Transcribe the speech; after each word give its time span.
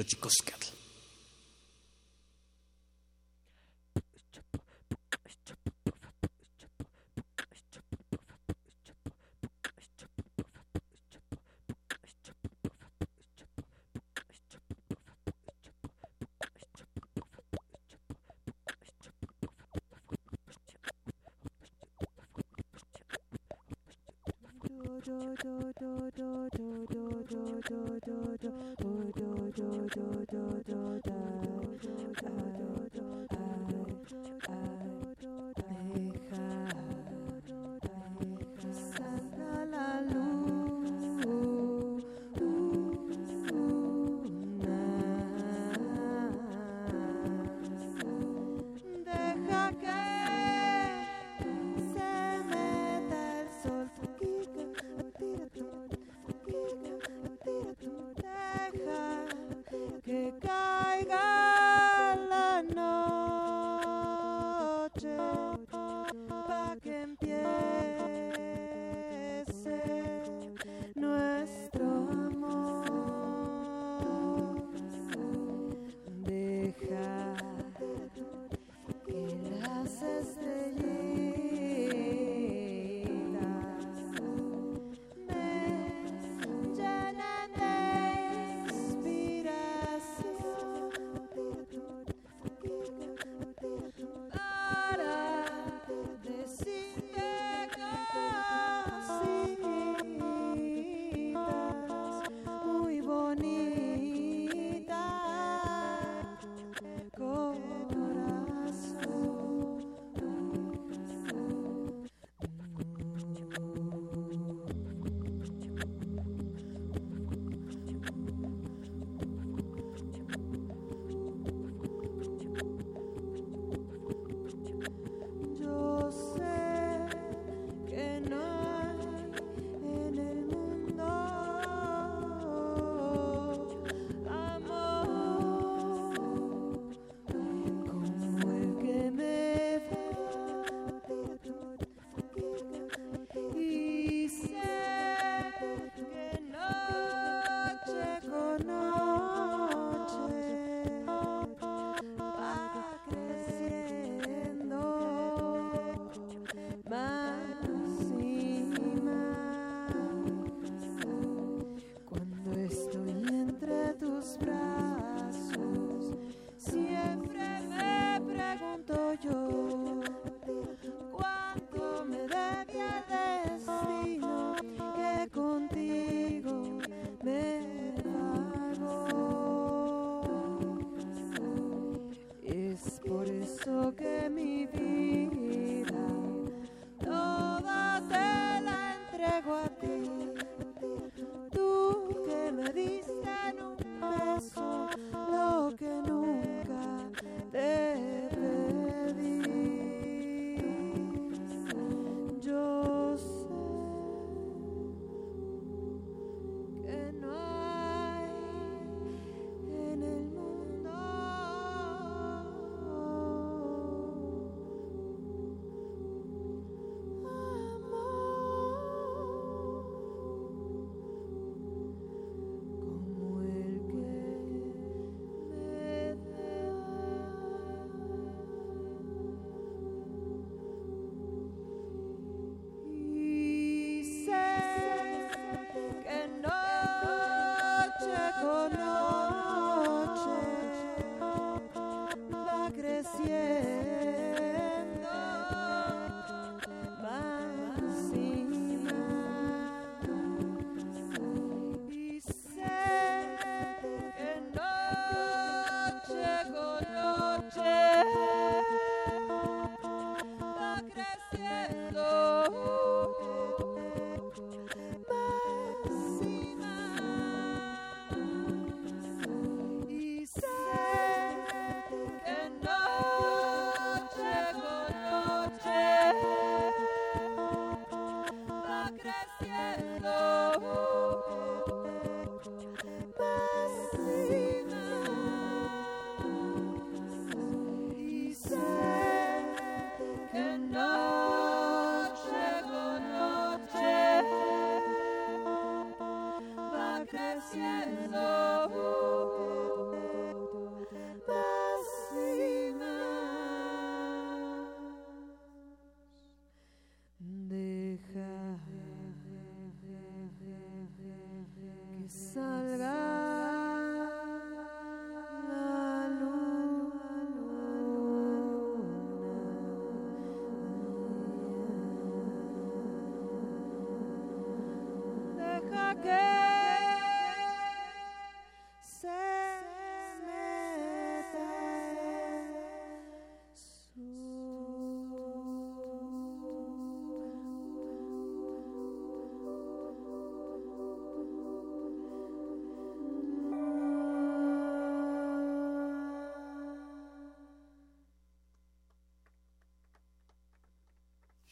så 0.00 0.16
ikke 0.16 0.20
kuskall. 0.28 0.79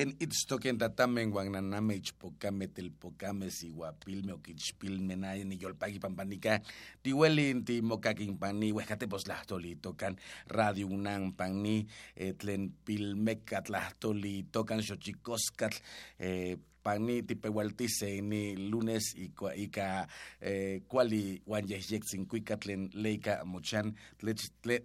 Ken 0.00 0.14
itztoken 0.16 0.78
tatamen 0.80 1.28
guananame 1.28 1.98
ichpocame 2.00 2.70
telpocame 2.72 3.50
siguapilme 3.52 4.32
oquichpilme 4.32 5.16
naye 5.16 5.44
ni 5.44 5.58
yolpaqui 5.60 6.00
pampanica 6.00 6.54
tihuelin 7.02 7.60
timocaquimpani 7.68 8.70
huejatepos 8.72 9.26
tlahtoli 9.28 9.74
tocan 9.76 10.16
radio 10.48 10.88
unan 10.88 11.34
pani 11.36 11.84
eh, 12.16 12.32
tlen 12.32 12.70
pilmeca 12.84 13.60
tlahtoli 13.60 14.46
tocan 14.52 14.80
xochicoscatl 14.80 15.82
eh, 16.18 16.56
pani 16.82 17.20
tipehualtise 17.22 18.22
ni 18.22 18.56
lunes 18.56 19.12
ika, 19.20 19.52
ika 19.54 20.06
eh, 20.40 20.80
kuali 20.88 21.42
wan 21.46 21.68
yehyektzin 21.68 22.24
kuika 22.26 22.56
tlen 22.56 22.88
leika 22.94 23.42
mochan 23.44 23.92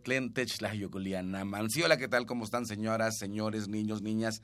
tlen 0.04 0.34
techtlahyokulianaman. 0.34 1.70
Sí, 1.70 1.82
hola, 1.82 1.96
¿qué 1.96 2.10
tal? 2.10 2.26
¿Cómo 2.26 2.44
están 2.44 2.66
señoras, 2.66 3.16
señores, 3.18 3.70
niños, 3.70 4.02
niñas? 4.02 4.42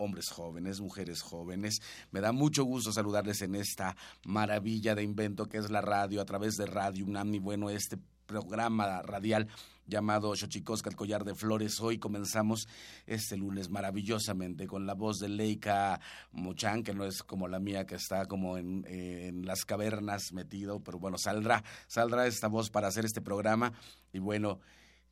Hombres 0.00 0.30
jóvenes, 0.30 0.80
mujeres 0.80 1.20
jóvenes. 1.20 1.80
Me 2.10 2.20
da 2.20 2.32
mucho 2.32 2.64
gusto 2.64 2.92
saludarles 2.92 3.42
en 3.42 3.54
esta 3.54 3.96
maravilla 4.24 4.94
de 4.94 5.02
invento 5.02 5.46
que 5.46 5.58
es 5.58 5.70
la 5.70 5.82
radio 5.82 6.20
a 6.20 6.24
través 6.24 6.56
de 6.56 6.66
Radio 6.66 7.04
UNAM 7.04 7.34
y 7.34 7.38
bueno, 7.38 7.70
este 7.70 7.98
programa 8.26 9.02
radial 9.02 9.48
llamado 9.86 10.34
Xochicosca, 10.34 10.88
el 10.88 10.96
collar 10.96 11.24
de 11.24 11.34
flores. 11.34 11.80
Hoy 11.80 11.98
comenzamos 11.98 12.66
este 13.06 13.36
lunes 13.36 13.68
maravillosamente 13.68 14.66
con 14.66 14.86
la 14.86 14.94
voz 14.94 15.18
de 15.18 15.28
Leica 15.28 16.00
Mochan, 16.32 16.82
que 16.82 16.94
no 16.94 17.04
es 17.04 17.22
como 17.22 17.48
la 17.48 17.58
mía 17.58 17.86
que 17.86 17.96
está 17.96 18.26
como 18.26 18.56
en, 18.56 18.86
en 18.88 19.44
las 19.44 19.64
cavernas 19.64 20.32
metido, 20.32 20.80
pero 20.80 20.98
bueno, 20.98 21.18
saldrá, 21.18 21.62
saldrá 21.88 22.26
esta 22.26 22.46
voz 22.46 22.70
para 22.70 22.88
hacer 22.88 23.04
este 23.04 23.20
programa. 23.20 23.72
Y 24.12 24.20
bueno, 24.20 24.60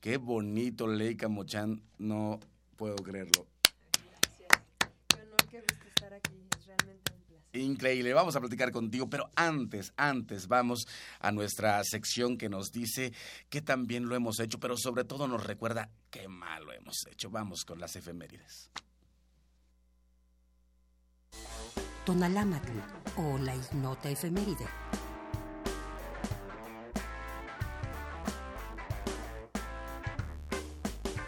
qué 0.01 0.17
bonito 0.17 0.87
Leica 0.87 1.29
Mochan, 1.29 1.83
no 1.99 2.39
puedo 2.77 2.97
creerlo. 2.97 3.47
Qué 5.09 5.23
honor, 5.23 5.47
qué 5.51 5.61
gusto 5.61 5.89
estar 5.89 6.15
aquí. 6.15 6.47
Es 6.57 6.67
realmente 6.67 7.13
un 7.13 7.23
placer. 7.23 7.38
Increíble, 7.53 8.13
vamos 8.13 8.37
a 8.37 8.41
platicar 8.41 8.71
contigo, 8.73 9.09
pero 9.09 9.31
antes, 9.35 9.93
antes 9.97 10.49
vamos 10.49 10.87
a 11.19 11.33
nuestra 11.33 11.83
sección 11.83 12.37
que 12.37 12.51
nos 12.51 12.73
dice 12.73 13.13
que 13.49 13.63
también 13.63 14.07
lo 14.07 14.15
hemos 14.15 14.39
hecho, 14.39 14.61
pero 14.61 14.77
sobre 14.77 15.05
todo 15.05 15.27
nos 15.27 15.45
recuerda 15.45 15.91
qué 16.11 16.29
mal 16.29 16.65
lo 16.65 16.73
hemos 16.73 17.07
hecho. 17.11 17.31
Vamos 17.31 17.65
con 17.65 17.81
las 17.81 17.97
efemérides. 17.97 18.71
Tonalámatl 22.05 22.79
o 23.17 23.39
la 23.39 23.55
ignota 23.55 24.11
efeméride. 24.11 24.67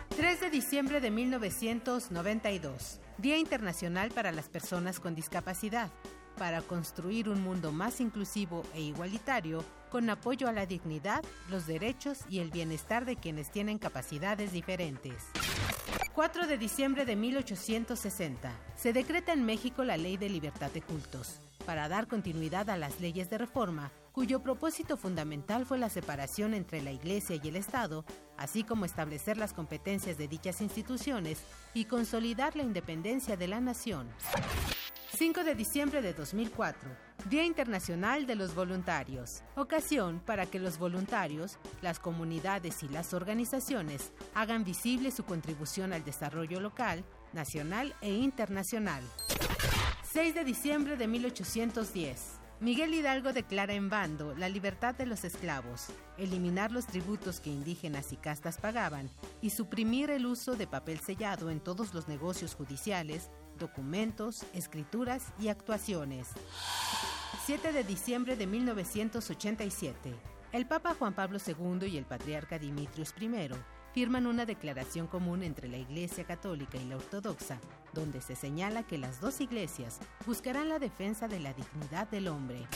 Tres 0.09 0.39
3 0.39 0.41
de 0.41 0.51
diciembre 0.51 1.01
de 1.01 1.11
1992, 1.11 3.01
Día 3.21 3.37
Internacional 3.37 4.11
para 4.11 4.33
las 4.33 4.49
Personas 4.49 4.99
con 4.99 5.15
Discapacidad, 5.15 5.91
para 6.39 6.63
construir 6.63 7.29
un 7.29 7.43
mundo 7.43 7.71
más 7.71 8.01
inclusivo 8.01 8.63
e 8.73 8.81
igualitario, 8.81 9.63
con 9.91 10.09
apoyo 10.09 10.49
a 10.49 10.53
la 10.53 10.65
dignidad, 10.65 11.23
los 11.51 11.67
derechos 11.67 12.21
y 12.31 12.39
el 12.39 12.51
bienestar 12.51 13.05
de 13.05 13.17
quienes 13.17 13.51
tienen 13.51 13.79
capacidades 13.79 14.53
diferentes. 14.53 15.27
4 16.15 16.47
de 16.47 16.57
diciembre 16.57 17.05
de 17.05 17.17
1860. 17.17 18.53
Se 18.75 18.95
decreta 18.95 19.35
en 19.35 19.45
México 19.45 19.85
la 19.85 19.99
Ley 19.99 20.17
de 20.17 20.31
Libertad 20.31 20.71
de 20.71 20.81
Cultos, 20.81 21.43
para 21.67 21.91
dar 21.91 22.09
continuidad 22.09 22.71
a 22.71 22.79
las 22.79 23.01
leyes 23.01 23.29
de 23.29 23.37
reforma, 23.37 23.93
cuyo 24.13 24.43
propósito 24.43 24.97
fundamental 24.97 25.67
fue 25.67 25.79
la 25.79 25.89
separación 25.89 26.55
entre 26.55 26.83
la 26.83 26.93
Iglesia 26.93 27.39
y 27.43 27.49
el 27.49 27.57
Estado, 27.57 28.05
así 28.37 28.65
como 28.65 28.85
establecer 28.85 29.37
las 29.37 29.53
competencias 29.53 30.19
de 30.19 30.29
dichas 30.29 30.61
instituciones 30.61 31.43
y 31.75 31.85
consolidar 31.85 32.57
la 32.57 32.63
independencia 32.63 33.37
de 33.37 33.49
la 33.49 33.61
nación. 33.61 34.09
5 35.17 35.45
de 35.45 35.55
diciembre 35.55 36.01
de 36.01 36.15
2004, 36.15 36.89
Día 37.29 37.45
Internacional 37.45 38.27
de 38.27 38.37
los 38.37 38.55
Voluntarios. 38.55 39.43
Ocasión 39.55 40.21
para 40.25 40.47
que 40.47 40.59
los 40.59 40.79
voluntarios, 40.79 41.59
las 41.83 41.99
comunidades 41.99 42.83
y 42.83 42.89
las 42.89 43.13
organizaciones 43.13 44.13
hagan 44.35 44.65
visible 44.65 45.11
su 45.11 45.25
contribución 45.25 45.93
al 45.93 46.05
desarrollo 46.05 46.59
local, 46.61 47.05
nacional 47.33 47.95
e 48.01 48.13
internacional. 48.13 49.03
6 50.11 50.35
de 50.35 50.45
diciembre 50.45 50.97
de 50.97 51.07
1810. 51.07 52.40
Miguel 52.61 52.93
Hidalgo 52.93 53.33
declara 53.33 53.73
en 53.73 53.89
bando 53.89 54.35
la 54.35 54.51
libertad 54.51 54.95
de 54.95 55.07
los 55.07 55.25
esclavos, 55.25 55.87
eliminar 56.19 56.71
los 56.73 56.85
tributos 56.85 57.41
que 57.41 57.49
indígenas 57.49 58.13
y 58.13 58.19
castas 58.19 58.59
pagaban 58.59 59.09
y 59.41 59.49
suprimir 59.49 60.11
el 60.11 60.27
uso 60.27 60.57
de 60.57 60.67
papel 60.67 61.01
sellado 61.01 61.49
en 61.49 61.61
todos 61.61 61.95
los 61.95 62.07
negocios 62.07 62.55
judiciales, 62.55 63.31
documentos, 63.59 64.45
escrituras 64.53 65.33
y 65.41 65.49
actuaciones. 65.49 66.29
7 67.47 67.73
de 67.73 67.83
diciembre 67.83 68.37
de 68.37 68.47
1987. 68.47 70.13
El 70.53 70.67
Papa 70.67 70.95
Juan 70.99 71.15
Pablo 71.15 71.39
II 71.45 71.89
y 71.89 71.97
el 71.97 72.05
Patriarca 72.05 72.59
Dimitrios 72.59 73.15
I 73.19 73.29
firman 73.93 74.27
una 74.27 74.47
declaración 74.47 75.07
común 75.07 75.43
entre 75.43 75.69
la 75.69 75.79
Iglesia 75.79 76.25
Católica 76.25 76.79
y 76.79 76.89
la 76.89 76.97
Ortodoxa, 76.97 77.59
donde 77.93 78.21
se 78.21 78.37
señala 78.37 78.85
que 78.85 78.99
las 78.99 79.21
dos 79.21 79.41
iglesias 79.41 79.99
buscarán 80.27 80.69
la 80.69 80.79
defensa 80.79 81.29
de 81.29 81.41
la 81.41 81.53
dignidad 81.53 82.09
del 82.09 82.29
hombre. 82.29 82.67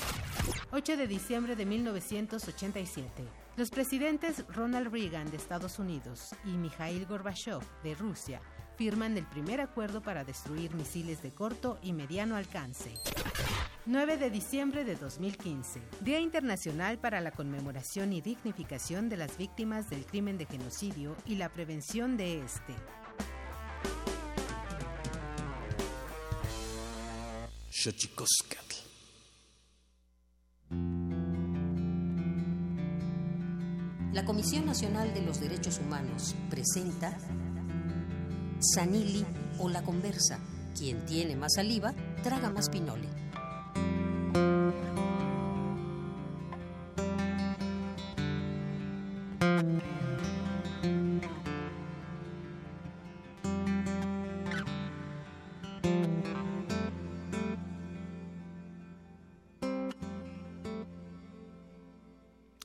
8 0.73 0.97
de 0.97 1.07
diciembre 1.07 1.57
de 1.57 1.67
1987. 1.67 3.25
Los 3.57 3.71
presidentes 3.71 4.45
Ronald 4.49 4.93
Reagan 4.93 5.31
de 5.31 5.37
Estados 5.37 5.79
Unidos 5.79 6.35
y 6.45 6.51
Mikhail 6.51 7.07
Gorbachev 7.07 7.61
de 7.83 7.95
Rusia 7.95 8.41
firman 8.77 9.17
el 9.17 9.25
primer 9.25 9.61
acuerdo 9.61 10.03
para 10.03 10.25
destruir 10.25 10.75
misiles 10.75 11.23
de 11.23 11.31
corto 11.31 11.79
y 11.83 11.93
mediano 11.93 12.37
alcance. 12.37 12.95
9 13.87 14.17
de 14.17 14.31
diciembre 14.31 14.83
de 14.83 14.97
2015, 14.97 15.79
Día 16.01 16.19
Internacional 16.19 16.97
para 16.99 17.21
la 17.21 17.33
Conmemoración 17.33 18.15
y 18.15 18.23
Dignificación 18.23 19.11
de 19.11 19.19
las 19.19 19.37
Víctimas 19.37 19.91
del 19.91 20.07
Crimen 20.07 20.39
de 20.39 20.47
Genocidio 20.47 21.15
y 21.27 21.35
la 21.35 21.51
Prevención 21.51 22.17
de 22.17 22.43
este. 22.43 22.75
Xochicoscatl. 27.69 28.75
La 34.15 34.25
Comisión 34.25 34.65
Nacional 34.65 35.13
de 35.13 35.21
los 35.21 35.41
Derechos 35.41 35.79
Humanos 35.79 36.35
presenta 36.49 37.19
Sanili 38.61 39.27
o 39.59 39.69
la 39.69 39.83
conversa. 39.83 40.39
Quien 40.75 41.05
tiene 41.05 41.37
más 41.37 41.53
saliva, 41.57 41.93
traga 42.23 42.49
más 42.49 42.71
pinole. 42.71 43.24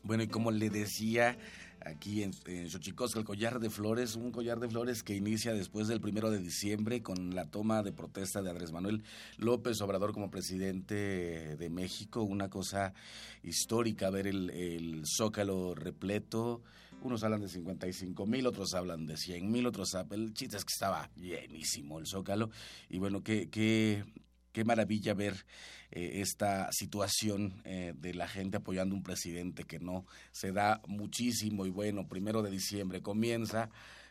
Bueno, 0.09 0.23
y 0.23 0.27
como 0.27 0.49
le 0.49 0.71
decía 0.71 1.37
aquí 1.85 2.23
en, 2.23 2.31
en 2.47 2.67
Xochicosca, 2.67 3.19
el 3.19 3.25
collar 3.25 3.59
de 3.59 3.69
flores, 3.69 4.15
un 4.15 4.31
collar 4.31 4.59
de 4.59 4.67
flores 4.67 5.03
que 5.03 5.15
inicia 5.15 5.53
después 5.53 5.87
del 5.87 6.01
primero 6.01 6.31
de 6.31 6.39
diciembre 6.39 7.03
con 7.03 7.35
la 7.35 7.45
toma 7.45 7.83
de 7.83 7.91
protesta 7.91 8.41
de 8.41 8.49
Andrés 8.49 8.71
Manuel 8.71 9.03
López 9.37 9.79
Obrador 9.81 10.11
como 10.11 10.31
presidente 10.31 11.55
de 11.57 11.69
México, 11.69 12.23
una 12.23 12.49
cosa 12.49 12.95
histórica 13.43 14.09
ver 14.09 14.25
el, 14.25 15.03
zócalo 15.05 15.75
repleto. 15.75 16.63
Unos 17.03 17.23
hablan 17.23 17.41
de 17.41 17.47
55 17.47 18.25
mil, 18.25 18.47
otros 18.47 18.73
hablan 18.73 19.05
de 19.05 19.15
100 19.15 19.51
mil, 19.51 19.67
otros. 19.67 19.95
El 20.09 20.33
chiste 20.33 20.57
es 20.57 20.65
que 20.65 20.73
estaba 20.73 21.07
llenísimo 21.17 21.99
el 21.99 22.07
zócalo. 22.07 22.49
Y 22.89 22.97
bueno, 22.97 23.21
qué, 23.21 23.47
qué, 23.51 24.03
qué 24.51 24.63
maravilla 24.63 25.13
ver 25.13 25.45
eh, 25.91 26.21
esta 26.21 26.71
situación 26.71 27.61
eh, 27.65 27.93
de 27.95 28.13
la 28.13 28.27
gente 28.27 28.57
apoyando 28.57 28.95
un 28.95 29.03
presidente 29.03 29.63
que 29.63 29.79
no 29.79 30.05
se 30.31 30.51
da 30.51 30.81
muchísimo. 30.87 31.65
Y 31.65 31.69
bueno, 31.69 32.07
primero 32.07 32.41
de 32.41 32.51
diciembre 32.51 33.01
comienza 33.01 33.69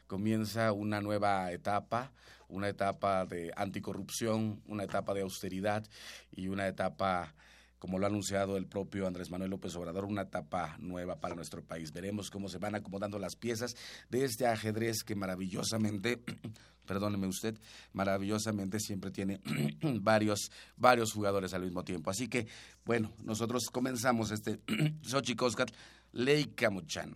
comienza 0.09 0.73
una 0.73 1.01
nueva 1.01 1.53
etapa, 1.53 2.11
una 2.49 2.69
etapa 2.69 3.27
de 3.27 3.53
anticorrupción, 3.55 4.61
una 4.67 4.85
etapa 4.85 5.15
de 5.15 5.21
austeridad 5.21 5.87
y 6.35 6.49
una 6.49 6.67
etapa 6.67 7.35
como 7.79 7.99
lo 7.99 8.07
ha 8.07 8.09
anunciado 8.09 8.57
el 8.57 8.67
propio 8.67 9.07
Andrés 9.07 9.31
Manuel 9.31 9.51
López 9.51 9.75
Obrador, 9.77 10.05
una 10.05 10.23
etapa 10.23 10.77
nueva 10.79 11.21
para 11.21 11.35
nuestro 11.35 11.63
país. 11.65 11.93
Veremos 11.93 12.31
cómo 12.31 12.49
se 12.49 12.59
van 12.59 12.75
acomodando 12.75 13.19
las 13.19 13.37
piezas 13.37 13.77
de 14.09 14.25
este 14.25 14.47
ajedrez 14.47 15.05
que 15.05 15.15
maravillosamente, 15.15 16.23
perdóneme 16.87 17.27
usted, 17.27 17.59
maravillosamente 17.93 18.81
siempre 18.81 19.11
tiene 19.11 19.41
varios, 20.01 20.51
varios 20.77 21.13
jugadores 21.13 21.55
al 21.55 21.63
mismo 21.63 21.85
tiempo. 21.85 22.11
Así 22.11 22.29
que, 22.29 22.49
bueno, 22.85 23.13
nosotros 23.23 23.67
comenzamos 23.71 24.31
este 24.31 24.61
Xochicóscat, 25.03 25.71
Leica 26.13 26.71
Mochan. 26.71 27.15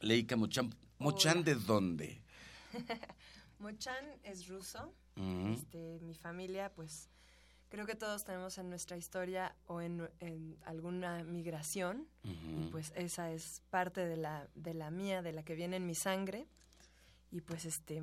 Leica 0.00 0.36
Mochan. 0.36 0.74
¿Mochan 0.98 1.42
de 1.42 1.54
dónde? 1.54 2.22
Mochan 3.58 4.04
es 4.22 4.46
ruso. 4.48 4.94
Este, 5.16 6.00
mi 6.02 6.14
familia, 6.14 6.72
pues, 6.74 7.08
creo 7.68 7.86
que 7.86 7.94
todos 7.94 8.24
tenemos 8.24 8.58
en 8.58 8.68
nuestra 8.70 8.96
historia 8.96 9.54
o 9.66 9.80
en, 9.80 10.08
en 10.20 10.56
alguna 10.64 11.22
migración. 11.24 12.06
Y 12.22 12.68
pues 12.70 12.92
esa 12.96 13.30
es 13.32 13.62
parte 13.70 14.04
de 14.06 14.16
la, 14.16 14.48
de 14.54 14.74
la 14.74 14.90
mía, 14.90 15.22
de 15.22 15.32
la 15.32 15.42
que 15.42 15.54
viene 15.54 15.76
en 15.76 15.86
mi 15.86 15.94
sangre. 15.94 16.46
Y 17.30 17.40
pues 17.40 17.64
este... 17.64 18.02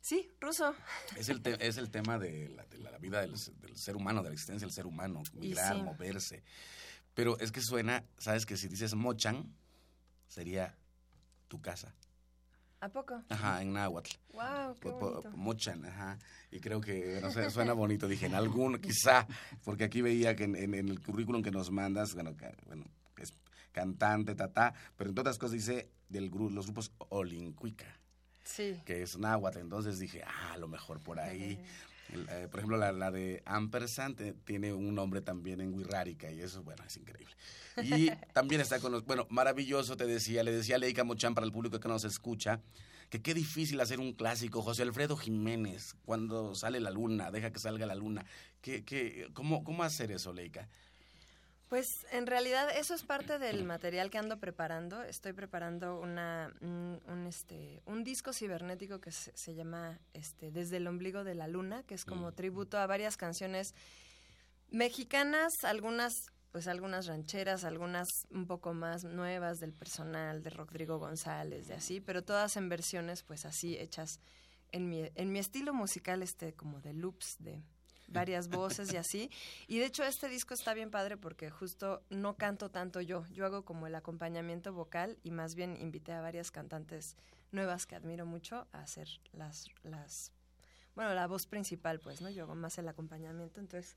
Sí, 0.00 0.28
ruso. 0.40 0.74
Es 1.16 1.28
el, 1.28 1.40
te- 1.42 1.64
es 1.64 1.76
el 1.76 1.88
tema 1.90 2.18
de 2.18 2.48
la, 2.48 2.64
de 2.66 2.78
la 2.78 2.98
vida 2.98 3.20
del, 3.20 3.34
del 3.60 3.76
ser 3.76 3.94
humano, 3.96 4.22
de 4.22 4.30
la 4.30 4.34
existencia 4.34 4.66
del 4.66 4.74
ser 4.74 4.86
humano, 4.86 5.22
migrar, 5.34 5.76
sí. 5.76 5.82
moverse. 5.82 6.42
Pero 7.14 7.38
es 7.38 7.52
que 7.52 7.60
suena, 7.60 8.04
sabes 8.18 8.44
que 8.44 8.56
si 8.56 8.66
dices 8.68 8.94
mochan, 8.94 9.54
sería 10.26 10.76
tu 11.46 11.60
casa. 11.62 11.94
¿A 12.82 12.88
poco? 12.88 13.22
Ajá, 13.28 13.62
en 13.62 13.72
náhuatl. 13.72 14.10
¡Wow! 14.32 14.76
¡Qué 14.80 14.90
Po- 14.90 14.98
po- 14.98 15.10
bonito! 15.12 15.30
Mochan, 15.36 15.84
ajá. 15.86 16.18
Y 16.50 16.58
creo 16.58 16.80
que, 16.80 17.20
no 17.22 17.30
sé, 17.30 17.48
suena 17.50 17.74
bonito. 17.74 18.08
Dije, 18.08 18.26
en 18.26 18.34
algún, 18.34 18.78
quizá, 18.80 19.24
porque 19.64 19.84
aquí 19.84 20.02
veía 20.02 20.34
que 20.34 20.44
en, 20.44 20.56
en- 20.56 20.74
en 20.74 20.88
el 20.88 21.00
currículum 21.00 21.42
que 21.44 21.52
nos 21.52 21.70
mandas, 21.70 22.12
bueno, 22.14 22.34
bueno, 22.66 22.84
es 23.18 23.32
cantante, 23.70 24.34
tatá, 24.34 24.74
pero 24.96 25.10
en 25.10 25.14
todas 25.14 25.38
cosas 25.38 25.52
dice 25.52 25.88
del 26.08 26.28
gru- 26.28 26.50
los 26.50 26.66
grupos 26.66 26.90
Olincuica, 27.08 27.86
Sí. 28.42 28.76
que 28.84 29.02
es 29.02 29.16
náhuatl. 29.16 29.58
Entonces 29.60 30.00
dije, 30.00 30.24
ah, 30.26 30.54
a 30.54 30.58
lo 30.58 30.66
mejor 30.66 30.98
por 30.98 31.20
ahí. 31.20 31.64
Eh, 32.14 32.48
por 32.50 32.60
ejemplo, 32.60 32.76
la, 32.76 32.92
la 32.92 33.10
de 33.10 33.42
Ampersand 33.46 34.20
eh, 34.20 34.34
tiene 34.44 34.72
un 34.72 34.94
nombre 34.94 35.20
también 35.20 35.60
en 35.60 35.72
Wirrárica 35.74 36.30
y 36.30 36.40
eso, 36.40 36.62
bueno, 36.62 36.82
es 36.86 36.96
increíble. 36.96 37.34
Y 37.82 38.10
también 38.32 38.60
está 38.60 38.80
con 38.80 38.92
los, 38.92 39.04
bueno, 39.04 39.26
maravilloso, 39.30 39.96
te 39.96 40.06
decía, 40.06 40.42
le 40.42 40.52
decía 40.52 40.76
a 40.76 40.78
Leica 40.78 41.04
Mochán 41.04 41.34
para 41.34 41.46
el 41.46 41.52
público 41.52 41.80
que 41.80 41.88
nos 41.88 42.04
escucha, 42.04 42.60
que 43.10 43.20
qué 43.22 43.34
difícil 43.34 43.80
hacer 43.80 44.00
un 44.00 44.12
clásico. 44.12 44.62
José 44.62 44.82
Alfredo 44.82 45.16
Jiménez, 45.16 45.96
cuando 46.04 46.54
sale 46.54 46.80
la 46.80 46.90
luna, 46.90 47.30
deja 47.30 47.52
que 47.52 47.58
salga 47.58 47.86
la 47.86 47.94
luna. 47.94 48.24
¿Qué, 48.60 48.84
qué, 48.84 49.28
cómo, 49.32 49.64
¿Cómo 49.64 49.82
hacer 49.82 50.12
eso, 50.12 50.32
Leica? 50.32 50.68
Pues 51.72 52.04
en 52.10 52.26
realidad 52.26 52.68
eso 52.76 52.92
es 52.92 53.02
parte 53.02 53.38
del 53.38 53.64
material 53.64 54.10
que 54.10 54.18
ando 54.18 54.38
preparando. 54.38 55.00
Estoy 55.04 55.32
preparando 55.32 55.98
una, 55.98 56.52
un, 56.60 57.00
un, 57.08 57.26
este, 57.26 57.80
un 57.86 58.04
disco 58.04 58.34
cibernético 58.34 59.00
que 59.00 59.10
se, 59.10 59.34
se 59.34 59.54
llama 59.54 59.98
este, 60.12 60.50
Desde 60.50 60.76
el 60.76 60.86
ombligo 60.86 61.24
de 61.24 61.34
la 61.34 61.48
luna, 61.48 61.82
que 61.84 61.94
es 61.94 62.04
como 62.04 62.30
Mm. 62.30 62.34
tributo 62.34 62.76
a 62.76 62.86
varias 62.86 63.16
canciones 63.16 63.74
mexicanas, 64.68 65.64
algunas 65.64 66.26
pues 66.50 66.68
algunas 66.68 67.06
rancheras, 67.06 67.64
algunas 67.64 68.06
un 68.28 68.46
poco 68.46 68.74
más 68.74 69.04
nuevas 69.04 69.58
del 69.58 69.72
personal 69.72 70.42
de 70.42 70.50
Rodrigo 70.50 70.98
González, 70.98 71.68
de 71.68 71.74
así, 71.76 72.02
pero 72.02 72.22
todas 72.22 72.58
en 72.58 72.68
versiones 72.68 73.22
pues 73.22 73.46
así 73.46 73.78
hechas 73.78 74.20
en 74.72 74.90
mi, 74.90 75.10
en 75.14 75.32
mi 75.32 75.38
estilo 75.38 75.72
musical 75.72 76.22
este 76.22 76.52
como 76.52 76.82
de 76.82 76.92
loops 76.92 77.36
de 77.38 77.62
varias 78.12 78.48
voces 78.48 78.92
y 78.92 78.96
así. 78.96 79.30
Y 79.66 79.78
de 79.78 79.86
hecho 79.86 80.04
este 80.04 80.28
disco 80.28 80.54
está 80.54 80.74
bien 80.74 80.90
padre 80.90 81.16
porque 81.16 81.50
justo 81.50 82.02
no 82.10 82.36
canto 82.36 82.70
tanto 82.70 83.00
yo, 83.00 83.26
yo 83.32 83.46
hago 83.46 83.64
como 83.64 83.86
el 83.86 83.94
acompañamiento 83.94 84.72
vocal 84.72 85.18
y 85.22 85.30
más 85.30 85.54
bien 85.54 85.76
invité 85.80 86.12
a 86.12 86.20
varias 86.20 86.50
cantantes 86.50 87.16
nuevas 87.50 87.86
que 87.86 87.94
admiro 87.94 88.26
mucho 88.26 88.66
a 88.72 88.80
hacer 88.80 89.08
las 89.32 89.68
las 89.82 90.32
bueno, 90.94 91.14
la 91.14 91.26
voz 91.26 91.46
principal, 91.46 92.00
pues, 92.00 92.20
¿no? 92.20 92.28
Yo 92.28 92.42
hago 92.44 92.54
más 92.54 92.76
el 92.76 92.86
acompañamiento, 92.86 93.60
entonces 93.60 93.96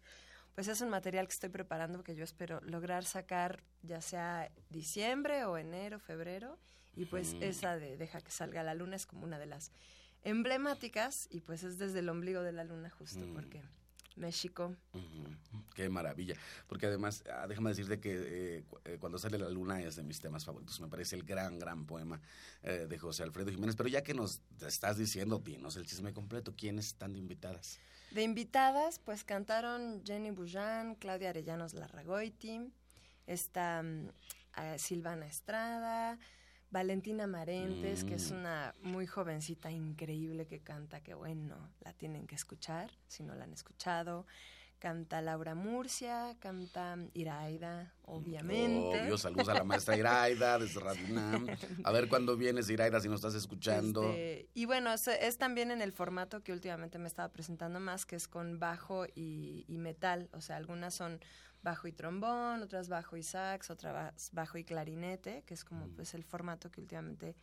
pues 0.53 0.69
es 0.69 0.79
un 0.79 0.89
material 0.89 1.27
que 1.27 1.33
estoy 1.33 1.49
preparando 1.49 2.01
que 2.01 2.15
yo 2.15 2.23
espero 2.23 2.61
lograr 2.61 3.03
sacar 3.03 3.61
ya 3.83 3.99
sea 3.99 4.49
diciembre 4.69 5.43
o 5.43 5.57
enero, 5.57 5.99
febrero 5.99 6.57
y 6.95 7.03
pues 7.05 7.35
esa 7.41 7.77
de 7.77 7.97
Deja 7.97 8.21
que 8.21 8.31
salga 8.31 8.63
la 8.63 8.73
luna 8.73 8.95
es 8.95 9.05
como 9.05 9.25
una 9.25 9.37
de 9.37 9.47
las 9.47 9.71
emblemáticas 10.23 11.27
y 11.29 11.41
pues 11.41 11.63
es 11.63 11.77
desde 11.77 11.99
el 11.99 12.09
ombligo 12.09 12.41
de 12.41 12.51
la 12.53 12.63
luna 12.63 12.89
justo 12.89 13.19
Mm. 13.19 13.33
porque 13.33 13.61
México 14.15 14.75
Qué 15.73 15.89
maravilla. 15.89 16.35
Porque 16.67 16.85
además, 16.85 17.23
ah, 17.29 17.47
déjame 17.47 17.69
decirte 17.69 17.99
que 17.99 18.13
eh, 18.57 18.63
cu- 18.67 18.79
eh, 18.85 18.97
cuando 18.99 19.17
sale 19.17 19.37
la 19.37 19.49
luna 19.49 19.81
es 19.81 19.95
de 19.97 20.03
mis 20.03 20.19
temas 20.21 20.45
favoritos. 20.45 20.79
Me 20.79 20.87
parece 20.87 21.15
el 21.17 21.23
gran, 21.23 21.59
gran 21.59 21.85
poema 21.85 22.21
eh, 22.63 22.87
de 22.89 22.97
José 22.97 23.23
Alfredo 23.23 23.51
Jiménez. 23.51 23.75
Pero 23.75 23.89
ya 23.89 24.03
que 24.03 24.13
nos 24.13 24.41
estás 24.65 24.97
diciendo, 24.97 25.39
dinos 25.39 25.75
el 25.75 25.85
chisme 25.85 26.13
completo. 26.13 26.53
¿Quiénes 26.55 26.87
están 26.87 27.11
de 27.13 27.19
invitadas? 27.19 27.79
De 28.11 28.23
invitadas, 28.23 28.99
pues 28.99 29.23
cantaron 29.25 30.01
Jenny 30.05 30.31
Bujan, 30.31 30.95
Claudia 30.95 31.29
Arellanos 31.31 31.73
Larragoiti, 31.73 32.71
está 33.27 33.83
mm, 33.83 34.07
Silvana 34.77 35.25
Estrada, 35.27 36.17
Valentina 36.79 37.25
Marentes, 37.25 38.03
que 38.03 38.15
es 38.15 38.33
Mm. 38.33 38.35
una 38.35 38.75
muy 38.81 39.07
jovencita 39.07 39.71
increíble 39.71 40.45
que 40.45 40.59
canta, 40.59 40.99
que 41.01 41.13
bueno, 41.13 41.55
la 41.79 41.93
tienen 41.93 42.27
que 42.27 42.35
escuchar, 42.35 42.91
si 43.07 43.23
no 43.23 43.33
la 43.33 43.45
han 43.45 43.53
escuchado. 43.53 44.25
Canta 44.77 45.21
Laura 45.21 45.55
Murcia, 45.55 46.35
canta 46.41 46.97
Iraida, 47.13 47.93
obviamente. 48.03 49.03
Obvio, 49.03 49.17
saludos 49.17 49.47
a 49.47 49.53
la 49.53 49.63
maestra 49.63 49.95
Iraida 49.97 50.59
desde 50.59 50.81
Radio 50.81 51.05
UNAM. 51.11 51.47
A 51.85 51.91
ver 51.93 52.09
cuándo 52.09 52.35
vienes, 52.35 52.69
Iraida, 52.69 52.99
si 52.99 53.07
nos 53.07 53.19
estás 53.19 53.35
escuchando. 53.35 54.03
Este, 54.09 54.49
y 54.53 54.65
bueno, 54.65 54.91
es, 54.91 55.07
es 55.07 55.37
también 55.37 55.71
en 55.71 55.81
el 55.81 55.93
formato 55.93 56.43
que 56.43 56.51
últimamente 56.51 56.97
me 56.99 57.07
estaba 57.07 57.29
presentando 57.31 57.79
más, 57.79 58.05
que 58.05 58.17
es 58.17 58.27
con 58.27 58.59
bajo 58.59 59.05
y, 59.15 59.63
y 59.69 59.77
metal. 59.77 60.27
O 60.33 60.41
sea, 60.41 60.57
algunas 60.57 60.93
son 60.93 61.21
bajo 61.65 61.87
y 61.87 61.91
trombón, 61.91 62.61
otras 62.61 62.87
bajo 62.87 63.17
y 63.17 63.23
sax, 63.23 63.69
otras 63.71 64.29
bajo 64.31 64.57
y 64.57 64.63
clarinete, 64.63 65.43
que 65.45 65.53
es 65.55 65.65
como 65.65 65.87
Mm. 65.87 65.95
pues 65.95 66.13
el 66.13 66.23
formato 66.23 66.71
que 66.71 66.79
últimamente 66.79 67.35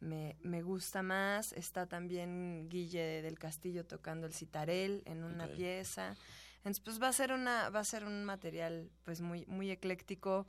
me, 0.00 0.36
me 0.42 0.60
gusta 0.60 1.02
más. 1.02 1.52
Está 1.54 1.86
también 1.86 2.68
Guille 2.68 3.22
del 3.22 3.38
Castillo 3.38 3.86
tocando 3.86 4.26
el 4.26 4.34
citarel 4.34 5.02
en 5.06 5.24
una 5.24 5.46
pieza. 5.46 6.16
Entonces, 6.58 6.82
pues 6.84 7.00
va 7.00 7.08
a 7.08 7.12
ser 7.12 7.32
una, 7.32 7.70
va 7.70 7.80
a 7.80 7.84
ser 7.84 8.04
un 8.04 8.24
material 8.24 8.90
pues 9.04 9.20
muy, 9.20 9.46
muy 9.46 9.70
ecléctico, 9.70 10.46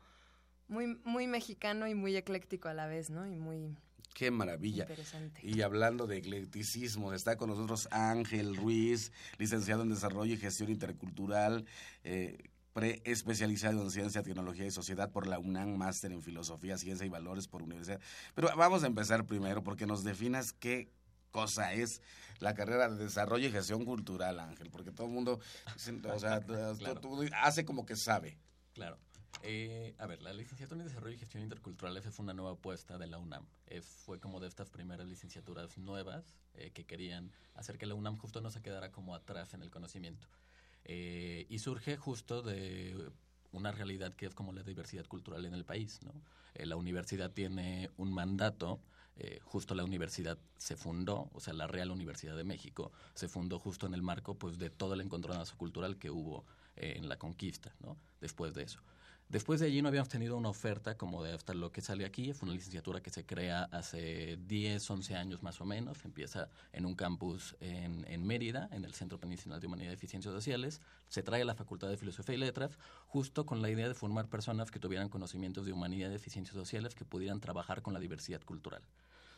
muy, 0.68 0.88
muy 1.06 1.28
mexicano 1.28 1.88
y 1.88 1.94
muy 1.94 2.16
ecléctico 2.18 2.70
a 2.70 2.74
la 2.74 2.88
vez, 2.88 3.10
¿no? 3.12 3.28
Y 3.28 3.36
muy 3.38 3.78
Qué 4.16 4.32
maravilla. 4.32 4.84
interesante. 4.84 5.42
Y 5.44 5.62
hablando 5.62 6.08
de 6.08 6.18
eclecticismo, 6.18 7.14
está 7.14 7.36
con 7.38 7.50
nosotros 7.50 7.88
Ángel 7.92 8.56
Ruiz, 8.56 9.12
licenciado 9.38 9.84
en 9.84 9.90
Desarrollo 9.90 10.34
y 10.34 10.38
Gestión 10.38 10.70
Intercultural, 10.72 11.66
eh, 12.04 12.38
preespecializado 12.76 13.82
en 13.82 13.90
Ciencia, 13.90 14.22
Tecnología 14.22 14.66
y 14.66 14.70
Sociedad 14.72 15.10
por 15.10 15.28
la 15.28 15.40
UNAM, 15.40 15.78
máster 15.78 16.12
en 16.12 16.22
Filosofía, 16.22 16.78
Ciencia 16.78 17.06
y 17.06 17.10
Valores 17.10 17.48
por 17.48 17.64
Universidad. 17.64 18.02
Pero 18.36 18.50
vamos 18.58 18.84
a 18.84 18.88
empezar 18.88 19.26
primero 19.26 19.64
porque 19.64 19.86
nos 19.86 20.04
definas 20.04 20.52
qué 20.52 20.92
cosa 21.32 21.72
es 21.74 22.02
la 22.40 22.54
carrera 22.54 22.90
de 22.90 23.02
Desarrollo 23.06 23.48
y 23.48 23.52
Gestión 23.52 23.86
Cultural, 23.86 24.42
Ángel, 24.42 24.70
porque 24.72 24.92
todo 24.92 25.08
el 25.08 25.14
mundo, 25.14 25.40
o 25.40 26.20
sea, 26.20 26.42
Claro. 26.78 27.00
tú- 27.00 27.24
tú 27.26 27.30
hace 27.42 27.64
como 27.64 27.86
que 27.86 27.96
sabe. 27.96 28.38
Claro. 28.74 28.98
Eh, 29.42 29.96
a 29.98 30.06
ver, 30.06 30.22
la 30.22 30.34
licenciatura 30.34 30.82
en 30.82 30.88
Desarrollo 30.88 31.16
y 31.16 31.18
Gestión 31.20 31.44
Intercultural 31.44 31.96
esa 31.96 32.12
fue 32.12 32.24
una 32.24 32.34
nueva 32.34 32.52
apuesta 32.52 32.98
de 32.98 33.08
la 33.08 33.20
UNAM. 33.20 33.46
Eh, 33.68 33.82
fue 33.82 34.20
como 34.20 34.42
de 34.42 34.48
estas 34.50 34.70
primeras 34.70 35.08
licenciaturas 35.08 35.78
nuevas 35.78 36.26
eh, 36.56 36.72
que 36.72 36.86
querían 36.86 37.32
hacer 37.54 37.78
que 37.78 37.86
la 37.86 37.96
UNAM 37.96 38.18
justo 38.18 38.42
no 38.42 38.52
se 38.52 38.62
quedara 38.62 38.92
como 38.92 39.16
atrás 39.16 39.54
en 39.54 39.62
el 39.62 39.70
conocimiento. 39.72 40.28
Eh, 40.86 41.46
y 41.50 41.60
surge 41.60 41.98
justo 41.98 42.42
de 42.42 43.12
una 43.56 43.72
realidad 43.72 44.14
que 44.14 44.26
es 44.26 44.36
como 44.36 44.54
la 44.54 44.64
diversidad 44.64 45.06
cultural 45.06 45.46
en 45.46 45.54
el 45.54 45.66
país. 45.66 46.00
¿no? 46.04 46.12
Eh, 46.54 46.66
la 46.66 46.76
universidad 46.76 47.32
tiene 47.32 47.90
un 47.98 48.14
mandato, 48.14 48.80
eh, 49.18 49.40
justo 49.44 49.76
la 49.76 49.84
universidad 49.84 50.38
se 50.58 50.76
fundó, 50.76 51.30
o 51.34 51.40
sea, 51.40 51.54
la 51.54 51.68
Real 51.68 51.92
Universidad 51.92 52.36
de 52.36 52.44
México 52.44 52.92
se 53.14 53.28
fundó 53.28 53.60
justo 53.60 53.88
en 53.88 53.94
el 53.94 54.02
marco 54.02 54.36
pues, 54.36 54.58
de 54.58 54.70
todo 54.70 54.94
el 54.94 55.02
encontronazo 55.02 55.58
cultural 55.58 55.98
que 55.98 56.12
hubo 56.12 56.46
eh, 56.76 56.96
en 56.98 57.08
la 57.08 57.18
conquista, 57.18 57.74
¿no? 57.82 57.98
después 58.20 58.54
de 58.54 58.64
eso. 58.64 58.80
Después 59.28 59.60
de 59.60 59.66
allí 59.66 59.82
no 59.82 59.88
habíamos 59.88 60.08
tenido 60.08 60.38
una 60.38 60.50
oferta 60.50 60.98
como 60.98 61.24
de 61.24 61.34
hasta 61.34 61.56
lo 61.56 61.72
que 61.72 61.82
sale 61.82 62.06
aquí. 62.06 62.32
Fue 62.34 62.48
una 62.48 62.56
licenciatura 62.56 63.02
que 63.02 63.10
se 63.10 63.26
crea 63.26 63.64
hace 63.72 64.38
10, 64.46 64.88
11 64.88 65.16
años 65.16 65.42
más 65.42 65.60
o 65.62 65.66
menos. 65.66 66.06
Empieza 66.06 66.48
en 66.72 66.86
un 66.86 66.94
campus 66.94 67.56
en, 67.60 68.06
en 68.08 68.26
Mérida, 68.26 68.70
en 68.72 68.86
el 68.86 68.94
Centro 68.94 69.20
Peninsular 69.20 69.60
de 69.60 69.66
Humanidad 69.66 69.92
y 69.92 69.96
Eficiencias 69.96 70.32
Sociales. 70.32 70.80
Se 71.10 71.24
trae 71.24 71.42
a 71.42 71.46
la 71.46 71.56
Facultad 71.56 71.90
de 71.90 71.98
Filosofía 71.98 72.36
y 72.36 72.38
Letras 72.38 72.78
justo 73.08 73.48
con 73.48 73.64
la 73.64 73.70
idea 73.72 73.88
de 73.88 73.96
formar 73.96 74.28
personas 74.28 74.70
que 74.70 74.80
tuvieran 74.80 75.10
conocimientos 75.10 75.66
de 75.66 75.74
humanidad 75.74 76.12
y 76.12 76.16
eficiencias 76.16 76.56
sociales 76.56 76.94
que 76.94 77.04
pudieran 77.04 77.40
trabajar 77.40 77.82
con 77.82 77.94
la 77.94 78.00
diversidad 78.00 78.42
cultural. 78.44 78.84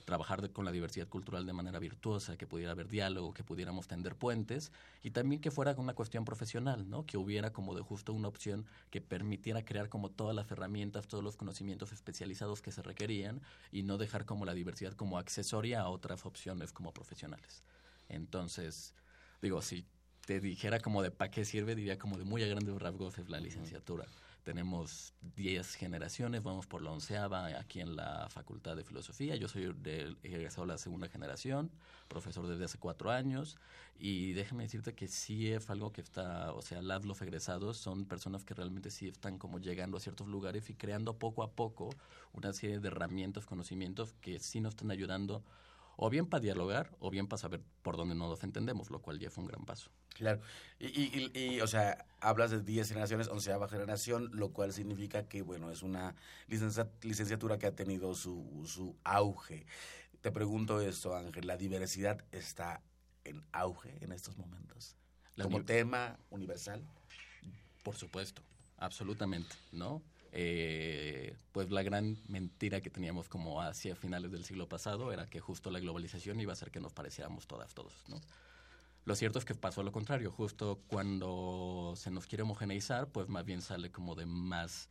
Trabajar 0.07 0.41
de- 0.41 0.49
con 0.49 0.63
la 0.63 0.71
diversidad 0.71 1.09
cultural 1.09 1.45
de 1.45 1.51
manera 1.51 1.79
virtuosa, 1.79 2.37
que 2.37 2.47
pudiera 2.47 2.71
haber 2.71 2.87
diálogo, 2.87 3.33
que 3.33 3.43
pudiéramos 3.43 3.89
tender 3.89 4.15
puentes 4.15 4.71
y 5.03 5.11
también 5.11 5.41
que 5.41 5.51
fuera 5.51 5.75
una 5.77 5.93
cuestión 5.93 6.23
profesional, 6.23 6.89
¿no? 6.89 7.05
Que 7.05 7.17
hubiera 7.17 7.51
como 7.51 7.75
de 7.75 7.81
justo 7.81 8.13
una 8.13 8.29
opción 8.29 8.65
que 8.89 9.01
permitiera 9.01 9.65
crear 9.65 9.89
como 9.89 10.09
todas 10.09 10.33
las 10.33 10.49
herramientas, 10.49 11.07
todos 11.09 11.25
los 11.25 11.35
conocimientos 11.35 11.91
especializados 11.91 12.61
que 12.61 12.71
se 12.71 12.81
requerían 12.81 13.41
y 13.69 13.83
no 13.83 13.97
dejar 13.97 14.23
como 14.23 14.45
la 14.45 14.53
diversidad 14.53 14.93
como 14.93 15.17
accesoria 15.17 15.81
a 15.81 15.89
otras 15.89 16.25
opciones 16.25 16.71
como 16.71 16.93
profesionales. 16.93 17.63
Entonces, 18.07 18.95
digo, 19.41 19.61
si 19.61 19.85
te 20.25 20.39
dijera 20.39 20.79
como 20.79 21.03
de 21.03 21.11
para 21.11 21.31
qué 21.31 21.43
sirve, 21.43 21.75
diría 21.75 21.99
como 21.99 22.17
de 22.17 22.23
muy 22.23 22.41
a 22.43 22.47
grandes 22.47 22.73
rasgos 22.79 23.17
es 23.17 23.27
la 23.29 23.41
licenciatura. 23.41 24.05
Tenemos 24.47 25.13
10 25.35 25.75
generaciones, 25.75 26.41
vamos 26.41 26.67
por 26.67 26.81
la 26.81 26.91
onceava 26.91 27.47
aquí 27.59 27.81
en 27.81 27.97
la 27.97 28.29
Facultad 28.29 28.77
de 28.77 28.85
Filosofía. 28.85 29.35
Yo 29.35 29.49
soy 29.49 29.73
de, 29.73 30.15
egresado 30.23 30.65
de 30.65 30.71
la 30.71 30.77
segunda 30.77 31.09
generación, 31.09 31.69
profesor 32.07 32.47
desde 32.47 32.63
hace 32.63 32.77
cuatro 32.77 33.11
años. 33.11 33.57
Y 33.99 34.31
déjame 34.31 34.63
decirte 34.63 34.95
que 34.95 35.09
sí 35.09 35.51
es 35.51 35.69
algo 35.69 35.91
que 35.91 35.99
está, 35.99 36.53
o 36.53 36.61
sea, 36.61 36.81
las 36.81 37.03
los 37.03 37.21
egresados 37.21 37.75
son 37.75 38.05
personas 38.05 38.45
que 38.45 38.53
realmente 38.53 38.89
sí 38.89 39.09
están 39.09 39.37
como 39.37 39.59
llegando 39.59 39.97
a 39.97 39.99
ciertos 39.99 40.29
lugares 40.29 40.69
y 40.69 40.75
creando 40.75 41.17
poco 41.17 41.43
a 41.43 41.51
poco 41.51 41.89
una 42.31 42.53
serie 42.53 42.79
de 42.79 42.87
herramientas, 42.87 43.45
conocimientos 43.45 44.13
que 44.21 44.39
sí 44.39 44.61
nos 44.61 44.75
están 44.75 44.91
ayudando 44.91 45.43
o 45.97 46.09
bien 46.09 46.27
para 46.27 46.41
dialogar 46.41 46.95
o 46.99 47.09
bien 47.09 47.27
para 47.27 47.39
saber 47.39 47.61
por 47.81 47.97
dónde 47.97 48.15
no 48.15 48.29
nos 48.29 48.43
entendemos, 48.43 48.89
lo 48.91 49.01
cual 49.01 49.19
ya 49.19 49.29
fue 49.29 49.43
un 49.43 49.47
gran 49.49 49.65
paso. 49.65 49.89
Claro. 50.13 50.39
Y, 50.79 51.31
y, 51.37 51.59
o 51.61 51.67
sea, 51.67 52.05
hablas 52.21 52.51
de 52.51 52.61
10 52.61 52.87
generaciones, 52.87 53.27
onceava 53.27 53.67
generación, 53.67 54.29
lo 54.33 54.53
cual 54.53 54.71
significa 54.73 55.27
que, 55.27 55.41
bueno, 55.41 55.71
es 55.71 55.81
una 55.81 56.15
licencia- 56.47 56.89
licenciatura 57.01 57.57
que 57.57 57.65
ha 57.67 57.75
tenido 57.75 58.13
su, 58.13 58.63
su 58.65 58.95
auge. 59.03 59.65
Te 60.21 60.31
pregunto 60.31 60.81
esto, 60.81 61.15
Ángel, 61.15 61.47
¿la 61.47 61.57
diversidad 61.57 62.23
está 62.31 62.81
en 63.23 63.43
auge 63.51 63.97
en 64.01 64.11
estos 64.11 64.37
momentos? 64.37 64.95
Como 65.41 65.63
tema 65.65 66.19
universal. 66.29 66.83
Por 67.83 67.95
supuesto, 67.95 68.41
absolutamente, 68.77 69.55
¿no? 69.71 70.01
Eh, 70.31 71.35
pues 71.51 71.71
la 71.71 71.83
gran 71.83 72.17
mentira 72.27 72.81
que 72.81 72.89
teníamos 72.89 73.29
como 73.29 73.61
hacia 73.61 73.95
finales 73.95 74.31
del 74.31 74.43
siglo 74.43 74.67
pasado 74.67 75.11
era 75.11 75.25
que 75.27 75.39
justo 75.39 75.71
la 75.71 75.79
globalización 75.79 76.39
iba 76.39 76.51
a 76.51 76.53
hacer 76.53 76.71
que 76.71 76.79
nos 76.79 76.93
pareciéramos 76.93 77.47
todas, 77.47 77.73
todos, 77.73 78.03
¿no? 78.07 78.19
Lo 79.05 79.15
cierto 79.15 79.39
es 79.39 79.45
que 79.45 79.55
pasó 79.55 79.83
lo 79.83 79.93
contrario, 79.93 80.31
justo 80.31 80.81
cuando 80.87 81.93
se 81.95 82.11
nos 82.11 82.27
quiere 82.27 82.43
homogeneizar, 82.43 83.07
pues 83.07 83.29
más 83.29 83.45
bien 83.45 83.61
sale 83.61 83.89
como 83.89 84.15
de 84.15 84.25
más, 84.25 84.89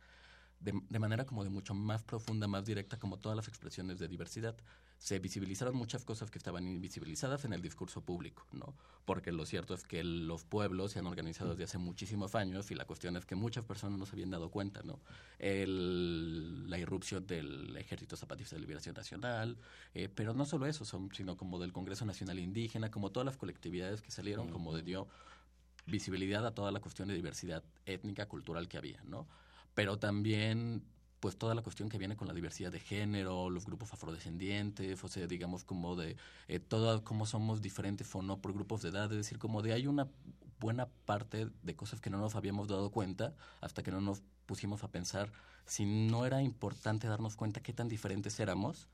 de, 0.59 0.73
de 0.89 0.99
manera 0.99 1.25
como 1.25 1.43
de 1.43 1.51
mucho 1.51 1.75
más 1.75 2.01
profunda, 2.01 2.47
más 2.47 2.65
directa, 2.65 2.97
como 2.97 3.19
todas 3.19 3.35
las 3.35 3.47
expresiones 3.47 3.99
de 3.99 4.07
diversidad. 4.07 4.55
Se 4.99 5.19
visibilizaron 5.19 5.75
muchas 5.75 6.03
cosas 6.05 6.31
que 6.31 6.39
estaban 6.39 6.67
invisibilizadas 6.67 7.45
en 7.45 7.53
el 7.53 7.61
discurso 7.61 8.01
público, 8.01 8.45
¿no? 8.51 8.73
Porque 9.05 9.31
lo 9.31 9.45
cierto 9.45 9.75
es 9.75 9.83
que 9.83 10.03
los 10.03 10.43
pueblos 10.43 10.91
se 10.93 10.99
han 10.99 11.05
organizado 11.05 11.51
desde 11.51 11.65
hace 11.65 11.77
muchísimos 11.77 12.33
años 12.33 12.71
y 12.71 12.75
la 12.75 12.85
cuestión 12.85 13.15
es 13.15 13.25
que 13.25 13.35
muchas 13.35 13.63
personas 13.63 13.99
no 13.99 14.05
se 14.07 14.13
habían 14.13 14.31
dado 14.31 14.49
cuenta, 14.49 14.81
¿no? 14.83 14.99
El- 15.37 16.69
la 16.69 16.79
irrupción 16.79 17.27
del 17.27 17.75
Ejército 17.77 18.17
Zapatista 18.17 18.55
de 18.55 18.61
Liberación 18.61 18.95
Nacional, 18.95 19.57
eh, 19.93 20.09
pero 20.13 20.33
no 20.33 20.45
solo 20.45 20.65
eso, 20.65 20.83
son, 20.83 21.09
sino 21.13 21.37
como 21.37 21.59
del 21.59 21.71
Congreso 21.73 22.05
Nacional 22.05 22.39
Indígena, 22.39 22.89
como 22.89 23.11
todas 23.11 23.25
las 23.25 23.37
colectividades 23.37 24.01
que 24.01 24.11
salieron, 24.11 24.49
como 24.49 24.75
de 24.75 24.81
dio 24.81 25.07
visibilidad 25.85 26.45
a 26.45 26.53
toda 26.53 26.71
la 26.71 26.79
cuestión 26.81 27.07
de 27.07 27.13
diversidad 27.13 27.63
étnica, 27.85 28.27
cultural 28.27 28.67
que 28.67 28.77
había, 28.77 29.01
¿no? 29.03 29.27
Pero 29.73 29.99
también 29.99 30.83
pues 31.19 31.37
toda 31.37 31.55
la 31.55 31.61
cuestión 31.63 31.89
que 31.89 31.97
viene 31.97 32.15
con 32.15 32.27
la 32.27 32.33
diversidad 32.33 32.71
de 32.71 32.79
género, 32.79 33.49
los 33.49 33.65
grupos 33.65 33.91
afrodescendientes, 33.93 35.03
o 35.03 35.07
sea, 35.07 35.27
digamos 35.27 35.63
como 35.63 35.95
de 35.95 36.15
eh, 36.47 36.59
todo 36.59 37.03
cómo 37.03 37.25
somos 37.25 37.61
diferentes 37.61 38.13
o 38.15 38.21
no 38.21 38.39
por 38.39 38.53
grupos 38.53 38.81
de 38.81 38.89
edad, 38.89 39.11
es 39.11 39.17
decir, 39.17 39.39
como 39.39 39.61
de 39.61 39.73
hay 39.73 39.87
una 39.87 40.07
buena 40.59 40.87
parte 41.05 41.49
de 41.63 41.75
cosas 41.75 42.01
que 42.01 42.09
no 42.09 42.17
nos 42.19 42.35
habíamos 42.35 42.67
dado 42.67 42.89
cuenta 42.91 43.35
hasta 43.61 43.83
que 43.83 43.91
no 43.91 44.01
nos 44.01 44.21
pusimos 44.45 44.83
a 44.83 44.91
pensar 44.91 45.31
si 45.65 45.85
no 45.85 46.25
era 46.25 46.41
importante 46.41 47.07
darnos 47.07 47.35
cuenta 47.35 47.61
qué 47.61 47.73
tan 47.73 47.87
diferentes 47.89 48.39
éramos 48.39 48.87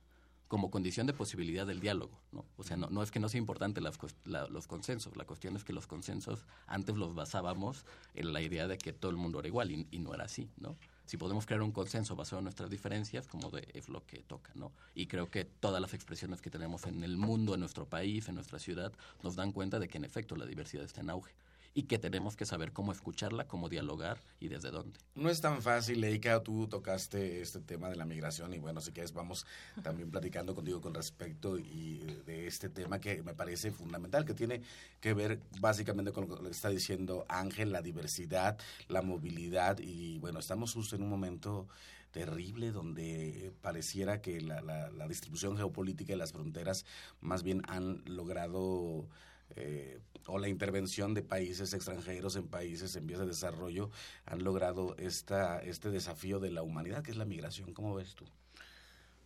como 0.48 0.70
condición 0.70 1.08
de 1.08 1.14
posibilidad 1.14 1.66
del 1.66 1.80
diálogo, 1.80 2.20
¿no? 2.32 2.46
O 2.58 2.64
sea, 2.64 2.78
no, 2.78 2.88
no 2.90 3.02
es 3.02 3.10
que 3.12 3.20
no 3.20 3.28
sea 3.30 3.40
importante 3.40 3.82
las 3.82 3.98
la- 4.26 4.48
los 4.48 4.68
consensos, 4.68 5.18
la 5.18 5.26
cuestión 5.26 5.56
es 5.56 5.64
que 5.64 5.74
los 5.74 5.88
consensos 5.88 6.46
antes 6.68 6.96
los 6.96 7.16
basábamos 7.16 7.86
en 8.14 8.34
la 8.34 8.42
idea 8.42 8.68
de 8.68 8.78
que 8.78 8.94
todo 8.94 9.10
el 9.10 9.18
mundo 9.18 9.40
era 9.40 9.48
igual 9.48 9.72
y, 9.72 9.88
y 9.90 10.00
no 10.00 10.14
era 10.14 10.26
así, 10.26 10.50
¿no? 10.58 10.78
Si 11.06 11.18
podemos 11.18 11.46
crear 11.46 11.62
un 11.62 11.72
consenso 11.72 12.16
basado 12.16 12.40
en 12.40 12.46
nuestras 12.46 12.70
diferencias, 12.70 13.28
como 13.28 13.50
de, 13.50 13.68
es 13.74 13.90
lo 13.90 14.06
que 14.06 14.20
toca, 14.24 14.52
¿no? 14.56 14.72
Y 14.96 15.08
creo 15.08 15.30
que 15.30 15.46
todas 15.46 15.82
las 15.82 15.94
expresiones 15.94 16.42
que 16.42 16.50
tenemos 16.50 16.86
en 16.86 17.04
el 17.04 17.18
mundo, 17.18 17.54
en 17.54 17.60
nuestro 17.60 17.86
país, 17.86 18.30
en 18.30 18.36
nuestra 18.36 18.60
ciudad, 18.60 18.94
nos 19.22 19.36
dan 19.36 19.52
cuenta 19.52 19.80
de 19.80 19.90
que 19.90 19.98
en 19.98 20.06
efecto 20.06 20.36
la 20.36 20.46
diversidad 20.46 20.86
está 20.86 21.02
en 21.02 21.10
auge 21.10 21.34
y 21.76 21.84
que 21.84 21.98
tenemos 21.98 22.36
que 22.36 22.46
saber 22.46 22.72
cómo 22.72 22.92
escucharla, 22.92 23.48
cómo 23.48 23.68
dialogar 23.68 24.22
y 24.40 24.48
desde 24.48 24.70
dónde. 24.70 25.00
No 25.16 25.30
es 25.30 25.42
tan 25.42 25.62
fácil, 25.62 26.04
Eika, 26.04 26.44
tú 26.44 26.68
tocaste 26.68 27.42
este 27.42 27.60
tema 27.62 27.90
de 27.90 27.96
la 27.96 28.06
migración 28.06 28.54
y 28.54 28.60
bueno, 28.60 28.80
si 28.80 28.92
quieres 28.92 29.14
vamos 29.14 29.46
también 29.82 30.12
platicando 30.12 30.54
contigo 30.54 30.82
con 30.82 30.94
respecto 30.94 31.58
y 31.58 31.98
de 32.26 32.46
este 32.48 32.70
tema 32.70 33.00
que 33.00 33.24
me 33.24 33.34
parece 33.34 33.72
fundamental, 33.72 34.24
que 34.26 34.34
tiene 34.36 34.62
que 35.02 35.14
ver 35.14 35.40
básicamente 35.60 36.12
con 36.12 36.28
lo 36.30 36.40
que 36.44 36.50
está 36.50 36.70
diciendo 36.70 37.26
Ángel, 37.28 37.72
la 37.72 37.82
diversidad, 37.82 38.58
la 38.88 39.02
movilidad 39.02 39.80
y 39.80 40.20
bueno, 40.20 40.40
estamos 40.40 40.74
justo 40.74 40.96
en 40.96 41.04
un 41.04 41.10
momento 41.10 41.68
terrible 42.12 42.72
donde 42.72 43.52
pareciera 43.64 44.22
que 44.22 44.40
la, 44.42 44.62
la- 44.62 44.92
la 44.92 45.08
distribución 45.08 45.58
geopolítica 45.58 46.14
y 46.14 46.18
las 46.18 46.32
fronteras 46.32 46.86
más 47.22 47.42
bien 47.42 47.64
han 47.68 48.04
logrado 48.06 49.08
eh, 49.56 50.00
o 50.28 50.40
la 50.40 50.48
intervención 50.48 51.14
de 51.14 51.22
países 51.22 51.74
extranjeros 51.74 52.36
en 52.36 52.48
países 52.48 52.96
en 52.96 53.08
vías 53.08 53.20
de 53.20 53.28
desarrollo 53.28 53.90
han 54.26 54.44
logrado 54.44 54.96
esta, 54.98 55.60
este 55.62 55.90
desafío 55.90 56.40
de 56.40 56.52
la 56.52 56.64
humanidad, 56.64 57.04
que 57.04 57.12
es 57.12 57.18
la 57.18 57.26
migración. 57.26 57.74
¿Cómo 57.74 57.96
ves 57.96 58.16
tú? 58.16 58.26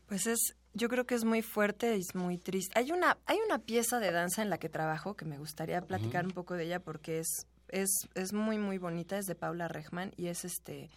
Pues 0.07 0.25
es, 0.25 0.55
yo 0.73 0.89
creo 0.89 1.05
que 1.05 1.15
es 1.15 1.25
muy 1.25 1.41
fuerte 1.41 1.97
y 1.97 1.99
es 1.99 2.15
muy 2.15 2.37
triste. 2.37 2.71
Hay 2.79 2.91
una, 2.91 3.17
hay 3.25 3.37
una 3.45 3.59
pieza 3.59 3.99
de 3.99 4.11
danza 4.11 4.41
en 4.41 4.49
la 4.49 4.57
que 4.57 4.69
trabajo 4.69 5.15
que 5.15 5.25
me 5.25 5.37
gustaría 5.37 5.81
platicar 5.81 6.25
un 6.25 6.31
poco 6.31 6.55
de 6.55 6.65
ella 6.65 6.79
porque 6.79 7.19
es, 7.19 7.45
es, 7.67 7.89
es 8.15 8.33
muy, 8.33 8.57
muy 8.57 8.77
bonita, 8.77 9.17
es 9.17 9.25
de 9.25 9.35
Paula 9.35 9.67
Rejman 9.67 10.13
y 10.15 10.27
es 10.27 10.45
este, 10.45 10.89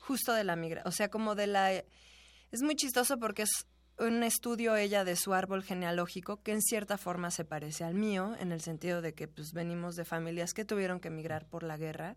justo 0.00 0.32
de 0.32 0.44
la 0.44 0.56
migración, 0.56 0.88
o 0.88 0.92
sea, 0.92 1.10
como 1.10 1.34
de 1.34 1.46
la, 1.46 1.72
es 1.72 2.62
muy 2.62 2.74
chistoso 2.74 3.18
porque 3.18 3.42
es 3.42 3.66
un 3.98 4.22
estudio 4.22 4.76
ella 4.76 5.04
de 5.04 5.16
su 5.16 5.34
árbol 5.34 5.62
genealógico 5.62 6.42
que 6.42 6.52
en 6.52 6.62
cierta 6.62 6.98
forma 6.98 7.30
se 7.30 7.44
parece 7.44 7.84
al 7.84 7.94
mío, 7.94 8.34
en 8.40 8.52
el 8.52 8.60
sentido 8.60 9.02
de 9.02 9.14
que 9.14 9.28
pues 9.28 9.52
venimos 9.52 9.94
de 9.94 10.04
familias 10.04 10.52
que 10.52 10.64
tuvieron 10.64 11.00
que 11.00 11.08
emigrar 11.08 11.46
por 11.46 11.62
la 11.62 11.76
guerra. 11.76 12.16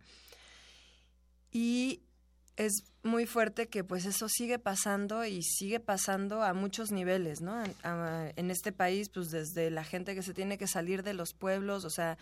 Y 1.51 2.01
es 2.55 2.83
muy 3.03 3.27
fuerte 3.27 3.67
que 3.67 3.83
pues 3.83 4.05
eso 4.05 4.27
sigue 4.27 4.57
pasando 4.57 5.23
y 5.25 5.43
sigue 5.43 5.79
pasando 5.79 6.41
a 6.41 6.53
muchos 6.53 6.91
niveles, 6.91 7.41
¿no? 7.41 7.63
En 7.83 8.51
este 8.51 8.71
país, 8.71 9.09
pues 9.13 9.29
desde 9.29 9.69
la 9.69 9.83
gente 9.83 10.15
que 10.15 10.23
se 10.23 10.33
tiene 10.33 10.57
que 10.57 10.67
salir 10.67 11.03
de 11.03 11.13
los 11.13 11.33
pueblos, 11.33 11.85
o 11.85 11.91
sea, 11.91 12.17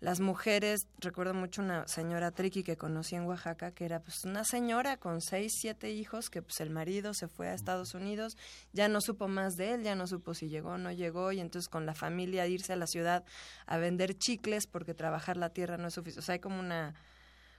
las 0.00 0.20
mujeres, 0.20 0.86
recuerdo 0.98 1.34
mucho 1.34 1.60
una 1.60 1.88
señora 1.88 2.30
Triqui 2.30 2.62
que 2.62 2.76
conocí 2.76 3.16
en 3.16 3.24
Oaxaca, 3.24 3.72
que 3.72 3.84
era 3.84 4.00
pues 4.00 4.24
una 4.24 4.44
señora 4.44 4.96
con 4.96 5.20
seis, 5.20 5.54
siete 5.60 5.90
hijos, 5.90 6.30
que 6.30 6.40
pues 6.40 6.60
el 6.60 6.70
marido 6.70 7.14
se 7.14 7.26
fue 7.26 7.48
a 7.48 7.54
Estados 7.54 7.94
Unidos, 7.94 8.36
ya 8.72 8.88
no 8.88 9.00
supo 9.00 9.26
más 9.26 9.56
de 9.56 9.74
él, 9.74 9.82
ya 9.82 9.96
no 9.96 10.06
supo 10.06 10.34
si 10.34 10.48
llegó 10.48 10.70
o 10.70 10.78
no 10.78 10.92
llegó, 10.92 11.32
y 11.32 11.40
entonces 11.40 11.68
con 11.68 11.84
la 11.84 11.94
familia 11.94 12.46
irse 12.46 12.72
a 12.72 12.76
la 12.76 12.86
ciudad 12.86 13.24
a 13.66 13.78
vender 13.78 14.16
chicles 14.16 14.68
porque 14.68 14.94
trabajar 14.94 15.36
la 15.36 15.50
tierra 15.50 15.78
no 15.78 15.88
es 15.88 15.94
suficiente. 15.94 16.20
O 16.20 16.22
sea, 16.22 16.34
hay 16.34 16.40
como 16.40 16.60
una 16.60 16.94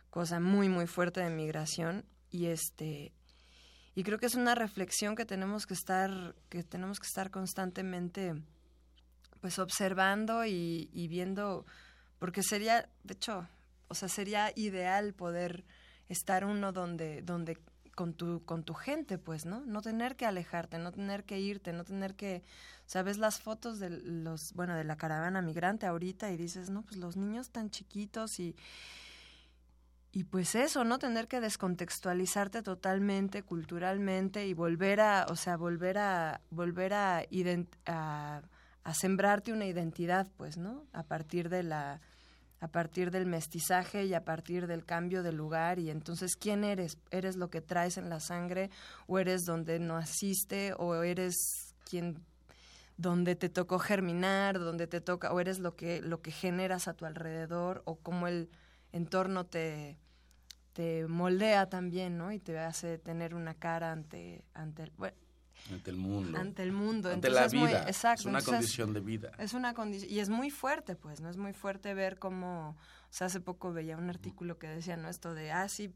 cosa 0.10 0.39
muy, 0.39 0.69
muy 0.69 0.88
fuerte 0.88 1.19
de 1.19 1.30
migración 1.30 2.06
y 2.32 2.45
este 2.45 3.12
y 3.95 4.04
creo 4.04 4.17
que 4.17 4.28
es 4.28 4.36
una 4.36 4.56
reflexión 4.56 5.15
que 5.15 5.25
tenemos 5.25 5.65
que 5.65 5.73
estar 5.73 6.36
que 6.47 6.63
tenemos 6.63 6.99
que 6.99 7.08
estar 7.08 7.32
constantemente 7.32 8.34
pues 9.41 9.60
observando 9.60 10.45
y, 10.45 10.89
y 10.93 11.08
viendo 11.08 11.65
porque 12.19 12.43
sería 12.43 12.89
de 13.03 13.13
hecho 13.13 13.47
o 13.88 13.95
sea 13.95 14.10
sería 14.10 14.51
ideal 14.55 15.13
poder 15.13 15.65
estar 16.10 16.45
uno 16.45 16.71
donde 16.71 17.21
donde 17.21 17.58
con 17.95 18.13
tu 18.13 18.43
con 18.45 18.63
tu 18.63 18.73
gente 18.73 19.17
pues 19.17 19.45
no 19.45 19.62
no 19.65 19.82
tener 19.82 20.15
que 20.15 20.25
alejarte 20.25 20.77
no 20.77 20.91
tener 20.91 21.23
que 21.23 21.39
irte 21.39 21.73
no 21.73 21.84
tener 21.84 22.15
que 22.15 22.43
sabes 22.86 23.17
las 23.17 23.41
fotos 23.41 23.79
de 23.79 23.89
los 23.89 24.53
bueno 24.53 24.75
de 24.75 24.84
la 24.84 24.95
caravana 24.95 25.41
migrante 25.41 25.86
ahorita 25.86 26.32
y 26.32 26.38
dices 26.38 26.69
no 26.69 26.84
pues 26.84 26.97
los 26.97 27.17
niños 27.17 27.49
tan 27.49 27.69
chiquitos 27.71 28.39
y 28.39 28.55
y 30.12 30.23
pues 30.23 30.55
eso, 30.55 30.84
¿no? 30.84 30.97
Tener 30.97 31.27
que 31.27 31.39
descontextualizarte 31.39 32.63
totalmente, 32.63 33.43
culturalmente 33.43 34.47
y 34.47 34.53
volver 34.53 35.01
a, 35.01 35.27
o 35.29 35.36
sea, 35.36 35.55
volver 35.55 35.99
a, 35.99 36.41
volver 36.49 36.93
a, 36.93 37.23
a, 37.86 38.41
a 38.84 38.93
sembrarte 38.95 39.53
una 39.53 39.65
identidad, 39.67 40.27
pues, 40.36 40.58
¿no? 40.58 40.88
A 40.93 41.03
partir 41.03 41.49
de 41.49 41.62
la, 41.62 42.01
a 42.59 42.67
partir 42.67 43.11
del 43.11 43.25
mestizaje 43.25 44.05
y 44.05 44.13
a 44.13 44.25
partir 44.25 44.67
del 44.67 44.85
cambio 44.85 45.23
de 45.23 45.31
lugar 45.31 45.79
y 45.79 45.89
entonces 45.89 46.35
quién 46.35 46.63
eres, 46.63 46.97
eres 47.11 47.35
lo 47.35 47.49
que 47.49 47.61
traes 47.61 47.97
en 47.97 48.09
la 48.09 48.19
sangre 48.19 48.69
o 49.07 49.19
eres 49.19 49.43
donde 49.45 49.79
naciste 49.79 50.73
o 50.77 51.03
eres 51.03 51.73
quien 51.89 52.21
donde 52.99 53.37
te 53.37 53.47
tocó 53.47 53.79
germinar, 53.79 54.59
donde 54.59 54.85
te 54.85 54.99
toca, 54.99 55.31
o 55.31 55.39
eres 55.39 55.59
lo 55.59 55.73
que, 55.77 56.01
lo 56.01 56.21
que 56.21 56.31
generas 56.31 56.89
a 56.89 56.93
tu 56.93 57.05
alrededor, 57.05 57.81
o 57.85 57.95
cómo 57.95 58.27
el 58.27 58.49
entorno 58.91 59.45
te, 59.45 59.97
te 60.73 61.07
moldea 61.07 61.69
también, 61.69 62.17
¿no? 62.17 62.33
Y 62.33 62.39
te 62.39 62.59
hace 62.59 62.97
tener 62.97 63.35
una 63.35 63.53
cara 63.53 63.93
ante, 63.93 64.43
ante 64.53 64.83
el, 64.83 64.91
bueno, 64.97 65.15
ante 65.71 65.91
el 65.91 65.97
mundo. 65.97 66.37
ante 66.37 66.63
el 66.63 66.71
mundo. 66.71 67.09
Ante 67.09 67.27
Entonces 67.27 67.39
la 67.39 67.45
es 67.45 67.53
muy- 67.53 67.67
vida. 67.69 67.83
exacto. 67.87 68.21
es 68.21 68.25
una 68.25 68.39
entonces 68.39 68.59
condición 68.59 68.93
de 68.93 68.99
vida. 69.01 69.31
Es 69.37 69.53
una 69.53 69.73
condición, 69.73 70.11
y 70.11 70.19
es 70.19 70.29
muy 70.29 70.49
fuerte, 70.51 70.95
pues, 70.95 71.21
¿no? 71.21 71.29
Es 71.29 71.37
muy 71.37 71.53
fuerte 71.53 71.93
ver 71.93 72.17
cómo, 72.19 72.69
o 72.69 73.11
sea, 73.11 73.27
hace 73.27 73.39
poco 73.39 73.71
veía 73.73 73.97
un 73.97 74.09
artículo 74.09 74.57
que 74.57 74.67
decía, 74.67 74.97
¿no? 74.97 75.09
Esto 75.09 75.33
de, 75.33 75.51
ah, 75.51 75.67
sí, 75.69 75.91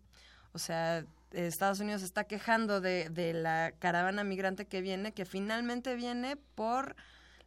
o 0.52 0.60
sea, 0.60 1.06
Estados 1.32 1.80
Unidos 1.80 2.04
está 2.04 2.26
quejando 2.26 2.80
de, 2.82 3.10
de 3.10 3.34
la 3.34 3.74
caravana 3.80 4.24
migrante 4.24 4.68
que 4.68 4.82
viene, 4.82 5.12
que 5.14 5.26
finalmente 5.26 5.96
viene 5.96 6.36
por 6.56 6.96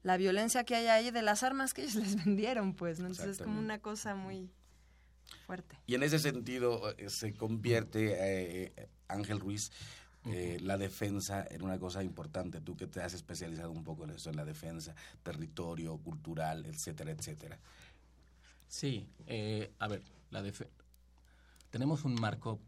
la 0.03 0.17
violencia 0.17 0.65
que 0.65 0.75
hay 0.77 0.87
ahí 0.89 1.11
de 1.11 1.23
las 1.23 1.43
armas 1.45 1.73
que 1.75 1.83
ellos 1.83 1.95
les 1.97 2.25
vendieron, 2.25 2.75
pues, 2.75 2.99
¿no? 2.99 3.07
Entonces 3.07 3.39
es 3.39 3.43
como 3.45 3.59
una 3.61 3.79
cosa 3.79 4.15
muy 4.17 4.51
fuerte. 5.47 5.77
Y 5.87 5.95
en 5.95 6.03
ese 6.03 6.19
sentido 6.19 6.91
eh, 6.99 7.09
se 7.11 7.33
convierte 7.35 8.15
eh, 8.19 8.89
Ángel 9.09 9.39
Ruiz 9.41 9.71
eh, 10.27 10.59
la 10.63 10.77
defensa 10.77 11.47
en 11.49 11.63
una 11.63 11.79
cosa 11.79 12.03
importante. 12.03 12.61
Tú 12.61 12.77
que 12.77 12.87
te 12.87 13.01
has 13.03 13.15
especializado 13.15 13.71
un 13.71 13.85
poco 13.85 14.05
en 14.05 14.11
eso, 14.11 14.31
en 14.31 14.37
la 14.37 14.45
defensa, 14.45 14.95
territorio, 15.23 15.97
cultural, 15.99 16.67
etcétera, 16.67 17.11
etcétera. 17.13 17.59
Sí, 18.69 19.07
eh, 19.27 19.71
a 19.79 19.89
ver, 19.89 20.03
la 20.31 20.43
tenemos 21.71 22.05
un 22.05 22.15
marco, 22.15 22.59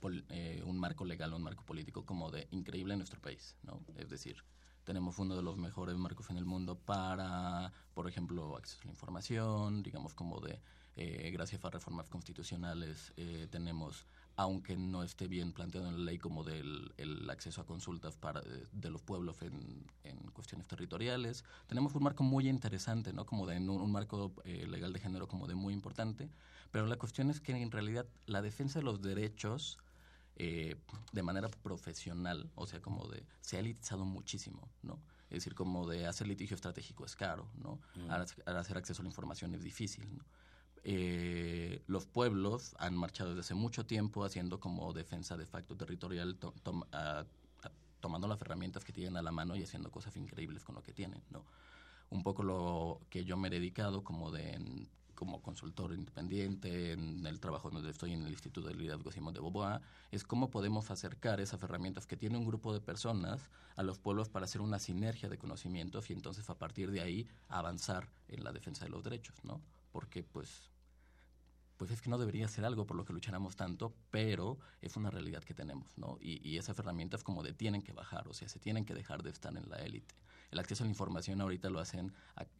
pol- 0.00 0.24
eh, 0.30 0.62
un 0.64 0.78
marco 0.78 1.04
legal, 1.04 1.32
un 1.34 1.42
marco 1.42 1.64
político 1.64 2.04
como 2.04 2.30
de 2.30 2.46
increíble 2.50 2.94
en 2.94 2.98
nuestro 2.98 3.20
país, 3.20 3.54
¿no? 3.62 3.80
Es 3.96 4.08
decir, 4.08 4.36
tenemos 4.84 5.18
uno 5.18 5.34
de 5.34 5.42
los 5.42 5.56
mejores 5.56 5.96
marcos 5.96 6.30
en 6.30 6.36
el 6.36 6.44
mundo 6.44 6.76
para, 6.76 7.72
por 7.94 8.08
ejemplo, 8.08 8.56
acceso 8.56 8.82
a 8.82 8.86
la 8.86 8.90
información, 8.92 9.82
digamos 9.82 10.14
como 10.14 10.40
de, 10.40 10.60
eh, 10.96 11.30
gracias 11.32 11.64
a 11.64 11.70
reformas 11.70 12.08
constitucionales, 12.08 13.12
eh, 13.16 13.48
tenemos, 13.50 14.06
aunque 14.36 14.76
no 14.76 15.02
esté 15.02 15.28
bien 15.28 15.52
planteado 15.52 15.88
en 15.88 15.98
la 15.98 16.04
ley, 16.04 16.18
como 16.18 16.44
del 16.44 16.92
el 16.96 17.28
acceso 17.30 17.60
a 17.60 17.66
consultas 17.66 18.16
para, 18.16 18.40
eh, 18.40 18.66
de 18.72 18.90
los 18.90 19.02
pueblos 19.02 19.42
en, 19.42 19.86
en 20.02 20.16
cuestiones 20.32 20.66
territoriales. 20.66 21.44
Tenemos 21.66 21.94
un 21.94 22.02
marco 22.02 22.24
muy 22.24 22.48
interesante, 22.48 23.12
¿no? 23.12 23.26
Como 23.26 23.46
de 23.46 23.58
un, 23.58 23.70
un 23.70 23.92
marco 23.92 24.34
eh, 24.44 24.66
legal 24.66 24.92
de 24.92 25.00
género 25.00 25.28
como 25.28 25.46
de 25.46 25.54
muy 25.54 25.72
importante, 25.72 26.30
pero 26.70 26.86
la 26.86 26.96
cuestión 26.96 27.30
es 27.30 27.40
que 27.40 27.52
en 27.52 27.70
realidad 27.70 28.06
la 28.26 28.42
defensa 28.42 28.80
de 28.80 28.84
los 28.84 29.02
derechos 29.02 29.78
eh, 30.36 30.74
de 31.12 31.22
manera 31.22 31.48
profesional, 31.48 32.50
o 32.56 32.66
sea, 32.66 32.80
como 32.80 33.06
de, 33.06 33.24
se 33.40 33.56
ha 33.56 33.60
elitizado 33.60 34.04
muchísimo, 34.04 34.68
¿no? 34.82 35.00
Es 35.30 35.38
decir, 35.38 35.54
como 35.54 35.86
de 35.86 36.06
hacer 36.06 36.26
litigio 36.26 36.56
estratégico 36.56 37.04
es 37.04 37.14
caro, 37.14 37.48
¿no? 37.54 37.80
Ahora 38.08 38.24
hacer 38.58 38.76
acceso 38.76 39.00
a 39.00 39.04
la 39.04 39.08
información 39.10 39.54
es 39.54 39.62
difícil, 39.62 40.08
¿no? 40.16 40.24
Eh, 40.84 41.82
los 41.86 42.06
pueblos 42.06 42.74
han 42.78 42.94
marchado 42.96 43.30
desde 43.30 43.40
hace 43.40 43.54
mucho 43.54 43.86
tiempo 43.86 44.24
haciendo 44.24 44.60
como 44.60 44.92
defensa 44.92 45.36
de 45.36 45.46
facto 45.46 45.76
territorial, 45.76 46.36
to- 46.36 46.52
tom- 46.62 46.84
a- 46.92 47.20
a- 47.62 47.70
tomando 48.00 48.28
las 48.28 48.40
herramientas 48.42 48.84
que 48.84 48.92
tienen 48.92 49.16
a 49.16 49.22
la 49.22 49.32
mano 49.32 49.56
y 49.56 49.62
haciendo 49.62 49.90
cosas 49.90 50.16
increíbles 50.16 50.62
con 50.64 50.74
lo 50.74 50.82
que 50.82 50.92
tienen, 50.92 51.22
¿no? 51.30 51.44
Un 52.10 52.22
poco 52.22 52.42
lo 52.42 53.00
que 53.10 53.24
yo 53.24 53.36
me 53.36 53.48
he 53.48 53.50
dedicado 53.50 54.04
como 54.04 54.30
de 54.30 54.86
como 55.14 55.40
consultor 55.42 55.94
independiente 55.94 56.92
en 56.92 57.24
el 57.26 57.38
trabajo 57.40 57.70
donde 57.70 57.90
estoy 57.90 58.12
en 58.12 58.22
el 58.24 58.30
Instituto 58.32 58.66
de 58.68 58.74
Liderazgo 58.74 59.12
Simón 59.12 59.32
de 59.32 59.40
Beauvoir, 59.40 59.80
es 60.10 60.24
cómo 60.24 60.50
podemos 60.50 60.90
acercar 60.90 61.40
esas 61.40 61.62
herramientas 61.62 62.06
que 62.06 62.16
tiene 62.16 62.36
un 62.36 62.44
grupo 62.44 62.74
de 62.74 62.80
personas 62.80 63.48
a 63.76 63.82
los 63.84 63.98
pueblos 64.00 64.28
para 64.28 64.44
hacer 64.44 64.60
una 64.60 64.78
sinergia 64.80 65.28
de 65.28 65.38
conocimientos 65.38 66.10
y 66.10 66.14
entonces 66.14 66.50
a 66.50 66.58
partir 66.58 66.90
de 66.90 67.00
ahí 67.00 67.28
avanzar 67.48 68.08
en 68.28 68.42
la 68.44 68.52
defensa 68.52 68.84
de 68.84 68.90
los 68.90 69.04
derechos, 69.04 69.36
¿no? 69.44 69.60
Porque 69.92 70.24
pues 70.24 70.73
pues 71.76 71.90
es 71.90 72.00
que 72.00 72.10
no 72.10 72.18
debería 72.18 72.48
ser 72.48 72.64
algo 72.64 72.86
por 72.86 72.96
lo 72.96 73.04
que 73.04 73.12
lucháramos 73.12 73.56
tanto, 73.56 73.94
pero 74.10 74.58
es 74.80 74.96
una 74.96 75.10
realidad 75.10 75.42
que 75.42 75.54
tenemos, 75.54 75.96
¿no? 75.98 76.18
Y, 76.20 76.46
y 76.48 76.58
esas 76.58 76.78
herramientas 76.78 77.24
como 77.24 77.42
de 77.42 77.52
tienen 77.52 77.82
que 77.82 77.92
bajar, 77.92 78.28
o 78.28 78.34
sea, 78.34 78.48
se 78.48 78.58
tienen 78.58 78.84
que 78.84 78.94
dejar 78.94 79.22
de 79.22 79.30
estar 79.30 79.56
en 79.56 79.68
la 79.68 79.76
élite. 79.78 80.14
El 80.54 80.60
acceso 80.60 80.84
a 80.84 80.86
la 80.86 80.90
información 80.90 81.40
ahorita 81.40 81.68
lo 81.68 81.80
hacen 81.80 82.12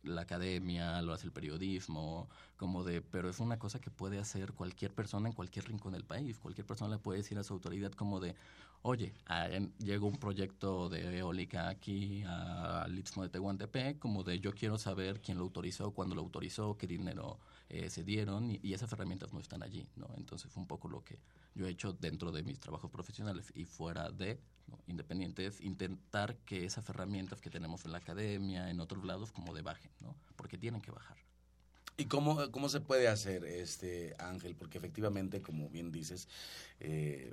la 0.03 0.23
academia, 0.23 1.01
lo 1.01 1.13
hace 1.13 1.27
el 1.27 1.33
periodismo, 1.33 2.29
como 2.57 2.83
de, 2.83 3.01
pero 3.01 3.31
es 3.31 3.39
una 3.39 3.57
cosa 3.57 3.81
que 3.81 3.89
puede 3.89 4.19
hacer 4.19 4.53
cualquier 4.53 4.93
persona 4.93 5.29
en 5.29 5.33
cualquier 5.33 5.67
rincón 5.67 5.93
del 5.93 6.05
país. 6.05 6.41
Cualquier 6.41 6.67
persona 6.67 6.97
le 6.97 7.01
puede 7.01 7.19
decir 7.19 7.39
a 7.39 7.45
su 7.45 7.55
autoridad 7.55 7.93
como 7.93 8.19
de, 8.19 8.35
oye, 8.83 9.15
ah, 9.27 9.47
llegó 9.79 10.09
un 10.09 10.17
proyecto 10.17 10.89
de 10.89 11.19
eólica 11.19 11.69
aquí 11.69 12.25
al 12.25 12.99
Istmo 12.99 13.23
de 13.23 13.29
Tehuantepec, 13.29 14.01
como 14.01 14.25
de 14.25 14.41
yo 14.41 14.53
quiero 14.55 14.77
saber 14.77 15.21
quién 15.21 15.39
lo 15.39 15.45
autorizó, 15.45 15.93
cuándo 15.93 16.17
lo 16.17 16.23
autorizó, 16.23 16.77
qué 16.77 16.89
dinero 16.89 17.39
eh, 17.69 17.91
se 17.91 18.03
dieron 18.03 18.51
y, 18.51 18.59
y 18.61 18.75
esas 18.75 18.93
herramientas 18.93 19.33
no 19.33 19.39
están 19.39 19.63
allí, 19.63 19.87
¿no? 19.95 20.09
Entonces 20.17 20.51
fue 20.51 20.61
un 20.61 20.67
poco 20.67 20.89
lo 20.89 21.05
que 21.05 21.21
yo 21.55 21.69
he 21.69 21.71
hecho 21.71 21.93
dentro 21.93 22.33
de 22.33 22.43
mis 22.43 22.59
trabajos 22.59 22.91
profesionales 22.91 23.53
y 23.55 23.67
fuera 23.67 24.11
de 24.11 24.41
¿no? 24.67 24.79
independientes, 24.87 25.61
intentar 25.61 26.37
que 26.45 26.65
esas 26.65 26.89
herramientas 26.89 27.41
que 27.41 27.51
tenemos 27.51 27.85
en 27.85 27.93
la 27.93 27.99
academia, 27.99 28.71
en 28.71 28.81
otros 28.81 29.05
lados, 29.05 29.33
como 29.33 29.55
de 29.55 29.63
bajen, 29.63 29.91
¿no? 30.01 30.15
Porque 30.37 30.59
tienen 30.59 30.81
que 30.81 30.91
bajar. 30.91 31.17
¿Y 31.97 32.07
cómo, 32.07 32.51
cómo 32.51 32.69
se 32.69 32.81
puede 32.81 33.07
hacer, 33.07 33.45
este 33.45 34.15
Ángel? 34.19 34.57
Porque 34.57 34.79
efectivamente, 34.79 35.43
como 35.43 35.69
bien 35.71 35.93
dices, 35.93 36.29
eh, 36.81 37.33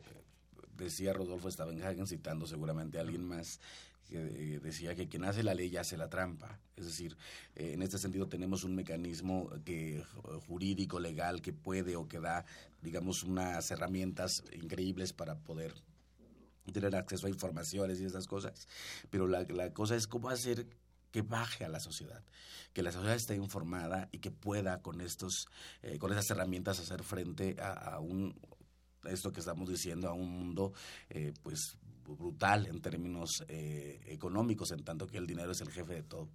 decía 0.77 1.13
Rodolfo 1.13 1.49
Stavenhagen, 1.49 2.05
citando 2.05 2.45
seguramente 2.45 2.99
a 2.99 3.01
alguien 3.01 3.25
más, 3.25 3.59
que 4.07 4.17
eh, 4.17 4.59
decía 4.59 4.95
que 4.95 5.07
quien 5.07 5.23
hace 5.23 5.41
la 5.41 5.55
ley 5.55 5.75
hace 5.77 5.97
la 5.97 6.09
trampa. 6.09 6.59
Es 6.75 6.85
decir, 6.85 7.17
eh, 7.55 7.73
en 7.73 7.81
este 7.81 7.97
sentido 7.97 8.27
tenemos 8.27 8.63
un 8.63 8.75
mecanismo 8.75 9.49
que 9.65 10.03
jurídico, 10.47 10.99
legal, 10.99 11.41
que 11.41 11.53
puede 11.53 11.95
o 11.95 12.07
que 12.07 12.19
da, 12.19 12.45
digamos, 12.83 13.23
unas 13.23 13.71
herramientas 13.71 14.43
increíbles 14.53 15.11
para 15.11 15.39
poder 15.39 15.73
tener 16.71 16.95
acceso 16.95 17.27
a 17.27 17.29
informaciones 17.29 17.99
y 17.99 18.05
esas 18.05 18.27
cosas. 18.27 18.67
Pero 19.09 19.27
la, 19.27 19.43
la 19.43 19.73
cosa 19.73 19.95
es 19.95 20.07
cómo 20.07 20.29
hacer 20.29 20.67
que 21.11 21.21
baje 21.21 21.65
a 21.65 21.69
la 21.69 21.79
sociedad, 21.79 22.23
que 22.73 22.83
la 22.83 22.91
sociedad 22.91 23.15
esté 23.15 23.35
informada 23.35 24.07
y 24.11 24.19
que 24.19 24.31
pueda 24.31 24.81
con 24.81 25.01
estos, 25.01 25.47
eh, 25.81 25.97
con 25.99 26.11
esas 26.11 26.29
herramientas 26.31 26.79
hacer 26.79 27.03
frente 27.03 27.57
a, 27.59 27.73
a 27.95 27.99
un 27.99 28.33
esto 29.05 29.31
que 29.31 29.39
estamos 29.39 29.69
diciendo 29.69 30.07
a 30.09 30.13
un 30.13 30.29
mundo 30.29 30.73
eh, 31.09 31.33
pues 31.41 31.77
brutal 32.05 32.67
en 32.67 32.81
términos 32.81 33.43
eh, 33.47 33.99
económicos, 34.05 34.71
en 34.71 34.83
tanto 34.83 35.07
que 35.07 35.17
el 35.17 35.27
dinero 35.27 35.51
es 35.51 35.61
el 35.61 35.71
jefe 35.71 35.95
de 35.95 36.03
todo. 36.03 36.29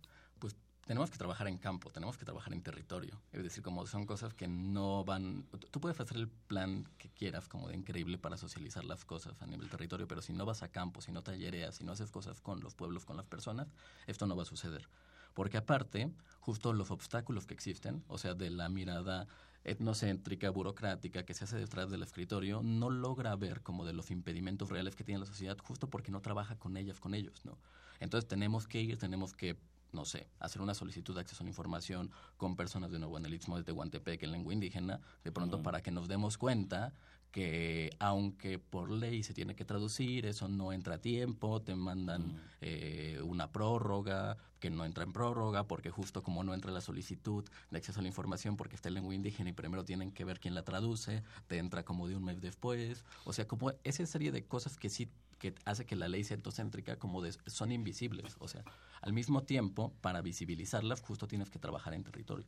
Tenemos 0.86 1.10
que 1.10 1.18
trabajar 1.18 1.48
en 1.48 1.58
campo, 1.58 1.90
tenemos 1.90 2.16
que 2.16 2.24
trabajar 2.24 2.52
en 2.52 2.62
territorio. 2.62 3.20
Es 3.32 3.42
decir, 3.42 3.60
como 3.60 3.84
son 3.86 4.06
cosas 4.06 4.34
que 4.34 4.46
no 4.46 5.04
van... 5.04 5.44
Tú 5.72 5.80
puedes 5.80 5.98
hacer 5.98 6.16
el 6.16 6.28
plan 6.28 6.88
que 6.96 7.08
quieras 7.08 7.48
como 7.48 7.66
de 7.66 7.74
increíble 7.74 8.18
para 8.18 8.36
socializar 8.36 8.84
las 8.84 9.04
cosas 9.04 9.42
a 9.42 9.46
nivel 9.46 9.68
territorio, 9.68 10.06
pero 10.06 10.22
si 10.22 10.32
no 10.32 10.46
vas 10.46 10.62
a 10.62 10.68
campo, 10.68 11.00
si 11.00 11.10
no 11.10 11.24
tallereas, 11.24 11.74
si 11.74 11.84
no 11.84 11.90
haces 11.90 12.12
cosas 12.12 12.40
con 12.40 12.60
los 12.60 12.76
pueblos, 12.76 13.04
con 13.04 13.16
las 13.16 13.26
personas, 13.26 13.66
esto 14.06 14.28
no 14.28 14.36
va 14.36 14.44
a 14.44 14.46
suceder. 14.46 14.88
Porque 15.34 15.56
aparte, 15.56 16.12
justo 16.38 16.72
los 16.72 16.92
obstáculos 16.92 17.46
que 17.46 17.54
existen, 17.54 18.04
o 18.06 18.16
sea, 18.16 18.34
de 18.34 18.50
la 18.50 18.68
mirada 18.68 19.26
etnocéntrica, 19.64 20.50
burocrática, 20.50 21.24
que 21.24 21.34
se 21.34 21.42
hace 21.42 21.56
detrás 21.56 21.90
del 21.90 22.04
escritorio, 22.04 22.62
no 22.62 22.90
logra 22.90 23.34
ver 23.34 23.62
como 23.62 23.84
de 23.84 23.92
los 23.92 24.12
impedimentos 24.12 24.70
reales 24.70 24.94
que 24.94 25.02
tiene 25.02 25.18
la 25.18 25.26
sociedad, 25.26 25.58
justo 25.58 25.90
porque 25.90 26.12
no 26.12 26.22
trabaja 26.22 26.56
con 26.56 26.76
ellas, 26.76 27.00
con 27.00 27.14
ellos, 27.14 27.44
¿no? 27.44 27.58
Entonces 27.98 28.28
tenemos 28.28 28.68
que 28.68 28.80
ir, 28.80 28.98
tenemos 28.98 29.34
que 29.34 29.56
no 29.92 30.04
sé, 30.04 30.26
hacer 30.38 30.62
una 30.62 30.74
solicitud 30.74 31.14
de 31.14 31.20
acceso 31.20 31.42
a 31.42 31.44
la 31.44 31.50
información 31.50 32.10
con 32.36 32.56
personas 32.56 32.90
de 32.90 32.98
nuevo 32.98 33.18
en 33.18 33.26
el 33.26 33.34
Istmo 33.34 33.56
de 33.56 33.64
Tehuantepec 33.64 34.22
en 34.22 34.32
lengua 34.32 34.52
indígena, 34.52 35.00
de 35.24 35.32
pronto 35.32 35.62
para 35.62 35.82
que 35.82 35.90
nos 35.90 36.08
demos 36.08 36.38
cuenta 36.38 36.92
que 37.30 37.90
aunque 37.98 38.58
por 38.58 38.90
ley 38.90 39.22
se 39.22 39.34
tiene 39.34 39.54
que 39.54 39.66
traducir, 39.66 40.24
eso 40.24 40.48
no 40.48 40.72
entra 40.72 40.94
a 40.94 40.98
tiempo, 40.98 41.60
te 41.60 41.74
mandan 41.74 42.40
eh, 42.62 43.20
una 43.22 43.52
prórroga, 43.52 44.38
que 44.58 44.70
no 44.70 44.86
entra 44.86 45.04
en 45.04 45.12
prórroga, 45.12 45.64
porque 45.64 45.90
justo 45.90 46.22
como 46.22 46.44
no 46.44 46.54
entra 46.54 46.72
la 46.72 46.80
solicitud 46.80 47.44
de 47.70 47.76
acceso 47.76 48.00
a 48.00 48.02
la 48.02 48.08
información 48.08 48.56
porque 48.56 48.76
está 48.76 48.88
en 48.88 48.94
lengua 48.94 49.14
indígena 49.14 49.50
y 49.50 49.52
primero 49.52 49.84
tienen 49.84 50.12
que 50.12 50.24
ver 50.24 50.40
quién 50.40 50.54
la 50.54 50.62
traduce, 50.62 51.22
te 51.46 51.58
entra 51.58 51.84
como 51.84 52.08
de 52.08 52.16
un 52.16 52.24
mes 52.24 52.40
después, 52.40 53.04
o 53.24 53.34
sea, 53.34 53.46
como 53.46 53.72
esa 53.84 54.06
serie 54.06 54.32
de 54.32 54.44
cosas 54.44 54.78
que 54.78 54.88
sí 54.88 55.10
que 55.38 55.54
hace 55.64 55.84
que 55.84 55.96
la 55.96 56.08
ley 56.08 56.24
sea 56.24 56.36
etnocéntrica 56.36 56.96
como 56.98 57.22
de, 57.22 57.32
son 57.46 57.72
invisibles, 57.72 58.36
o 58.38 58.48
sea, 58.48 58.64
al 59.00 59.12
mismo 59.12 59.42
tiempo, 59.42 59.92
para 60.00 60.22
visibilizarlas, 60.22 61.00
justo 61.00 61.28
tienes 61.28 61.50
que 61.50 61.58
trabajar 61.58 61.94
en 61.94 62.04
territorio. 62.04 62.46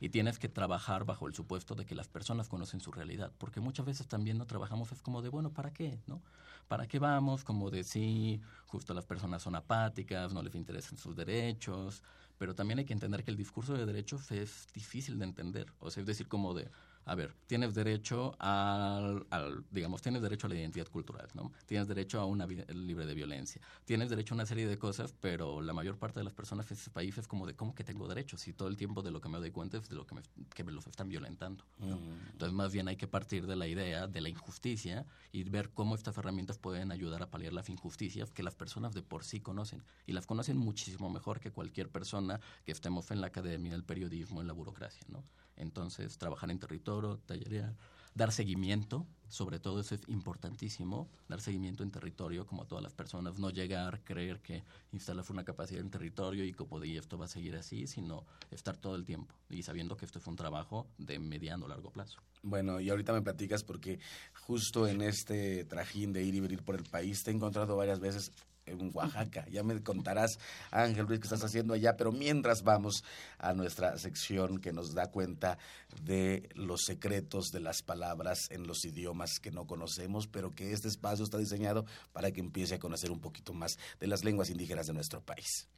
Y 0.00 0.08
tienes 0.08 0.38
que 0.38 0.48
trabajar 0.48 1.04
bajo 1.04 1.28
el 1.28 1.34
supuesto 1.34 1.76
de 1.76 1.86
que 1.86 1.94
las 1.94 2.08
personas 2.08 2.48
conocen 2.48 2.80
su 2.80 2.90
realidad, 2.90 3.32
porque 3.38 3.60
muchas 3.60 3.86
veces 3.86 4.08
también 4.08 4.36
no 4.36 4.46
trabajamos 4.46 4.90
es 4.90 5.00
como 5.00 5.22
de, 5.22 5.28
bueno, 5.28 5.52
¿para 5.52 5.72
qué? 5.72 6.00
¿No? 6.06 6.20
¿Para 6.66 6.88
qué 6.88 6.98
vamos? 6.98 7.44
Como 7.44 7.70
de, 7.70 7.84
sí, 7.84 8.40
justo 8.66 8.92
las 8.92 9.06
personas 9.06 9.42
son 9.42 9.54
apáticas, 9.54 10.32
no 10.32 10.42
les 10.42 10.56
interesan 10.56 10.98
sus 10.98 11.14
derechos, 11.14 12.02
pero 12.38 12.54
también 12.54 12.80
hay 12.80 12.84
que 12.84 12.92
entender 12.92 13.22
que 13.22 13.30
el 13.30 13.36
discurso 13.36 13.74
de 13.74 13.86
derechos 13.86 14.30
es 14.32 14.66
difícil 14.74 15.18
de 15.18 15.26
entender, 15.26 15.72
o 15.78 15.90
sea, 15.90 16.00
es 16.00 16.06
decir, 16.06 16.26
como 16.26 16.54
de, 16.54 16.68
a 17.06 17.14
ver, 17.14 17.34
tienes 17.46 17.74
derecho 17.74 18.34
al, 18.38 19.26
al, 19.30 19.64
digamos, 19.70 20.02
tienes 20.02 20.22
derecho 20.22 20.46
a 20.46 20.50
la 20.50 20.56
identidad 20.56 20.88
cultural, 20.88 21.28
¿no? 21.34 21.52
Tienes 21.66 21.88
derecho 21.88 22.20
a 22.20 22.24
una 22.24 22.46
vida 22.46 22.64
libre 22.72 23.06
de 23.06 23.14
violencia, 23.14 23.60
tienes 23.84 24.10
derecho 24.10 24.34
a 24.34 24.36
una 24.36 24.46
serie 24.46 24.66
de 24.66 24.78
cosas, 24.78 25.14
pero 25.20 25.60
la 25.60 25.72
mayor 25.72 25.98
parte 25.98 26.20
de 26.20 26.24
las 26.24 26.34
personas 26.34 26.70
en 26.70 26.76
ese 26.76 26.90
país 26.90 27.16
es 27.18 27.28
como 27.28 27.46
de, 27.46 27.54
¿cómo 27.54 27.74
que 27.74 27.84
tengo 27.84 28.08
derechos? 28.08 28.46
Y 28.48 28.52
todo 28.52 28.68
el 28.68 28.76
tiempo 28.76 29.02
de 29.02 29.10
lo 29.10 29.20
que 29.20 29.28
me 29.28 29.38
doy 29.38 29.50
cuenta 29.50 29.76
es 29.76 29.88
de 29.88 29.96
lo 29.96 30.06
que 30.06 30.14
me, 30.14 30.22
que 30.54 30.64
me 30.64 30.72
los 30.72 30.86
están 30.86 31.08
violentando, 31.08 31.64
¿no? 31.78 31.98
Entonces, 32.32 32.54
más 32.54 32.72
bien 32.72 32.88
hay 32.88 32.96
que 32.96 33.06
partir 33.06 33.46
de 33.46 33.56
la 33.56 33.66
idea 33.66 34.06
de 34.06 34.20
la 34.20 34.28
injusticia 34.28 35.06
y 35.32 35.44
ver 35.44 35.70
cómo 35.70 35.94
estas 35.94 36.16
herramientas 36.18 36.58
pueden 36.58 36.92
ayudar 36.92 37.22
a 37.22 37.30
paliar 37.30 37.52
las 37.52 37.68
injusticias 37.68 38.30
que 38.30 38.42
las 38.42 38.54
personas 38.54 38.94
de 38.94 39.02
por 39.02 39.24
sí 39.24 39.40
conocen. 39.40 39.82
Y 40.06 40.12
las 40.12 40.26
conocen 40.26 40.56
muchísimo 40.56 41.10
mejor 41.10 41.40
que 41.40 41.50
cualquier 41.50 41.88
persona 41.88 42.40
que 42.64 42.72
estemos 42.72 43.10
en 43.10 43.20
la 43.20 43.28
academia, 43.28 43.70
en 43.70 43.74
el 43.74 43.84
periodismo, 43.84 44.40
en 44.40 44.46
la 44.46 44.52
burocracia, 44.52 45.02
¿no? 45.08 45.22
Entonces, 45.56 46.18
trabajar 46.18 46.50
en 46.50 46.58
territorio, 46.58 47.18
tallerear, 47.26 47.74
dar 48.14 48.32
seguimiento, 48.32 49.06
sobre 49.28 49.58
todo 49.58 49.80
eso 49.80 49.94
es 49.96 50.02
importantísimo, 50.06 51.08
dar 51.28 51.40
seguimiento 51.40 51.82
en 51.82 51.90
territorio 51.90 52.46
como 52.46 52.62
a 52.62 52.66
todas 52.66 52.84
las 52.84 52.92
personas, 52.92 53.38
no 53.38 53.50
llegar, 53.50 54.02
creer 54.04 54.40
que 54.40 54.62
instalas 54.92 55.30
una 55.30 55.44
capacidad 55.44 55.80
en 55.80 55.90
territorio 55.90 56.44
y 56.44 56.52
como 56.52 56.78
de 56.78 56.96
esto 56.96 57.18
va 57.18 57.24
a 57.24 57.28
seguir 57.28 57.56
así, 57.56 57.86
sino 57.86 58.24
estar 58.50 58.76
todo 58.76 58.94
el 58.94 59.04
tiempo 59.04 59.34
y 59.48 59.62
sabiendo 59.62 59.96
que 59.96 60.04
esto 60.04 60.20
es 60.20 60.26
un 60.26 60.36
trabajo 60.36 60.86
de 60.98 61.18
mediano 61.18 61.66
largo 61.66 61.90
plazo. 61.90 62.20
Bueno, 62.42 62.78
y 62.80 62.90
ahorita 62.90 63.12
me 63.12 63.22
platicas 63.22 63.64
porque 63.64 63.98
justo 64.46 64.86
en 64.86 65.02
este 65.02 65.64
trajín 65.64 66.12
de 66.12 66.22
ir 66.22 66.34
y 66.34 66.40
venir 66.40 66.62
por 66.62 66.76
el 66.76 66.84
país 66.84 67.24
te 67.24 67.32
he 67.32 67.34
encontrado 67.34 67.76
varias 67.76 67.98
veces 67.98 68.30
en 68.66 68.90
Oaxaca. 68.94 69.46
Ya 69.50 69.62
me 69.62 69.82
contarás, 69.82 70.38
Ángel 70.70 71.06
Ruiz, 71.06 71.20
qué 71.20 71.26
estás 71.26 71.44
haciendo 71.44 71.74
allá, 71.74 71.96
pero 71.96 72.12
mientras 72.12 72.62
vamos 72.62 73.04
a 73.38 73.54
nuestra 73.54 73.98
sección 73.98 74.58
que 74.58 74.72
nos 74.72 74.94
da 74.94 75.10
cuenta 75.10 75.58
de 76.02 76.48
los 76.54 76.82
secretos 76.84 77.46
de 77.52 77.60
las 77.60 77.82
palabras 77.82 78.50
en 78.50 78.66
los 78.66 78.84
idiomas 78.84 79.38
que 79.40 79.50
no 79.50 79.66
conocemos, 79.66 80.26
pero 80.26 80.54
que 80.54 80.72
este 80.72 80.88
espacio 80.88 81.24
está 81.24 81.38
diseñado 81.38 81.84
para 82.12 82.30
que 82.32 82.40
empiece 82.40 82.74
a 82.74 82.78
conocer 82.78 83.10
un 83.10 83.20
poquito 83.20 83.52
más 83.52 83.78
de 84.00 84.06
las 84.06 84.24
lenguas 84.24 84.50
indígenas 84.50 84.86
de 84.86 84.94
nuestro 84.94 85.20
país. 85.20 85.68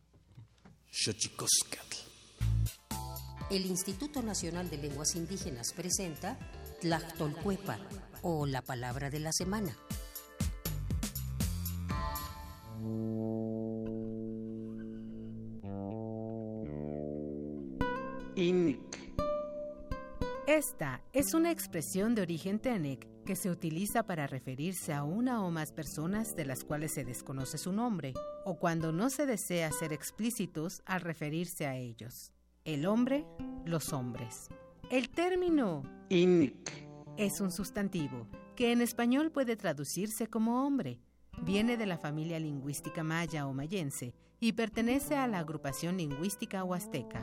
El 3.50 3.66
Instituto 3.66 4.22
Nacional 4.22 4.68
de 4.70 4.78
Lenguas 4.78 5.14
Indígenas 5.14 5.72
presenta 5.72 6.36
Tlactolcuepa 6.80 7.78
o 8.22 8.46
la 8.46 8.62
palabra 8.62 9.08
de 9.10 9.20
la 9.20 9.32
semana. 9.32 9.76
Esta 20.46 21.02
es 21.12 21.34
una 21.34 21.50
expresión 21.50 22.14
de 22.14 22.22
origen 22.22 22.58
Tenec 22.58 23.06
que 23.24 23.36
se 23.36 23.50
utiliza 23.50 24.04
para 24.04 24.26
referirse 24.26 24.94
a 24.94 25.04
una 25.04 25.44
o 25.44 25.50
más 25.50 25.72
personas 25.72 26.34
de 26.34 26.46
las 26.46 26.64
cuales 26.64 26.94
se 26.94 27.04
desconoce 27.04 27.58
su 27.58 27.72
nombre, 27.72 28.14
o 28.44 28.58
cuando 28.58 28.92
no 28.92 29.10
se 29.10 29.26
desea 29.26 29.70
ser 29.72 29.92
explícitos 29.92 30.82
al 30.86 31.02
referirse 31.02 31.66
a 31.66 31.76
ellos. 31.76 32.32
El 32.64 32.86
hombre, 32.86 33.26
los 33.64 33.92
hombres. 33.92 34.48
El 34.90 35.10
término 35.10 35.82
es 36.08 37.40
un 37.40 37.50
sustantivo 37.50 38.28
que 38.54 38.72
en 38.72 38.80
español 38.80 39.30
puede 39.30 39.56
traducirse 39.56 40.28
como 40.28 40.64
hombre. 40.64 41.00
Viene 41.46 41.76
de 41.76 41.86
la 41.86 41.96
familia 41.96 42.40
lingüística 42.40 43.04
maya 43.04 43.46
o 43.46 43.54
mayense 43.54 44.12
y 44.40 44.54
pertenece 44.54 45.14
a 45.14 45.28
la 45.28 45.38
agrupación 45.38 45.96
lingüística 45.96 46.64
huasteca. 46.64 47.22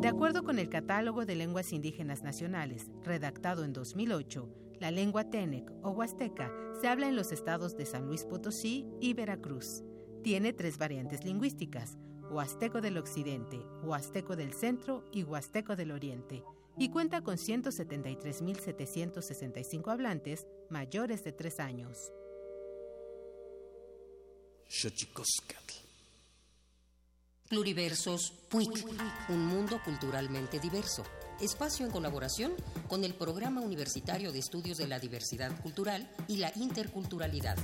De 0.00 0.06
acuerdo 0.06 0.44
con 0.44 0.60
el 0.60 0.68
Catálogo 0.68 1.26
de 1.26 1.34
Lenguas 1.34 1.72
Indígenas 1.72 2.22
Nacionales, 2.22 2.92
redactado 3.02 3.64
en 3.64 3.72
2008, 3.72 4.48
la 4.78 4.92
lengua 4.92 5.24
Tenec 5.24 5.68
o 5.82 5.90
Huasteca 5.90 6.52
se 6.80 6.86
habla 6.86 7.08
en 7.08 7.16
los 7.16 7.32
estados 7.32 7.76
de 7.76 7.86
San 7.86 8.06
Luis 8.06 8.24
Potosí 8.24 8.86
y 9.00 9.14
Veracruz. 9.14 9.82
Tiene 10.22 10.52
tres 10.52 10.78
variantes 10.78 11.24
lingüísticas, 11.24 11.98
Huasteco 12.30 12.80
del 12.80 12.98
Occidente, 12.98 13.58
Huasteco 13.82 14.36
del 14.36 14.52
Centro 14.52 15.02
y 15.10 15.24
Huasteco 15.24 15.74
del 15.74 15.90
Oriente, 15.90 16.44
y 16.76 16.90
cuenta 16.90 17.22
con 17.22 17.34
173.765 17.34 19.90
hablantes 19.90 20.46
mayores 20.70 21.24
de 21.24 21.32
tres 21.32 21.58
años. 21.58 22.12
Xochicoscatl. 24.68 25.74
Pluriversos 27.48 28.30
PUIC, 28.50 28.84
un 29.30 29.46
mundo 29.46 29.80
culturalmente 29.82 30.60
diverso. 30.60 31.02
Espacio 31.40 31.86
en 31.86 31.92
colaboración 31.92 32.52
con 32.88 33.04
el 33.04 33.14
Programa 33.14 33.62
Universitario 33.62 34.30
de 34.32 34.40
Estudios 34.40 34.76
de 34.76 34.86
la 34.86 34.98
Diversidad 34.98 35.58
Cultural 35.62 36.10
y 36.28 36.36
la 36.36 36.52
Interculturalidad. 36.56 37.56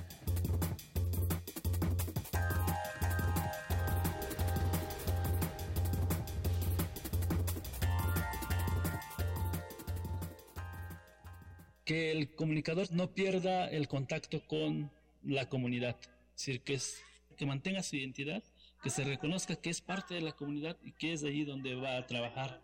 que 11.85 12.11
el 12.11 12.35
comunicador 12.35 12.90
no 12.93 13.12
pierda 13.12 13.69
el 13.69 13.88
contacto 13.88 14.40
con 14.47 14.90
la 15.23 15.49
comunidad, 15.51 15.97
decir, 16.35 16.62
que, 16.62 16.75
es, 16.75 17.03
que 17.37 17.47
mantenga 17.47 17.83
su 17.83 17.97
identidad, 17.97 18.42
que 18.83 18.90
se 18.90 19.05
reconozca 19.05 19.57
que 19.57 19.70
es 19.70 19.81
parte 19.81 20.14
de 20.14 20.20
la 20.20 20.33
comunidad 20.33 20.77
y 20.83 20.92
que 20.92 21.12
es 21.12 21.25
allí 21.25 21.44
donde 21.44 21.75
va 21.75 21.97
a 21.97 22.07
trabajar. 22.07 22.62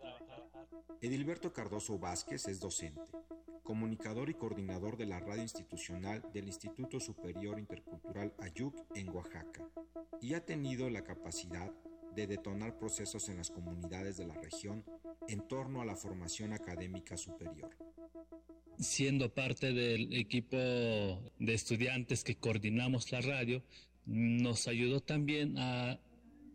Edilberto 1.00 1.52
Cardoso 1.52 1.98
Vázquez 1.98 2.46
es 2.48 2.60
docente, 2.60 3.10
comunicador 3.62 4.28
y 4.28 4.34
coordinador 4.34 4.98
de 4.98 5.06
la 5.06 5.20
radio 5.20 5.42
institucional 5.42 6.22
del 6.34 6.46
Instituto 6.46 7.00
Superior 7.00 7.58
Intercultural 7.58 8.34
Ayuc 8.40 8.74
en 8.94 9.08
Oaxaca, 9.08 9.66
y 10.20 10.34
ha 10.34 10.44
tenido 10.44 10.90
la 10.90 11.02
capacidad 11.02 11.72
de 12.14 12.26
detonar 12.26 12.76
procesos 12.78 13.28
en 13.28 13.38
las 13.38 13.50
comunidades 13.50 14.16
de 14.16 14.26
la 14.26 14.34
región 14.34 14.84
en 15.28 15.46
torno 15.46 15.80
a 15.80 15.84
la 15.84 15.96
formación 15.96 16.52
académica 16.52 17.16
superior. 17.16 17.70
Siendo 18.80 19.34
parte 19.34 19.74
del 19.74 20.14
equipo 20.14 20.56
de 20.56 21.52
estudiantes 21.52 22.24
que 22.24 22.36
coordinamos 22.36 23.12
la 23.12 23.20
radio, 23.20 23.62
nos 24.06 24.68
ayudó 24.68 25.00
también 25.00 25.58
a 25.58 26.00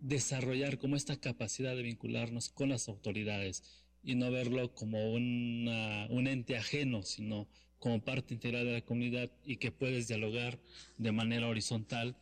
desarrollar 0.01 0.79
como 0.79 0.95
esta 0.95 1.19
capacidad 1.19 1.75
de 1.75 1.83
vincularnos 1.83 2.49
con 2.49 2.69
las 2.69 2.89
autoridades 2.89 3.63
y 4.03 4.15
no 4.15 4.31
verlo 4.31 4.73
como 4.73 5.13
una- 5.13 6.07
un 6.09 6.25
ente 6.27 6.57
ajeno, 6.57 7.03
sino 7.03 7.47
como 7.77 8.01
parte 8.03 8.33
integral 8.33 8.65
de 8.65 8.73
la 8.73 8.81
comunidad 8.81 9.31
y 9.45 9.57
que 9.57 9.71
puedes 9.71 10.07
dialogar 10.07 10.59
de 10.97 11.11
manera 11.11 11.47
horizontal 11.47 12.17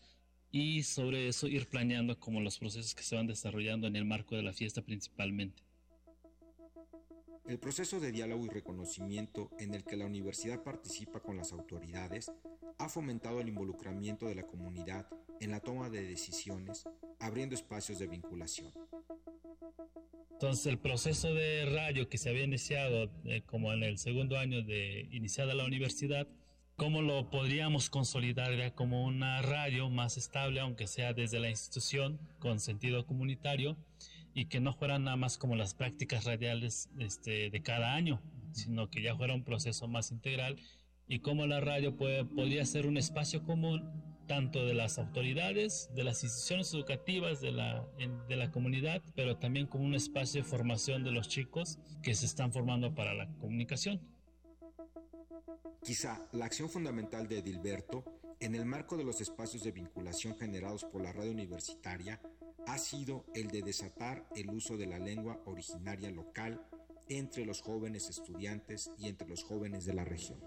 y 0.52 0.84
sobre 0.84 1.30
eso 1.30 1.48
ir 1.48 1.68
planeando 1.68 2.20
como 2.20 2.42
los 2.42 2.60
procesos 2.60 2.94
que 2.94 3.04
se 3.04 3.16
van 3.16 3.28
desarrollando 3.28 3.88
en 3.88 3.96
el 3.96 4.04
marco 4.04 4.36
de 4.36 4.44
la 4.44 4.52
fiesta 4.52 4.82
principalmente. 4.82 5.64
El 7.46 7.60
proceso 7.60 8.00
de 8.00 8.14
diálogo 8.14 8.46
y 8.46 8.50
reconocimiento 8.50 9.50
en 9.60 9.74
el 9.74 9.84
que 9.84 9.98
la 9.98 10.06
universidad 10.06 10.64
participa 10.64 11.20
con 11.20 11.36
las 11.36 11.52
autoridades 11.52 12.32
ha 12.78 12.88
fomentado 12.88 13.42
el 13.42 13.50
involucramiento 13.50 14.28
de 14.28 14.36
la 14.36 14.44
comunidad 14.44 15.08
en 15.42 15.52
la 15.52 15.60
toma 15.60 15.90
de 15.90 16.04
decisiones, 16.04 16.86
abriendo 17.20 17.54
espacios 17.54 18.00
de 18.00 18.08
vinculación. 18.08 18.72
Entonces 20.32 20.68
el 20.68 20.78
proceso 20.80 21.34
de 21.34 21.66
radio 21.66 22.08
que 22.08 22.18
se 22.18 22.30
había 22.30 22.46
iniciado 22.46 23.12
eh, 23.26 23.44
como 23.46 23.74
en 23.74 23.84
el 23.84 23.98
segundo 23.98 24.38
año 24.38 24.62
de 24.64 25.10
iniciada 25.12 25.54
la 25.54 25.66
universidad, 25.66 26.28
¿cómo 26.78 27.02
lo 27.02 27.30
podríamos 27.30 27.90
consolidar 27.90 28.74
como 28.74 29.04
una 29.04 29.42
radio 29.42 29.90
más 29.90 30.16
estable, 30.16 30.62
aunque 30.62 30.88
sea 30.88 31.14
desde 31.14 31.40
la 31.40 31.50
institución, 31.50 32.20
con 32.40 32.62
sentido 32.62 33.06
comunitario, 33.06 33.76
y 34.34 34.46
que 34.46 34.60
no 34.60 34.74
fueran 34.74 35.04
nada 35.04 35.18
más 35.18 35.38
como 35.38 35.56
las 35.56 35.74
prácticas 35.74 36.26
radiales 36.26 36.90
este, 36.98 37.50
de 37.50 37.62
cada 37.62 37.94
año, 37.94 38.22
sino 38.52 38.90
que 38.90 39.02
ya 39.02 39.16
fuera 39.16 39.34
un 39.34 39.44
proceso 39.44 39.88
más 39.88 40.12
integral 40.12 40.58
y 41.08 41.20
cómo 41.20 41.46
la 41.46 41.60
radio 41.60 41.96
puede, 41.96 42.26
podría 42.26 42.66
ser 42.66 42.88
un 42.88 42.98
espacio 42.98 43.44
común 43.44 43.90
tanto 44.28 44.66
de 44.66 44.74
las 44.74 44.98
autoridades, 44.98 45.90
de 45.94 46.04
las 46.04 46.24
instituciones 46.24 46.74
educativas 46.74 47.42
de 47.42 47.52
la, 47.52 47.86
de 48.28 48.36
la 48.36 48.52
comunidad, 48.52 49.02
pero 49.16 49.38
también 49.38 49.68
como 49.68 49.84
un 49.84 49.96
espacio 49.96 50.42
de 50.42 50.48
formación 50.48 51.04
de 51.04 51.12
los 51.12 51.28
chicos 51.28 51.78
que 52.02 52.16
se 52.16 52.26
están 52.26 52.52
formando 52.52 52.96
para 52.96 53.14
la 53.14 53.28
comunicación. 53.40 54.02
Quizá 55.84 56.26
la 56.32 56.46
acción 56.46 56.70
fundamental 56.70 57.28
de 57.28 57.40
Edilberto, 57.40 58.06
en 58.40 58.56
el 58.56 58.66
marco 58.66 58.96
de 58.98 59.04
los 59.04 59.20
espacios 59.20 59.64
de 59.64 59.72
vinculación 59.72 60.38
generados 60.38 60.86
por 60.86 61.02
la 61.02 61.12
radio 61.12 61.32
universitaria, 61.32 62.22
ha 62.68 62.78
sido 62.78 63.26
el 63.36 63.50
de 63.50 63.62
desatar 63.62 64.26
el 64.36 64.50
uso 64.50 64.78
de 64.78 64.88
la 64.88 65.00
lengua 65.00 65.40
originaria 65.46 66.12
local 66.12 66.62
entre 67.10 67.46
los 67.46 67.62
jóvenes 67.62 68.10
estudiantes 68.10 68.92
y 68.98 69.08
entre 69.08 69.28
los 69.28 69.44
jóvenes 69.44 69.86
de 69.86 69.94
la 69.94 70.06
región. 70.06 70.40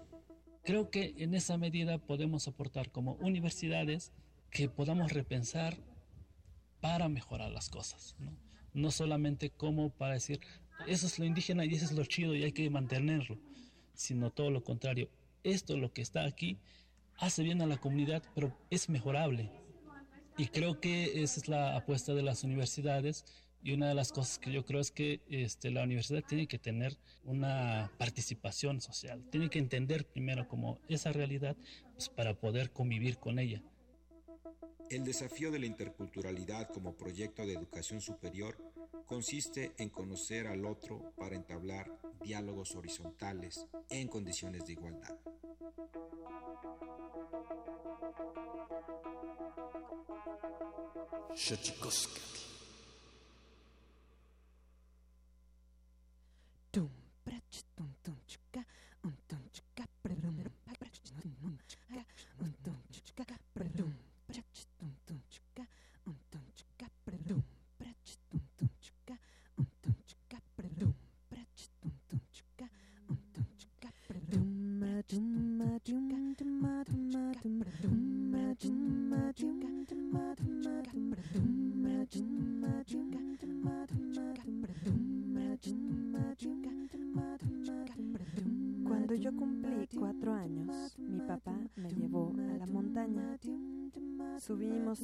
Creo 0.63 0.89
que 0.89 1.13
en 1.17 1.33
esa 1.33 1.57
medida 1.57 1.97
podemos 1.97 2.47
aportar 2.47 2.91
como 2.91 3.13
universidades 3.15 4.11
que 4.51 4.69
podamos 4.69 5.13
repensar 5.13 5.77
para 6.81 7.09
mejorar 7.09 7.51
las 7.51 7.69
cosas, 7.69 8.15
¿no? 8.73 8.91
Solamente 8.91 9.49
como 9.49 9.89
para 9.89 10.13
decir, 10.13 10.39
eso 10.87 11.07
es 11.07 11.19
lo 11.19 11.25
indígena 11.25 11.65
y 11.65 11.73
eso 11.73 11.85
es 11.85 11.91
lo 11.93 12.05
chido 12.05 12.35
y 12.35 12.43
hay 12.43 12.51
que 12.51 12.69
mantenerlo, 12.69 13.37
sino 13.93 14.31
todo 14.31 14.51
lo 14.51 14.63
contrario. 14.63 15.09
Esto, 15.43 15.77
lo 15.77 15.93
que 15.93 16.01
está 16.01 16.25
aquí, 16.25 16.57
hace 17.17 17.43
bien 17.43 17.61
a 17.61 17.65
la 17.65 17.77
comunidad, 17.77 18.23
pero 18.35 18.55
es 18.69 18.89
mejorable. 18.89 19.49
Y 20.37 20.47
creo 20.47 20.79
que 20.79 21.23
esa 21.23 21.39
es 21.39 21.47
la 21.47 21.75
apuesta 21.75 22.13
de 22.13 22.21
las 22.21 22.43
universidades 22.43 23.25
y 23.63 23.73
una 23.73 23.87
de 23.87 23.95
las 23.95 24.11
cosas 24.11 24.37
que 24.37 24.51
yo 24.51 24.65
creo 24.65 24.79
es 24.79 24.91
que 24.91 25.21
este, 25.29 25.71
la 25.71 25.83
universidad 25.83 26.23
tiene 26.23 26.47
que 26.47 26.59
tener 26.59 26.97
una 27.23 27.91
participación 27.97 28.79
social, 28.79 29.25
tiene 29.31 29.49
que 29.49 29.57
entender 29.57 30.05
primero 30.05 30.47
como 30.47 30.79
esa 30.87 31.11
realidad 31.11 31.57
pues, 31.93 32.09
para 32.09 32.35
poder 32.39 32.71
convivir 32.71 33.17
con 33.17 33.39
ella. 33.39 33.63
El 34.91 35.03
desafío 35.03 35.51
de 35.51 35.59
la 35.59 35.65
interculturalidad 35.65 36.69
como 36.69 36.95
proyecto 36.95 37.45
de 37.45 37.53
educación 37.53 37.99
superior 37.99 38.57
consiste 39.05 39.73
en 39.77 39.89
conocer 39.89 40.47
al 40.47 40.65
otro 40.65 41.13
para 41.17 41.35
entablar 41.35 41.91
diálogos 42.21 42.75
horizontales 42.75 43.65
en 43.89 44.07
condiciones 44.07 44.65
de 44.65 44.73
igualdad. 44.73 45.17
Shachikoskatl. 51.37 52.41
Tum, 56.71 56.89
pratum. 57.23 57.96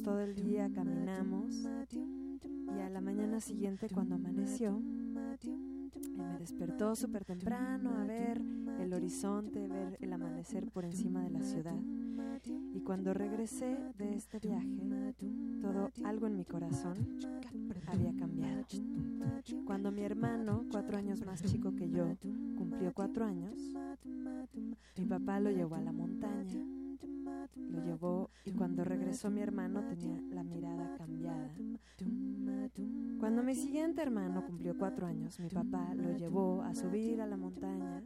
Todo 0.02 0.20
el 0.20 0.34
día, 0.34 0.70
caminamos 0.74 1.66
y 1.92 2.80
a 2.80 2.88
la 2.88 3.00
mañana 3.00 3.40
siguiente 3.40 3.88
cuando 3.88 4.16
amaneció, 4.16 4.78
me 4.78 6.38
despertó 6.38 6.96
súper 6.96 7.24
temprano 7.24 7.90
a 7.96 8.04
ver 8.04 8.40
el 8.80 8.92
horizonte, 8.92 9.68
ver 9.68 9.96
el 10.00 10.12
amanecer 10.12 10.66
por 10.70 10.84
encima 10.84 11.22
de 11.22 11.30
la 11.30 11.42
ciudad. 11.42 11.76
Y 12.74 12.80
cuando 12.80 13.14
regresé 13.14 13.78
de 13.96 14.16
este 14.16 14.40
viaje, 14.40 15.14
todo 15.62 15.90
algo 16.04 16.26
en 16.26 16.36
mi 16.36 16.44
corazón 16.44 16.94
había 17.86 18.14
cambiado. 18.14 18.64
Cuando 19.64 19.92
mi 19.92 20.02
hermano, 20.02 20.64
cuatro 20.70 20.98
años 20.98 21.24
más 21.24 21.42
chico 21.42 21.74
que 21.74 21.88
yo, 21.88 22.16
cumplió 22.56 22.92
cuatro 22.92 23.24
años, 23.24 23.58
mi 24.96 25.06
papá 25.06 25.40
lo 25.40 25.50
llevó 25.50 25.76
a 25.76 25.80
la 25.80 25.92
montaña. 25.92 26.73
Lo 27.74 27.84
llevó 27.84 28.30
y 28.44 28.52
cuando 28.52 28.84
regresó 28.84 29.30
mi 29.30 29.40
hermano 29.40 29.84
tenía 29.88 30.20
la 30.30 30.44
mirada 30.44 30.94
cambiada. 30.96 31.50
Cuando 33.18 33.42
mi 33.42 33.54
siguiente 33.54 34.02
hermano 34.02 34.44
cumplió 34.46 34.76
cuatro 34.78 35.06
años, 35.06 35.40
mi 35.40 35.48
papá 35.48 35.94
lo 35.94 36.16
llevó 36.16 36.62
a 36.62 36.74
subir 36.74 37.20
a 37.20 37.26
la 37.26 37.36
montaña 37.36 38.02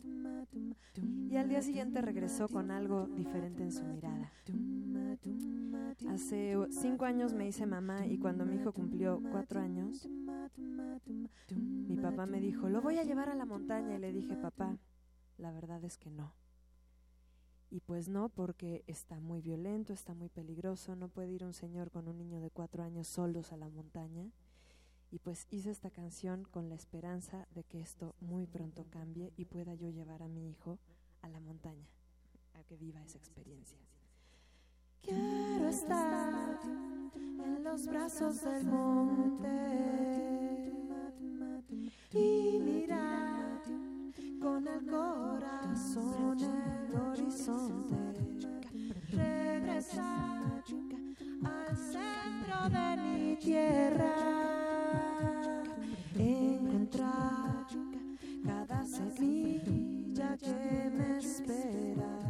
y 1.30 1.36
al 1.36 1.48
día 1.48 1.60
siguiente 1.60 2.00
regresó 2.00 2.48
con 2.48 2.70
algo 2.70 3.08
diferente 3.08 3.62
en 3.62 3.72
su 3.72 3.84
mirada. 3.84 4.32
Hace 6.08 6.56
cinco 6.70 7.04
años 7.04 7.34
me 7.34 7.46
hice 7.46 7.66
mamá 7.66 8.06
y 8.06 8.18
cuando 8.18 8.46
mi 8.46 8.56
hijo 8.56 8.72
cumplió 8.72 9.20
cuatro 9.30 9.60
años, 9.60 10.08
mi 11.46 11.96
papá 11.96 12.26
me 12.26 12.40
dijo, 12.40 12.68
lo 12.68 12.80
voy 12.80 12.98
a 12.98 13.04
llevar 13.04 13.28
a 13.28 13.34
la 13.34 13.44
montaña 13.44 13.96
y 13.96 13.98
le 13.98 14.12
dije, 14.12 14.36
papá, 14.36 14.78
la 15.36 15.52
verdad 15.52 15.84
es 15.84 15.98
que 15.98 16.10
no. 16.10 16.32
Y 17.70 17.80
pues 17.80 18.08
no, 18.08 18.30
porque 18.30 18.82
está 18.86 19.20
muy 19.20 19.42
violento, 19.42 19.92
está 19.92 20.14
muy 20.14 20.30
peligroso, 20.30 20.96
no 20.96 21.08
puede 21.08 21.32
ir 21.32 21.44
un 21.44 21.52
señor 21.52 21.90
con 21.90 22.08
un 22.08 22.16
niño 22.16 22.40
de 22.40 22.50
cuatro 22.50 22.82
años 22.82 23.06
solos 23.08 23.52
a 23.52 23.56
la 23.56 23.68
montaña. 23.68 24.30
Y 25.10 25.18
pues 25.18 25.46
hice 25.50 25.70
esta 25.70 25.90
canción 25.90 26.44
con 26.44 26.68
la 26.68 26.74
esperanza 26.74 27.46
de 27.54 27.64
que 27.64 27.80
esto 27.80 28.14
muy 28.20 28.46
pronto 28.46 28.86
cambie 28.90 29.32
y 29.36 29.44
pueda 29.46 29.74
yo 29.74 29.88
llevar 29.90 30.22
a 30.22 30.28
mi 30.28 30.48
hijo 30.50 30.78
a 31.22 31.28
la 31.28 31.40
montaña, 31.40 31.88
a 32.54 32.62
que 32.64 32.76
viva 32.76 33.02
esa 33.02 33.18
experiencia. 33.18 33.78
Quiero 35.02 35.68
estar 35.68 36.60
en 36.64 37.64
los 37.64 37.86
brazos 37.86 38.42
del 38.42 38.64
monte 38.64 40.08
y 42.12 42.58
mirar 42.58 43.47
con 44.40 44.66
el 44.66 44.86
corazón 44.86 46.38
el 46.40 47.00
horizonte. 47.00 47.96
Regresar 49.12 50.62
al 51.44 51.76
centro 51.76 52.68
de 52.70 52.96
mi 53.02 53.36
tierra. 53.36 54.14
Encontrar 56.16 57.66
cada 58.44 58.84
semilla 58.84 60.36
que 60.36 60.90
me 60.96 61.18
espera. 61.18 62.27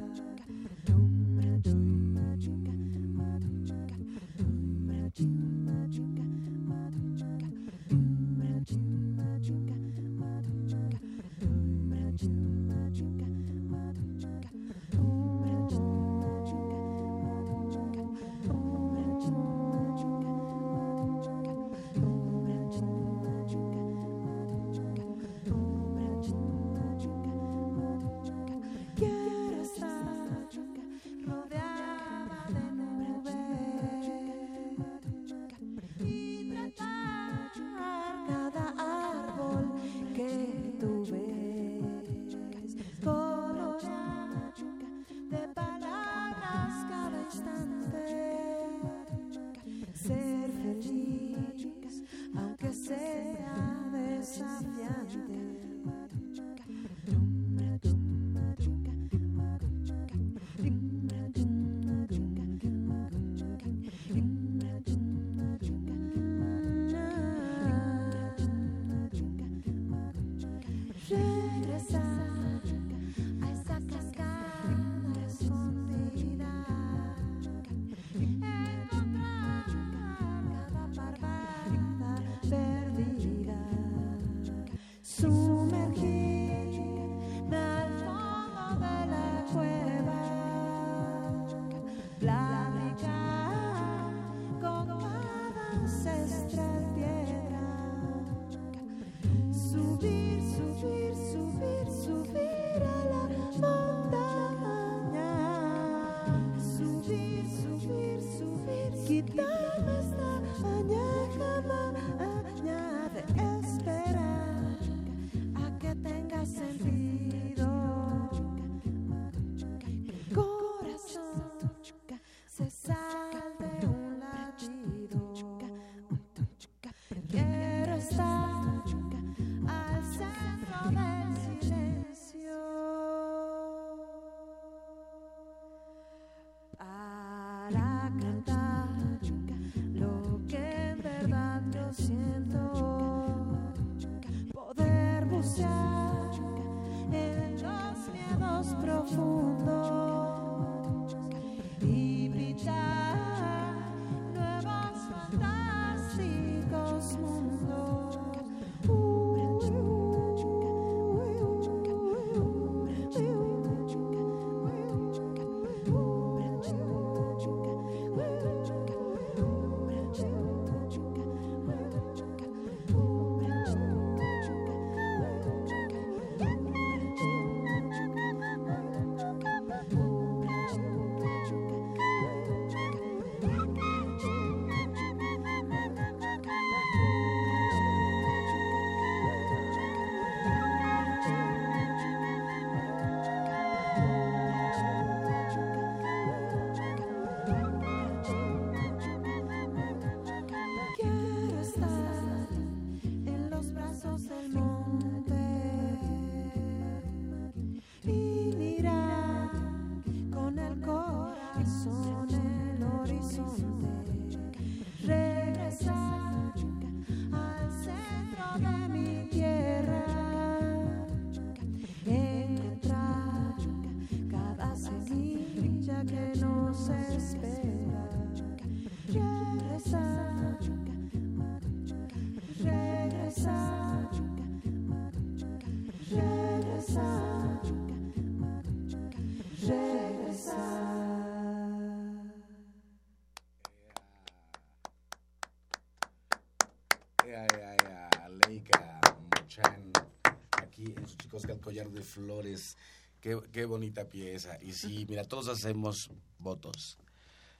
Flores. 252.19 252.77
Qué, 253.21 253.39
qué 253.53 253.65
bonita 253.65 254.09
pieza. 254.09 254.59
Y 254.63 254.73
sí, 254.73 255.07
mira, 255.09 255.25
todos 255.25 255.49
hacemos 255.49 256.11
votos 256.39 256.99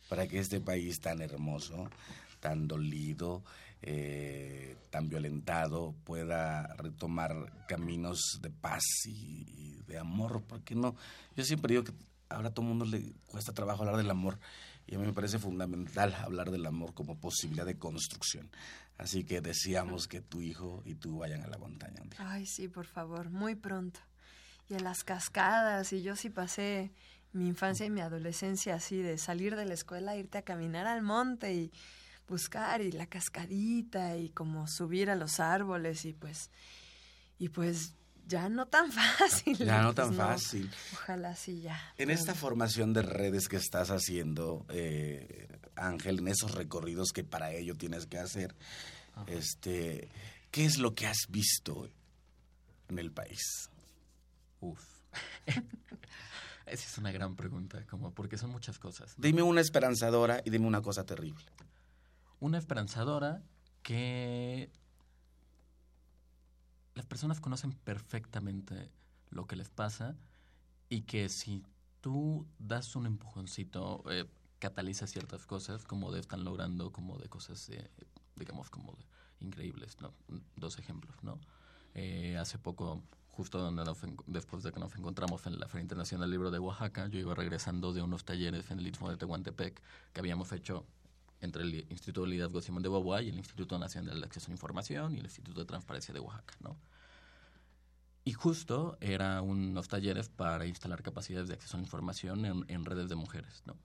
para 0.09 0.27
que 0.27 0.39
este 0.39 0.61
país 0.61 1.01
tan 1.01 1.21
hermoso, 1.21 1.89
tan 2.41 2.67
dolido, 2.67 3.43
eh, 3.83 4.77
tan 4.91 5.09
violentado, 5.09 5.95
pueda 6.05 6.75
retomar 6.75 7.67
caminos 7.69 8.39
de 8.41 8.51
paz 8.51 8.83
y, 9.07 9.45
y 9.57 9.83
de 9.87 9.99
amor. 9.99 10.43
¿Por 10.43 10.63
qué 10.63 10.75
no? 10.75 10.97
Yo 11.37 11.45
siempre 11.45 11.75
digo 11.75 11.85
que 11.85 11.93
ahora 12.29 12.49
a 12.49 12.55
todo 12.55 12.65
el 12.65 12.71
mundo 12.71 12.85
le 12.85 13.13
cuesta 13.27 13.53
trabajo 13.53 13.83
hablar 13.83 13.97
del 13.97 14.11
amor 14.11 14.39
y 14.87 14.95
a 14.95 14.99
mí 14.99 15.07
me 15.07 15.13
parece 15.13 15.39
fundamental 15.39 16.15
hablar 16.15 16.51
del 16.51 16.65
amor 16.67 16.95
como 16.95 17.19
posibilidad 17.19 17.67
de 17.67 17.79
construcción. 17.79 18.51
Así 18.97 19.25
que 19.25 19.41
deseamos 19.41 20.09
que 20.09 20.21
tu 20.21 20.41
hijo 20.41 20.83
y 20.85 20.95
tú 20.95 21.19
vayan 21.19 21.43
a 21.43 21.47
la 21.47 21.59
montaña. 21.59 22.03
Ay, 22.19 22.47
sí, 22.47 22.69
por 22.69 22.87
favor, 22.87 23.31
muy 23.31 23.55
pronto. 23.55 24.01
Y 24.69 24.75
a 24.75 24.81
las 24.81 25.05
cascadas, 25.05 25.93
y 25.93 26.03
yo 26.03 26.17
sí 26.17 26.31
pasé 26.31 26.91
mi 27.33 27.49
infancia 27.49 27.87
y 27.87 27.91
mi 27.91 28.01
adolescencia 28.01 28.75
así, 28.75 29.03
de 29.03 29.19
salir 29.19 29.57
de 29.57 29.65
la 29.65 29.75
escuela, 29.75 30.17
irte 30.17 30.39
a 30.39 30.43
caminar 30.43 30.87
al 30.87 31.03
monte 31.03 31.55
y 31.55 31.73
buscar, 32.29 32.83
y 32.83 32.93
la 32.93 33.07
cascadita, 33.07 34.17
y 34.17 34.29
como 34.31 34.67
subir 34.67 35.11
a 35.11 35.17
los 35.17 35.41
árboles, 35.41 36.05
y 36.05 36.13
pues, 36.13 36.51
y 37.39 37.49
pues 37.49 37.95
ya 38.27 38.49
no 38.49 38.67
tan 38.67 38.93
fácil. 39.19 39.57
Ya 39.57 39.81
no 39.81 39.95
Pues 39.95 40.07
tan 40.07 40.15
fácil. 40.15 40.71
Ojalá 40.93 41.35
sí 41.35 41.63
ya. 41.63 41.81
En 41.97 42.11
esta 42.11 42.35
formación 42.35 42.93
de 42.93 43.03
redes 43.03 43.49
que 43.49 43.57
estás 43.57 43.91
haciendo, 43.91 44.67
eh, 44.69 45.49
Ángel, 45.75 46.19
en 46.19 46.29
esos 46.29 46.53
recorridos 46.53 47.13
que 47.13 47.25
para 47.25 47.53
ello 47.53 47.75
tienes 47.77 48.07
que 48.07 48.19
hacer, 48.19 48.55
este, 49.27 50.09
¿qué 50.51 50.65
es 50.65 50.79
lo 50.79 50.95
que 50.95 51.07
has 51.07 51.27
visto 51.29 51.89
en 52.89 52.99
el 52.99 53.11
país? 53.11 53.71
Uf. 54.61 54.85
Esa 56.67 56.87
es 56.87 56.99
una 56.99 57.13
gran 57.13 57.35
pregunta, 57.35 57.85
como 57.87 58.13
porque 58.13 58.37
son 58.37 58.51
muchas 58.51 58.79
cosas. 58.79 59.15
Dime 59.17 59.43
una 59.43 59.61
esperanzadora 59.61 60.43
y 60.45 60.51
dime 60.51 60.67
una 60.67 60.83
cosa 60.83 61.07
terrible. 61.07 61.45
Una 62.41 62.59
esperanzadora 62.59 63.43
que 63.83 64.71
las 66.95 67.07
personas 67.07 67.41
conocen 67.41 67.73
perfectamente 67.73 68.91
lo 69.31 69.47
que 69.47 69.57
les 69.57 69.71
pasa 69.71 70.17
y 70.89 71.03
que 71.03 71.29
si 71.29 71.65
tú 72.01 72.47
das 72.59 72.97
un 72.97 73.07
empujoncito, 73.07 74.05
eh, 74.11 74.27
cataliza 74.59 75.07
ciertas 75.07 75.47
cosas, 75.47 75.85
como 75.85 76.13
de 76.13 76.21
están 76.21 76.45
logrando, 76.45 76.91
como 76.93 77.19
de 77.19 77.29
cosas, 77.29 77.69
eh, 77.71 77.91
digamos, 78.37 78.71
como 78.71 78.93
de 78.93 79.05
increíbles, 79.41 80.01
¿no? 80.01 80.13
Dos 80.57 80.79
ejemplos, 80.79 81.23
¿no? 81.23 81.39
Eh, 81.95 82.37
hace 82.37 82.59
poco, 82.59 83.03
justo 83.39 83.59
donde 83.61 83.85
después 84.27 84.65
de 84.65 84.73
que 84.73 84.81
nos 84.81 84.97
encontramos 84.97 85.47
en 85.47 85.61
la 85.61 85.69
Feria 85.69 85.83
Internacional 85.83 86.23
del 86.23 86.33
Libro 86.33 86.51
de 86.51 86.59
Oaxaca, 86.59 87.07
yo 87.07 87.21
iba 87.21 87.37
regresando 87.37 87.93
de 87.93 88.03
unos 88.03 88.25
talleres 88.25 88.69
en 88.73 88.81
el 88.81 88.89
Istmo 88.89 89.11
de 89.11 89.17
Tehuantepec 89.17 89.81
que 90.13 90.19
habíamos 90.19 90.51
hecho 90.51 90.85
entre 91.41 91.63
el 91.63 91.87
Instituto 91.89 92.23
de 92.23 92.31
Liderazgo 92.31 92.61
Simón 92.61 92.83
de 92.83 92.89
Beauvoir 92.89 93.23
y 93.23 93.29
el 93.29 93.37
Instituto 93.37 93.79
Nacional 93.79 94.19
de 94.19 94.27
Acceso 94.27 94.47
a 94.47 94.49
la 94.49 94.55
Información 94.55 95.15
y 95.15 95.21
el 95.21 95.27
Instituto 95.27 95.61
de 95.61 95.67
Transparencia 95.67 96.13
de 96.13 96.19
Oaxaca, 96.19 96.57
¿no? 96.59 96.77
Y 98.25 98.33
justo 98.33 98.99
era 99.01 99.41
unos 99.41 99.87
talleres 99.87 100.29
para 100.29 100.67
instalar 100.67 101.05
capacidades 101.05 101.47
de 101.47 101.55
acceso 101.55 101.77
a 101.77 101.79
la 101.79 101.85
información 101.85 102.45
en, 102.45 102.85
redes 102.85 103.09
de 103.09 103.15
mujeres, 103.15 103.63
¿no? 103.67 103.77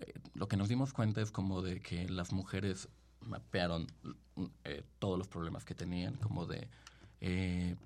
Eh, 0.00 0.14
lo 0.32 0.48
que 0.48 0.56
nos 0.56 0.70
dimos 0.70 0.94
cuenta 0.94 1.20
es 1.20 1.30
como 1.30 1.60
de 1.60 1.82
que 1.82 2.08
las 2.08 2.32
mujeres 2.32 2.88
mapearon 3.20 3.86
eh, 4.64 4.82
todos 4.98 5.18
los 5.18 5.28
problemas 5.28 5.66
que 5.66 5.74
tenían, 5.74 6.14
como 6.16 6.46
de 6.46 6.70
eh, 7.20 7.76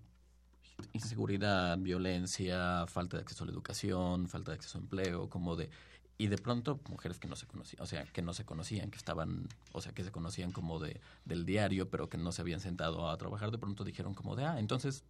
inseguridad, 0.92 1.78
violencia, 1.78 2.86
falta 2.86 3.16
de 3.16 3.22
acceso 3.22 3.44
a 3.44 3.46
la 3.46 3.52
educación, 3.52 4.28
falta 4.28 4.52
de 4.52 4.56
acceso 4.56 4.78
a 4.78 4.80
empleo, 4.80 5.28
como 5.28 5.56
de 5.56 5.70
y 6.18 6.26
de 6.26 6.36
pronto 6.36 6.80
mujeres 6.90 7.18
que 7.18 7.28
no 7.28 7.34
se 7.34 7.46
conocían, 7.46 7.82
o 7.82 7.86
sea, 7.86 8.04
que 8.04 8.20
no 8.20 8.34
se 8.34 8.44
conocían, 8.44 8.90
que 8.90 8.98
estaban, 8.98 9.48
o 9.72 9.80
sea, 9.80 9.92
que 9.92 10.04
se 10.04 10.12
conocían 10.12 10.52
como 10.52 10.78
de 10.78 11.00
del 11.24 11.46
diario, 11.46 11.88
pero 11.88 12.10
que 12.10 12.18
no 12.18 12.30
se 12.32 12.42
habían 12.42 12.60
sentado 12.60 13.08
a 13.08 13.16
trabajar, 13.16 13.50
de 13.50 13.56
pronto 13.56 13.84
dijeron 13.84 14.12
como 14.12 14.36
de, 14.36 14.44
ah, 14.44 14.60
entonces 14.60 15.02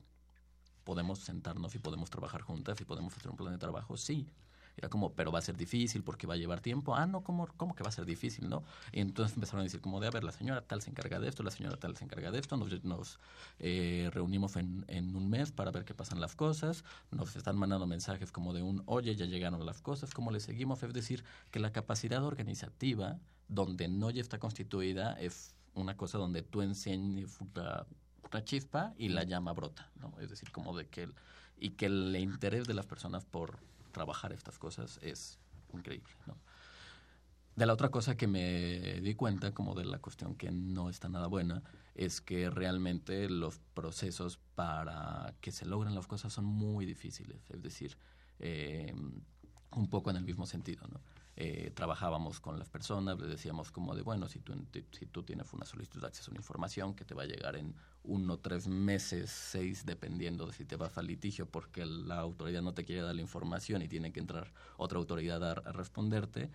podemos 0.85 1.19
sentarnos 1.19 1.75
y 1.75 1.79
podemos 1.81 2.11
trabajar 2.11 2.43
juntas 2.43 2.81
y 2.81 2.85
podemos 2.85 3.17
hacer 3.17 3.31
un 3.31 3.37
plan 3.37 3.53
de 3.53 3.59
trabajo, 3.59 3.97
sí. 3.97 4.29
Era 4.77 4.89
como, 4.89 5.13
pero 5.13 5.33
va 5.33 5.39
a 5.39 5.43
ser 5.43 5.57
difícil 5.57 6.03
porque 6.03 6.27
va 6.27 6.35
a 6.35 6.37
llevar 6.37 6.61
tiempo. 6.61 6.95
Ah, 6.95 7.07
no, 7.07 7.23
¿cómo, 7.23 7.49
cómo 7.57 7.75
que 7.75 7.83
va 7.83 7.89
a 7.89 7.93
ser 7.93 8.05
difícil, 8.07 8.49
no? 8.49 8.63
Y 8.93 9.01
entonces 9.01 9.37
empezaron 9.37 9.61
a 9.61 9.65
decir 9.65 9.81
como 9.81 10.01
de, 10.01 10.09
a 10.09 10.11
ver, 10.11 10.25
la 10.25 10.33
señora 10.33 10.63
tal 10.63 10.83
se 10.83 10.91
encarga 10.91 11.19
de 11.21 11.29
esto, 11.29 11.43
la 11.43 11.51
señora 11.51 11.77
tal 11.77 11.97
se 11.97 12.05
encarga 12.05 12.31
de 12.31 12.39
esto. 12.39 12.57
Nos, 12.57 12.85
nos 12.85 13.19
eh, 13.59 14.11
reunimos 14.13 14.57
en, 14.57 14.85
en 14.89 15.15
un 15.17 15.29
mes 15.29 15.53
para 15.53 15.71
ver 15.71 15.85
qué 15.85 15.95
pasan 15.95 16.21
las 16.21 16.35
cosas. 16.35 16.85
Nos 17.11 17.37
están 17.37 17.57
mandando 17.57 17.87
mensajes 17.87 18.33
como 18.33 18.53
de 18.53 18.63
un, 18.63 18.83
oye, 18.87 19.15
ya 19.17 19.27
llegaron 19.27 19.65
las 19.67 19.81
cosas, 19.81 20.15
¿cómo 20.15 20.31
le 20.31 20.41
seguimos? 20.41 20.83
Es 20.83 20.93
decir, 20.93 21.25
que 21.51 21.61
la 21.61 21.73
capacidad 21.73 22.25
organizativa, 22.25 23.19
donde 23.49 23.89
no 23.89 24.11
ya 24.11 24.21
está 24.21 24.39
constituida, 24.39 25.13
es 25.21 25.55
una 25.75 25.97
cosa 25.97 26.19
donde 26.19 26.43
tú 26.43 26.63
enseñas 26.63 27.41
una, 27.41 27.87
una 28.31 28.45
chispa 28.45 28.95
y 28.97 29.09
la 29.09 29.25
llama 29.25 29.53
brota, 29.53 29.91
¿no? 29.97 30.13
Es 30.21 30.31
decir, 30.31 30.51
como 30.51 30.77
de 30.77 30.89
que 30.89 31.05
el, 31.05 31.15
y 31.59 31.71
que 31.71 31.87
el 31.87 32.17
interés 32.17 32.67
de 32.67 32.75
las 32.75 32.87
personas 32.87 33.25
por 33.25 33.59
trabajar 33.91 34.33
estas 34.33 34.59
cosas 34.59 34.99
es 35.03 35.39
increíble. 35.73 36.11
De 37.57 37.67
la 37.67 37.73
otra 37.73 37.91
cosa 37.91 38.17
que 38.17 38.27
me 38.27 39.01
di 39.01 39.15
cuenta, 39.15 39.53
como 39.53 39.75
de 39.75 39.85
la 39.85 39.99
cuestión 39.99 40.35
que 40.35 40.51
no 40.51 40.89
está 40.89 41.09
nada 41.09 41.27
buena, 41.27 41.63
es 41.95 42.21
que 42.21 42.49
realmente 42.49 43.29
los 43.29 43.59
procesos 43.75 44.39
para 44.55 45.35
que 45.41 45.53
se 45.53 45.67
logren 45.67 45.95
las 45.95 46.07
cosas 46.07 46.33
son 46.33 46.47
muy 46.47 46.87
difíciles. 46.87 47.51
Es 47.51 47.63
decir, 47.63 47.99
eh, 48.39 48.95
un 49.73 49.91
poco 49.91 50.11
en 50.11 50.17
el 50.17 50.25
mismo 50.25 50.47
sentido. 50.47 50.87
Eh, 51.43 51.71
trabajábamos 51.75 52.39
con 52.39 52.59
las 52.59 52.69
personas, 52.69 53.19
les 53.19 53.31
decíamos 53.31 53.73
como 53.73 53.95
de, 53.95 54.03
bueno, 54.03 54.29
si 54.29 54.41
tú, 54.41 54.53
si 54.93 55.07
tú 55.07 55.23
tienes 55.23 55.51
una 55.55 55.65
solicitud 55.65 55.99
de 55.99 56.07
acceso 56.07 56.31
a 56.31 56.33
una 56.33 56.41
información 56.41 56.93
que 56.93 57.07
te 57.07 57.15
va 57.15 57.23
a 57.23 57.27
llegar 57.27 57.57
en 57.57 57.75
uno, 58.05 58.37
tres 58.37 58.69
meses, 58.69 59.31
seis, 59.31 59.87
dependiendo 59.87 60.45
de 60.45 60.53
si 60.53 60.67
te 60.67 60.77
vas 60.77 60.99
al 60.99 61.07
litigio 61.07 61.47
porque 61.47 61.87
la 61.87 62.19
autoridad 62.19 62.61
no 62.61 62.75
te 62.75 62.85
quiere 62.85 63.01
dar 63.01 63.15
la 63.15 63.23
información 63.23 63.81
y 63.81 63.89
tiene 63.89 64.13
que 64.13 64.21
entrar 64.21 64.53
otra 64.77 64.99
autoridad 64.99 65.43
a, 65.43 65.55
responderte, 65.73 66.51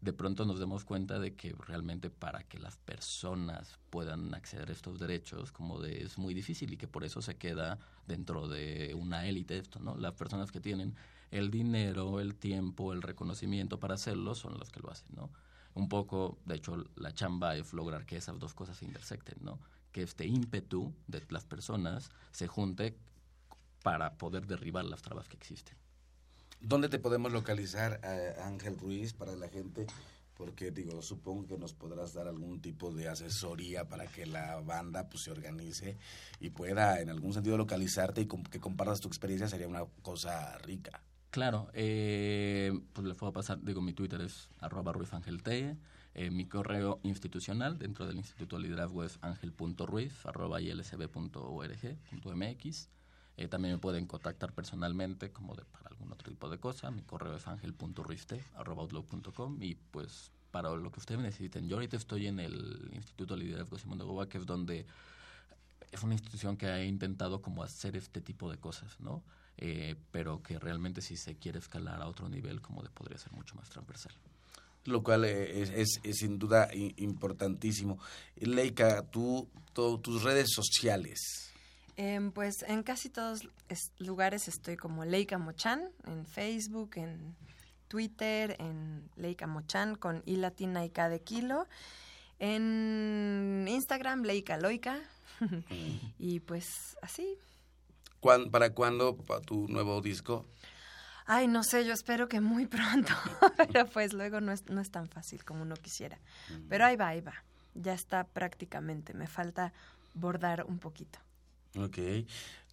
de 0.00 0.12
pronto 0.14 0.46
nos 0.46 0.58
demos 0.58 0.86
cuenta 0.86 1.18
de 1.18 1.34
que 1.34 1.54
realmente 1.66 2.08
para 2.08 2.42
que 2.42 2.58
las 2.58 2.78
personas 2.78 3.78
puedan 3.90 4.32
acceder 4.32 4.70
a 4.70 4.72
estos 4.72 4.98
derechos 4.98 5.52
como 5.52 5.78
de 5.78 6.04
es 6.04 6.16
muy 6.16 6.32
difícil 6.32 6.72
y 6.72 6.78
que 6.78 6.88
por 6.88 7.04
eso 7.04 7.20
se 7.20 7.36
queda 7.36 7.78
dentro 8.06 8.48
de 8.48 8.94
una 8.98 9.26
élite 9.26 9.58
esto, 9.58 9.78
¿no? 9.78 9.94
Las 9.98 10.14
personas 10.14 10.50
que 10.50 10.60
tienen 10.62 10.96
el 11.32 11.50
dinero, 11.50 12.20
el 12.20 12.36
tiempo, 12.36 12.92
el 12.92 13.02
reconocimiento 13.02 13.80
para 13.80 13.94
hacerlo 13.94 14.34
son 14.34 14.58
los 14.58 14.70
que 14.70 14.80
lo 14.80 14.90
hacen, 14.90 15.08
¿no? 15.16 15.30
Un 15.74 15.88
poco, 15.88 16.38
de 16.44 16.56
hecho, 16.56 16.84
la 16.94 17.14
chamba 17.14 17.56
es 17.56 17.72
lograr 17.72 18.04
que 18.04 18.18
esas 18.18 18.38
dos 18.38 18.52
cosas 18.52 18.76
se 18.76 18.84
intersecten, 18.84 19.38
¿no? 19.40 19.58
Que 19.90 20.02
este 20.02 20.26
ímpetu 20.26 20.94
de 21.06 21.24
las 21.30 21.46
personas 21.46 22.10
se 22.32 22.46
junte 22.46 22.94
para 23.82 24.18
poder 24.18 24.46
derribar 24.46 24.84
las 24.84 25.00
trabas 25.00 25.26
que 25.26 25.38
existen. 25.38 25.76
¿Dónde 26.60 26.90
te 26.90 26.98
podemos 26.98 27.32
localizar, 27.32 27.98
eh, 28.04 28.36
Ángel 28.42 28.78
Ruiz, 28.78 29.14
para 29.14 29.34
la 29.34 29.48
gente? 29.48 29.86
Porque, 30.36 30.70
digo, 30.70 31.00
supongo 31.00 31.46
que 31.46 31.56
nos 31.56 31.72
podrás 31.72 32.12
dar 32.12 32.28
algún 32.28 32.60
tipo 32.60 32.92
de 32.92 33.08
asesoría 33.08 33.88
para 33.88 34.06
que 34.06 34.26
la 34.26 34.60
banda 34.60 35.08
pues, 35.08 35.24
se 35.24 35.30
organice 35.30 35.96
y 36.40 36.50
pueda, 36.50 37.00
en 37.00 37.08
algún 37.08 37.32
sentido, 37.32 37.56
localizarte 37.56 38.20
y 38.20 38.26
que 38.26 38.60
compartas 38.60 39.00
tu 39.00 39.08
experiencia 39.08 39.48
sería 39.48 39.66
una 39.66 39.86
cosa 40.02 40.58
rica. 40.58 41.02
Claro, 41.32 41.68
eh, 41.72 42.78
pues 42.92 43.06
les 43.06 43.16
puedo 43.16 43.32
pasar, 43.32 43.58
digo, 43.62 43.80
mi 43.80 43.94
Twitter 43.94 44.20
es 44.20 44.50
arroba 44.60 44.92
ruizangelte, 44.92 45.78
eh, 46.12 46.30
mi 46.30 46.44
correo 46.44 47.00
institucional 47.04 47.78
dentro 47.78 48.06
del 48.06 48.18
Instituto 48.18 48.56
de 48.56 48.64
Liderazgo 48.64 49.02
es 49.02 49.18
angel.ruiz 49.22 50.26
arroba 50.26 50.60
ilsb.org.mx. 50.60 51.28
Eh, 53.38 53.48
también 53.48 53.76
me 53.76 53.78
pueden 53.80 54.06
contactar 54.06 54.52
personalmente 54.52 55.32
como 55.32 55.54
de, 55.54 55.64
para 55.64 55.88
algún 55.88 56.12
otro 56.12 56.30
tipo 56.30 56.50
de 56.50 56.58
cosa. 56.58 56.90
Mi 56.90 57.00
correo 57.00 57.34
es 57.36 57.48
angel.ruizte 57.48 58.44
arroba 58.54 58.82
outlook.com 58.82 59.56
y 59.62 59.76
pues 59.76 60.32
para 60.50 60.68
lo 60.76 60.92
que 60.92 61.00
ustedes 61.00 61.22
necesiten. 61.22 61.66
Yo 61.66 61.76
ahorita 61.76 61.96
estoy 61.96 62.26
en 62.26 62.40
el 62.40 62.90
Instituto 62.92 63.36
de 63.36 63.44
Liderazgo 63.44 63.78
Simón 63.78 63.96
de 63.96 64.04
Goba, 64.04 64.28
que 64.28 64.36
es 64.36 64.44
donde 64.44 64.84
es 65.92 66.02
una 66.02 66.14
institución 66.14 66.56
que 66.56 66.66
ha 66.66 66.82
intentado 66.82 67.40
como 67.40 67.62
hacer 67.62 67.96
este 67.96 68.20
tipo 68.20 68.50
de 68.50 68.58
cosas, 68.58 68.98
¿no? 68.98 69.22
Eh, 69.58 69.94
pero 70.10 70.42
que 70.42 70.58
realmente 70.58 71.02
si 71.02 71.16
se 71.16 71.36
quiere 71.36 71.58
escalar 71.58 72.00
a 72.00 72.08
otro 72.08 72.28
nivel, 72.28 72.60
como 72.60 72.82
de 72.82 72.88
podría 72.88 73.18
ser 73.18 73.32
mucho 73.32 73.54
más 73.54 73.68
transversal. 73.68 74.12
Lo 74.84 75.02
cual 75.02 75.24
es, 75.26 75.70
es, 75.70 76.00
es 76.02 76.16
sin 76.16 76.38
duda 76.38 76.68
importantísimo. 76.72 77.98
Leica, 78.36 79.02
tú, 79.02 79.48
tus 79.74 80.22
redes 80.24 80.50
sociales. 80.50 81.52
Eh, 81.96 82.30
pues 82.34 82.62
en 82.66 82.82
casi 82.82 83.10
todos 83.10 83.46
es, 83.68 83.92
lugares 83.98 84.48
estoy 84.48 84.76
como 84.76 85.04
Leica 85.04 85.38
Mochan, 85.38 85.90
en 86.06 86.24
Facebook, 86.24 86.92
en 86.96 87.36
Twitter, 87.86 88.56
en 88.58 89.08
Leica 89.16 89.46
Mochan 89.46 89.94
con 89.96 90.22
I 90.24 90.36
latina 90.36 90.84
y 90.84 90.90
K 90.90 91.10
de 91.10 91.20
kilo. 91.20 91.68
En 92.38 93.66
Instagram, 93.68 94.22
Leica 94.22 94.56
Loica. 94.56 94.98
Y 96.18 96.40
pues 96.40 96.96
así. 97.02 97.36
¿Para 98.50 98.72
cuándo 98.72 99.16
tu 99.44 99.66
nuevo 99.68 100.00
disco? 100.00 100.46
Ay, 101.26 101.46
no 101.46 101.62
sé, 101.62 101.84
yo 101.84 101.92
espero 101.92 102.28
que 102.28 102.40
muy 102.40 102.66
pronto, 102.66 103.12
pero 103.56 103.86
pues 103.86 104.12
luego 104.12 104.40
no 104.40 104.52
es, 104.52 104.68
no 104.68 104.80
es 104.80 104.90
tan 104.90 105.08
fácil 105.08 105.44
como 105.44 105.62
uno 105.62 105.74
quisiera. 105.76 106.18
Pero 106.68 106.84
ahí 106.84 106.96
va, 106.96 107.08
ahí 107.08 107.20
va. 107.20 107.34
Ya 107.74 107.94
está 107.94 108.24
prácticamente, 108.24 109.14
me 109.14 109.26
falta 109.26 109.72
bordar 110.14 110.64
un 110.64 110.78
poquito. 110.78 111.18
Ok. 111.76 111.98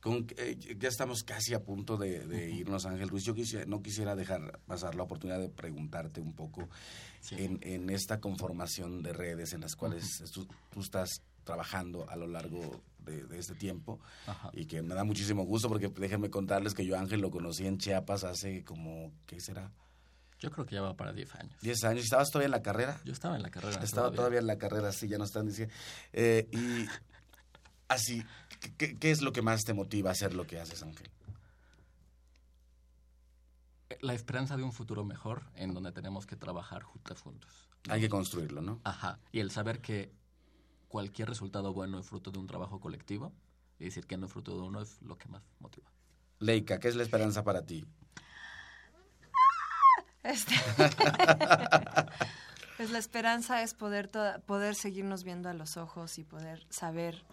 Con, 0.01 0.27
eh, 0.37 0.57
ya 0.77 0.87
estamos 0.87 1.23
casi 1.23 1.53
a 1.53 1.63
punto 1.63 1.97
de, 1.97 2.49
irnos, 2.51 2.85
Ángel 2.85 3.09
Ruiz. 3.09 3.23
Yo 3.23 3.33
quisiera, 3.33 3.65
no 3.65 3.81
quisiera 3.81 4.15
dejar 4.15 4.59
pasar 4.65 4.95
la 4.95 5.03
oportunidad 5.03 5.39
de 5.39 5.49
preguntarte 5.49 6.21
un 6.21 6.33
poco 6.33 6.69
en, 7.31 7.59
en, 7.61 7.89
esta 7.89 8.21
conformación 8.21 9.03
de 9.03 9.11
redes 9.11 9.51
en 9.51 9.61
las 9.61 9.75
cuales 9.75 10.23
tú, 10.31 10.47
estás 10.79 11.21
trabajando 11.49 12.07
a 12.07 12.15
lo 12.15 12.27
largo 12.27 12.83
de, 12.99 13.39
este 13.39 13.55
tiempo 13.55 13.99
y 14.53 14.65
que 14.65 14.83
me 14.83 14.93
da 14.93 15.03
muchísimo 15.03 15.43
gusto 15.43 15.67
porque 15.67 15.87
déjenme 15.87 16.29
contarles 16.29 16.75
que 16.75 16.85
yo 16.85 16.95
Ángel 16.95 17.21
lo 17.21 17.31
conocí 17.31 17.65
en 17.65 17.79
Chiapas 17.79 18.23
hace 18.23 18.63
como, 18.63 19.11
¿qué 19.25 19.39
será? 19.39 19.71
Yo 20.37 20.51
creo 20.51 20.67
que 20.67 20.75
ya 20.75 20.81
va 20.81 20.95
para 20.95 21.11
10 21.11 21.35
años. 21.35 21.59
10 21.61 21.83
años. 21.85 22.03
¿Estabas 22.03 22.29
todavía 22.29 22.45
en 22.45 22.51
la 22.51 22.61
carrera? 22.61 23.01
Yo 23.03 23.11
estaba 23.11 23.35
en 23.35 23.41
la 23.41 23.49
carrera. 23.49 23.83
Estaba 23.83 24.11
todavía, 24.11 24.39
en 24.39 24.47
la 24.47 24.59
carrera, 24.59 24.91
sí, 24.91 25.07
ya 25.07 25.17
no 25.17 25.23
están 25.23 25.47
diciendo. 25.47 25.73
Eh, 26.13 26.47
y 26.51 26.85
así, 27.87 28.23
¿qué, 28.77 29.11
es 29.11 29.21
lo 29.21 29.33
que 29.33 29.41
más 29.41 29.63
te 29.63 29.73
motiva 29.73 30.11
a 30.11 30.13
hacer 30.13 30.35
lo 30.35 30.45
que 30.45 30.59
haces, 30.59 30.83
Ángel? 30.83 31.09
La 34.01 34.13
esperanza 34.13 34.55
de 34.55 34.61
un 34.61 34.71
futuro 34.71 35.03
mejor 35.03 35.41
en 35.55 35.73
donde 35.73 35.91
tenemos 35.91 36.27
que 36.27 36.35
trabajar 36.35 36.83
juntos. 36.83 37.67
Hay 37.89 37.99
que 37.99 38.09
construirlo, 38.09 38.61
¿no? 38.61 38.79
Ajá. 38.83 39.19
Y 39.31 39.39
el 39.39 39.49
saber 39.49 39.81
que 39.81 40.13
cualquier 40.89 41.29
resultado 41.29 41.71
bueno 41.71 41.99
es 41.99 42.07
fruto 42.07 42.31
de 42.31 42.39
un 42.39 42.47
trabajo 42.47 42.81
colectivo 42.81 43.31
y 43.79 43.85
decir 43.85 44.05
que 44.05 44.17
no 44.17 44.25
es 44.25 44.33
fruto 44.33 44.57
de 44.57 44.63
uno 44.63 44.81
es 44.81 45.01
lo 45.01 45.17
que 45.17 45.29
más 45.29 45.43
motiva. 45.59 45.89
Leica, 46.39 46.79
¿qué 46.79 46.89
es 46.89 46.95
la 46.95 47.03
esperanza 47.03 47.43
para 47.43 47.65
ti? 47.65 47.85
Este. 50.23 50.53
pues 52.77 52.89
la 52.89 52.97
esperanza 52.97 53.63
es 53.63 53.73
poder, 53.73 54.09
poder 54.45 54.75
seguirnos 54.75 55.23
viendo 55.23 55.47
a 55.47 55.53
los 55.53 55.77
ojos 55.77 56.17
y 56.17 56.23
poder 56.23 56.65
saber 56.69 57.23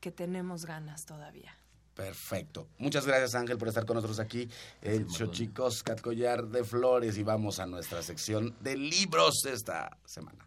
que, 0.00 0.10
tenemos 0.12 0.66
ganas 0.66 1.04
todavía. 1.04 1.52
Perfecto. 1.94 2.68
Muchas 2.78 3.04
gracias 3.06 3.34
Ángel 3.34 3.58
por 3.58 3.66
estar 3.66 3.84
con 3.84 3.96
nosotros 3.96 4.20
aquí 4.20 4.48
en 4.82 5.10
Xochicos 5.10 5.82
Catcollar 5.82 6.46
de 6.46 6.62
Flores 6.62 7.18
y 7.18 7.24
vamos 7.24 7.58
a 7.58 7.66
nuestra 7.66 8.02
sección 8.02 8.54
de 8.60 8.76
libros 8.76 9.44
esta 9.46 9.98
semana. 10.04 10.46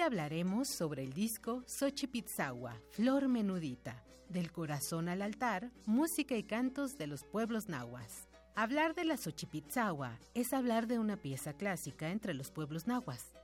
Te 0.00 0.06
hablaremos 0.06 0.66
sobre 0.66 1.04
el 1.04 1.12
disco 1.12 1.62
Xochipitzawa, 1.66 2.74
Flor 2.88 3.28
Menudita, 3.28 4.02
del 4.30 4.50
corazón 4.50 5.10
al 5.10 5.20
altar, 5.20 5.70
música 5.84 6.38
y 6.38 6.42
cantos 6.42 6.96
de 6.96 7.06
los 7.06 7.22
pueblos 7.22 7.68
nahuas. 7.68 8.26
Hablar 8.56 8.94
de 8.94 9.04
la 9.04 9.18
Xochipitzawa 9.18 10.18
es 10.32 10.54
hablar 10.54 10.86
de 10.86 10.98
una 10.98 11.18
pieza 11.18 11.52
clásica 11.52 12.08
entre 12.08 12.32
los 12.32 12.50
pueblos 12.50 12.86
nahuas. 12.86 13.34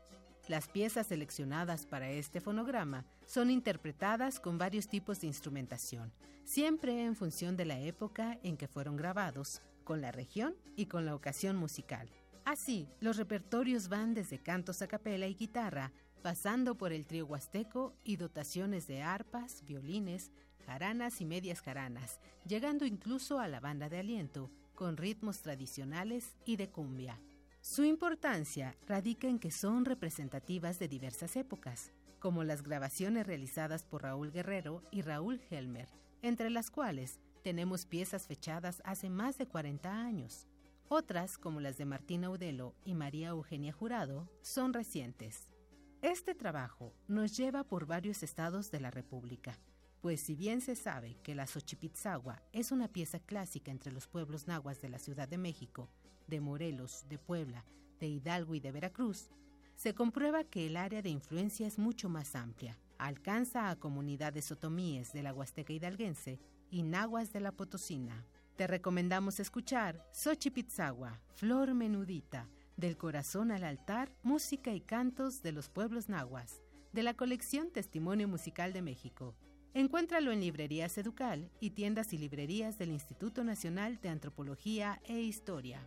Las 0.48 0.66
piezas 0.66 1.08
seleccionadas 1.08 1.84
para 1.84 2.08
este 2.08 2.40
fonograma 2.40 3.04
son 3.26 3.50
interpretadas 3.50 4.40
con 4.40 4.56
varios 4.56 4.88
tipos 4.88 5.20
de 5.20 5.26
instrumentación, 5.26 6.10
siempre 6.44 7.04
en 7.04 7.16
función 7.16 7.58
de 7.58 7.66
la 7.66 7.80
época 7.80 8.38
en 8.42 8.56
que 8.56 8.66
fueron 8.66 8.96
grabados, 8.96 9.60
con 9.84 10.00
la 10.00 10.10
región 10.10 10.56
y 10.74 10.86
con 10.86 11.04
la 11.04 11.14
ocasión 11.14 11.54
musical. 11.54 12.08
Así, 12.46 12.88
los 13.00 13.16
repertorios 13.16 13.88
van 13.88 14.14
desde 14.14 14.38
cantos 14.38 14.80
a 14.80 14.86
capela 14.86 15.26
y 15.26 15.34
guitarra, 15.34 15.92
pasando 16.22 16.76
por 16.76 16.92
el 16.92 17.06
trío 17.06 17.26
huasteco 17.26 17.94
y 18.04 18.16
dotaciones 18.16 18.86
de 18.86 19.02
arpas, 19.02 19.64
violines, 19.64 20.32
jaranas 20.66 21.20
y 21.20 21.24
medias 21.24 21.60
jaranas, 21.60 22.20
llegando 22.46 22.84
incluso 22.84 23.38
a 23.38 23.48
la 23.48 23.60
banda 23.60 23.88
de 23.88 23.98
aliento, 23.98 24.50
con 24.74 24.96
ritmos 24.96 25.40
tradicionales 25.40 26.36
y 26.44 26.56
de 26.56 26.68
cumbia. 26.68 27.20
Su 27.60 27.84
importancia 27.84 28.76
radica 28.86 29.26
en 29.26 29.38
que 29.38 29.50
son 29.50 29.84
representativas 29.84 30.78
de 30.78 30.88
diversas 30.88 31.36
épocas, 31.36 31.92
como 32.20 32.44
las 32.44 32.62
grabaciones 32.62 33.26
realizadas 33.26 33.84
por 33.84 34.02
Raúl 34.02 34.30
Guerrero 34.30 34.82
y 34.90 35.02
Raúl 35.02 35.40
Helmer, 35.50 35.88
entre 36.22 36.50
las 36.50 36.70
cuales 36.70 37.18
tenemos 37.42 37.86
piezas 37.86 38.26
fechadas 38.26 38.82
hace 38.84 39.08
más 39.08 39.38
de 39.38 39.46
40 39.46 39.92
años. 39.92 40.46
Otras, 40.88 41.38
como 41.38 41.60
las 41.60 41.78
de 41.78 41.84
Martín 41.84 42.24
Audelo 42.24 42.74
y 42.84 42.94
María 42.94 43.28
Eugenia 43.28 43.72
Jurado, 43.72 44.28
son 44.42 44.72
recientes. 44.72 45.48
Este 46.02 46.34
trabajo 46.34 46.92
nos 47.08 47.36
lleva 47.36 47.64
por 47.64 47.86
varios 47.86 48.22
estados 48.22 48.70
de 48.70 48.80
la 48.80 48.90
República, 48.90 49.58
pues 50.02 50.20
si 50.20 50.34
bien 50.34 50.60
se 50.60 50.76
sabe 50.76 51.16
que 51.22 51.34
la 51.34 51.46
Xochipitzagua 51.46 52.42
es 52.52 52.70
una 52.70 52.86
pieza 52.86 53.18
clásica 53.18 53.70
entre 53.70 53.92
los 53.92 54.06
pueblos 54.06 54.46
nahuas 54.46 54.80
de 54.82 54.90
la 54.90 54.98
Ciudad 54.98 55.26
de 55.26 55.38
México, 55.38 55.88
de 56.26 56.40
Morelos, 56.40 57.06
de 57.08 57.18
Puebla, 57.18 57.64
de 57.98 58.08
Hidalgo 58.08 58.54
y 58.54 58.60
de 58.60 58.72
Veracruz, 58.72 59.30
se 59.74 59.94
comprueba 59.94 60.44
que 60.44 60.66
el 60.66 60.76
área 60.76 61.00
de 61.00 61.08
influencia 61.08 61.66
es 61.66 61.78
mucho 61.78 62.08
más 62.08 62.34
amplia. 62.34 62.78
Alcanza 62.98 63.70
a 63.70 63.76
comunidades 63.76 64.52
otomíes 64.52 65.12
de 65.12 65.22
la 65.22 65.32
Huasteca 65.32 65.72
hidalguense 65.72 66.40
y 66.70 66.82
nahuas 66.82 67.32
de 67.32 67.40
la 67.40 67.52
Potosina. 67.52 68.24
Te 68.56 68.66
recomendamos 68.66 69.40
escuchar 69.40 70.06
Xochipitzagua, 70.12 71.20
Flor 71.34 71.74
Menudita, 71.74 72.48
del 72.76 72.96
corazón 72.96 73.50
al 73.50 73.64
altar, 73.64 74.12
música 74.22 74.72
y 74.72 74.80
cantos 74.80 75.42
de 75.42 75.52
los 75.52 75.68
pueblos 75.68 76.08
nahuas, 76.08 76.62
de 76.92 77.02
la 77.02 77.14
colección 77.14 77.70
Testimonio 77.70 78.28
Musical 78.28 78.72
de 78.72 78.82
México, 78.82 79.34
Encuéntralo 79.76 80.32
en 80.32 80.40
librerías 80.40 80.96
Educal 80.96 81.50
y 81.60 81.68
tiendas 81.68 82.14
y 82.14 82.16
librerías 82.16 82.78
del 82.78 82.88
Instituto 82.88 83.44
Nacional 83.44 84.00
de 84.00 84.08
Antropología 84.08 85.02
e 85.04 85.20
Historia. 85.20 85.86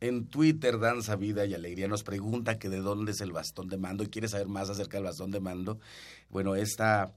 En 0.00 0.26
Twitter, 0.26 0.78
Danza, 0.78 1.16
Vida 1.16 1.44
y 1.44 1.54
Alegría 1.54 1.88
nos 1.88 2.04
pregunta 2.04 2.58
que 2.58 2.68
de 2.68 2.78
dónde 2.78 3.12
es 3.12 3.20
el 3.20 3.32
bastón 3.32 3.68
de 3.68 3.78
mando 3.78 4.04
y 4.04 4.08
quiere 4.08 4.28
saber 4.28 4.48
más 4.48 4.70
acerca 4.70 4.96
del 4.96 5.04
bastón 5.04 5.30
de 5.30 5.40
mando. 5.40 5.80
Bueno, 6.30 6.54
esta 6.54 7.12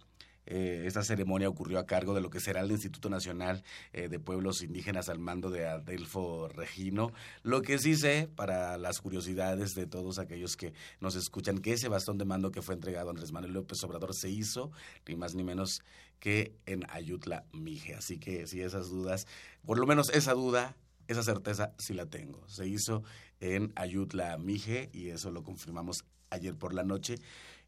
eh, 0.46 0.84
esta 0.88 1.04
ceremonia 1.04 1.48
ocurrió 1.50 1.80
a 1.80 1.86
cargo 1.86 2.14
de 2.14 2.22
lo 2.22 2.30
que 2.30 2.40
será 2.40 2.62
el 2.62 2.72
Instituto 2.72 3.10
Nacional 3.10 3.64
eh, 3.94 4.10
de 4.10 4.20
Pueblos 4.20 4.64
Indígenas 4.64 5.08
al 5.10 5.20
mando 5.20 5.50
de 5.50 5.68
Adelfo 5.68 6.48
Regino. 6.48 7.12
Lo 7.44 7.62
que 7.62 7.78
sí 7.78 7.96
sé, 7.96 8.30
para 8.36 8.78
las 8.78 9.00
curiosidades 9.00 9.76
de 9.76 9.86
todos 9.86 10.20
aquellos 10.20 10.58
que 10.58 10.74
nos 11.00 11.16
escuchan, 11.16 11.60
que 11.60 11.74
ese 11.74 11.88
bastón 11.88 12.18
de 12.18 12.26
mando 12.26 12.52
que 12.52 12.62
fue 12.62 12.76
entregado 12.76 13.10
a 13.10 13.12
Andrés 13.12 13.32
Manuel 13.32 13.54
López 13.54 13.84
Obrador 13.84 14.16
se 14.16 14.30
hizo, 14.30 14.72
ni 15.08 15.16
más 15.16 15.36
ni 15.36 15.44
menos 15.44 15.82
que 16.20 16.56
en 16.66 16.84
Ayutla 16.90 17.46
Mije. 17.54 17.96
Así 17.96 18.18
que 18.18 18.48
si 18.48 18.62
esas 18.62 18.90
dudas, 18.90 19.28
por 19.66 19.78
lo 19.78 19.86
menos 19.86 20.10
esa 20.10 20.34
duda, 20.34 20.76
esa 21.12 21.24
certeza 21.24 21.74
sí 21.78 21.94
la 21.94 22.06
tengo. 22.06 22.48
Se 22.48 22.68
hizo 22.68 23.04
en 23.40 23.72
Ayutla 23.76 24.38
Mije 24.38 24.90
y 24.94 25.10
eso 25.10 25.32
lo 25.32 25.44
confirmamos 25.44 26.06
ayer 26.30 26.56
por 26.56 26.74
la 26.74 26.84
noche. 26.84 27.16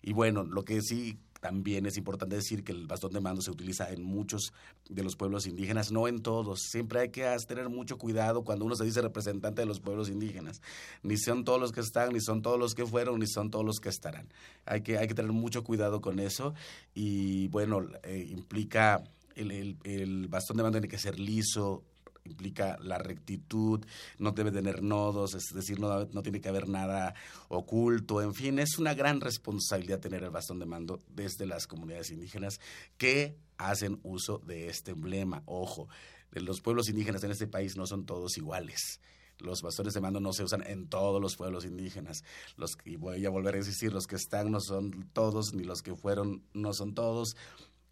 Y 0.01 0.13
bueno, 0.13 0.43
lo 0.43 0.65
que 0.65 0.81
sí 0.81 1.17
también 1.43 1.85
es 1.85 1.97
importante 1.97 2.37
decir 2.37 2.63
que 2.63 2.71
el 2.71 2.87
bastón 2.87 3.11
de 3.11 3.19
mando 3.19 3.41
se 3.41 3.51
utiliza 3.51 3.91
en 3.91 4.01
muchos 4.01 4.53
de 4.89 5.03
los 5.03 5.17
pueblos 5.17 5.45
indígenas, 5.45 5.91
no 5.91 6.07
en 6.07 6.21
todos. 6.21 6.61
Siempre 6.69 7.01
hay 7.01 7.09
que 7.09 7.35
tener 7.45 7.67
mucho 7.67 7.97
cuidado 7.97 8.45
cuando 8.45 8.63
uno 8.63 8.75
se 8.75 8.85
dice 8.85 9.01
representante 9.01 9.61
de 9.61 9.65
los 9.65 9.81
pueblos 9.81 10.09
indígenas. 10.09 10.61
Ni 11.03 11.17
son 11.17 11.43
todos 11.43 11.59
los 11.59 11.73
que 11.73 11.81
están, 11.81 12.13
ni 12.13 12.21
son 12.21 12.41
todos 12.41 12.57
los 12.57 12.73
que 12.73 12.85
fueron, 12.85 13.19
ni 13.19 13.27
son 13.27 13.51
todos 13.51 13.65
los 13.65 13.79
que 13.79 13.89
estarán. 13.89 14.29
Hay 14.65 14.83
que, 14.83 14.97
hay 14.97 15.07
que 15.07 15.15
tener 15.15 15.33
mucho 15.33 15.65
cuidado 15.65 15.99
con 15.99 16.19
eso 16.19 16.53
y 16.93 17.49
bueno, 17.49 17.81
eh, 18.03 18.25
implica 18.29 19.03
el, 19.35 19.51
el, 19.51 19.77
el, 19.83 20.27
bastón 20.29 20.55
de 20.55 20.63
mando 20.63 20.79
tiene 20.79 20.87
que 20.87 20.97
ser 20.97 21.19
liso, 21.19 21.83
implica 22.25 22.77
la 22.81 22.97
rectitud, 22.97 23.85
no 24.17 24.31
debe 24.31 24.51
tener 24.51 24.81
nodos, 24.81 25.35
es 25.35 25.53
decir, 25.53 25.79
no, 25.79 26.05
no 26.05 26.23
tiene 26.23 26.41
que 26.41 26.49
haber 26.49 26.67
nada 26.67 27.13
oculto, 27.49 28.21
en 28.21 28.33
fin, 28.33 28.59
es 28.59 28.77
una 28.77 28.93
gran 28.93 29.21
responsabilidad 29.21 29.99
tener 29.99 30.23
el 30.23 30.29
bastón 30.29 30.59
de 30.59 30.65
mando 30.65 31.01
desde 31.09 31.45
las 31.45 31.67
comunidades 31.67 32.11
indígenas 32.11 32.59
que 32.97 33.37
hacen 33.57 33.99
uso 34.03 34.39
de 34.39 34.67
este 34.69 34.91
emblema. 34.91 35.43
Ojo, 35.45 35.87
los 36.31 36.61
pueblos 36.61 36.89
indígenas 36.89 37.23
en 37.23 37.31
este 37.31 37.47
país 37.47 37.77
no 37.77 37.85
son 37.85 38.05
todos 38.05 38.37
iguales. 38.37 38.99
Los 39.39 39.61
bastones 39.61 39.93
de 39.93 40.01
mando 40.01 40.19
no 40.19 40.31
se 40.31 40.43
usan 40.43 40.63
en 40.65 40.87
todos 40.87 41.21
los 41.21 41.35
pueblos 41.35 41.65
indígenas. 41.65 42.23
Los, 42.55 42.77
y 42.85 42.95
voy 42.95 43.25
a 43.25 43.29
volver 43.29 43.55
a 43.55 43.57
insistir, 43.57 43.91
los 43.91 44.07
que 44.07 44.15
están 44.15 44.51
no 44.51 44.59
son 44.61 45.09
todos, 45.11 45.53
ni 45.53 45.63
los 45.63 45.81
que 45.81 45.95
fueron 45.95 46.43
no 46.53 46.73
son 46.73 46.93
todos, 46.93 47.35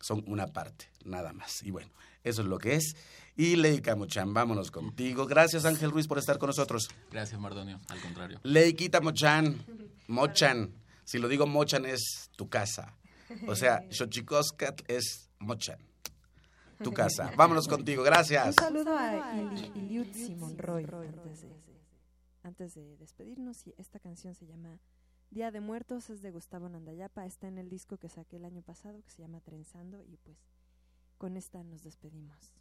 son 0.01 0.23
una 0.27 0.47
parte, 0.47 0.89
nada 1.05 1.33
más. 1.33 1.63
Y 1.63 1.71
bueno, 1.71 1.91
eso 2.23 2.41
es 2.41 2.47
lo 2.47 2.57
que 2.57 2.75
es. 2.75 2.95
Y 3.35 3.55
Leica 3.55 3.95
Mochan, 3.95 4.33
vámonos 4.33 4.71
contigo. 4.71 5.25
Gracias 5.25 5.65
Ángel 5.65 5.91
Ruiz 5.91 6.07
por 6.07 6.17
estar 6.17 6.37
con 6.37 6.47
nosotros. 6.47 6.89
Gracias 7.11 7.39
Mardonio, 7.39 7.79
al 7.87 8.01
contrario. 8.01 8.39
Leiquita 8.43 9.01
Mochan, 9.01 9.63
Mochan, 10.07 10.73
si 11.03 11.17
lo 11.17 11.27
digo 11.27 11.47
Mochan 11.47 11.85
es 11.85 12.29
tu 12.35 12.49
casa. 12.49 12.97
O 13.47 13.55
sea, 13.55 13.83
Xochicoscat 13.89 14.81
es 14.89 15.29
Mochan 15.39 15.91
tu 16.81 16.91
casa. 16.91 17.31
Vámonos 17.37 17.67
contigo, 17.67 18.03
gracias. 18.03 18.47
Un 18.47 18.53
saludo 18.53 18.97
a 18.97 19.35
Iliutsi 19.75 20.35
Monroy 20.35 20.85
antes 20.85 21.41
de, 21.41 21.49
antes 22.43 22.73
de 22.73 22.97
despedirnos. 22.97 23.65
Esta 23.77 23.99
canción 23.99 24.35
se 24.35 24.45
llama 24.45 24.79
Día 25.31 25.49
de 25.49 25.61
Muertos, 25.61 26.09
es 26.09 26.21
de 26.21 26.29
Gustavo 26.29 26.67
Nandayapa, 26.67 27.25
está 27.25 27.47
en 27.47 27.57
el 27.57 27.69
disco 27.69 27.97
que 27.97 28.09
saqué 28.09 28.35
el 28.35 28.43
año 28.43 28.61
pasado 28.63 29.01
que 29.01 29.11
se 29.11 29.21
llama 29.21 29.39
Trenzando 29.39 30.03
y 30.03 30.17
pues 30.17 30.37
con 31.17 31.37
esta 31.37 31.63
nos 31.63 31.83
despedimos. 31.83 32.53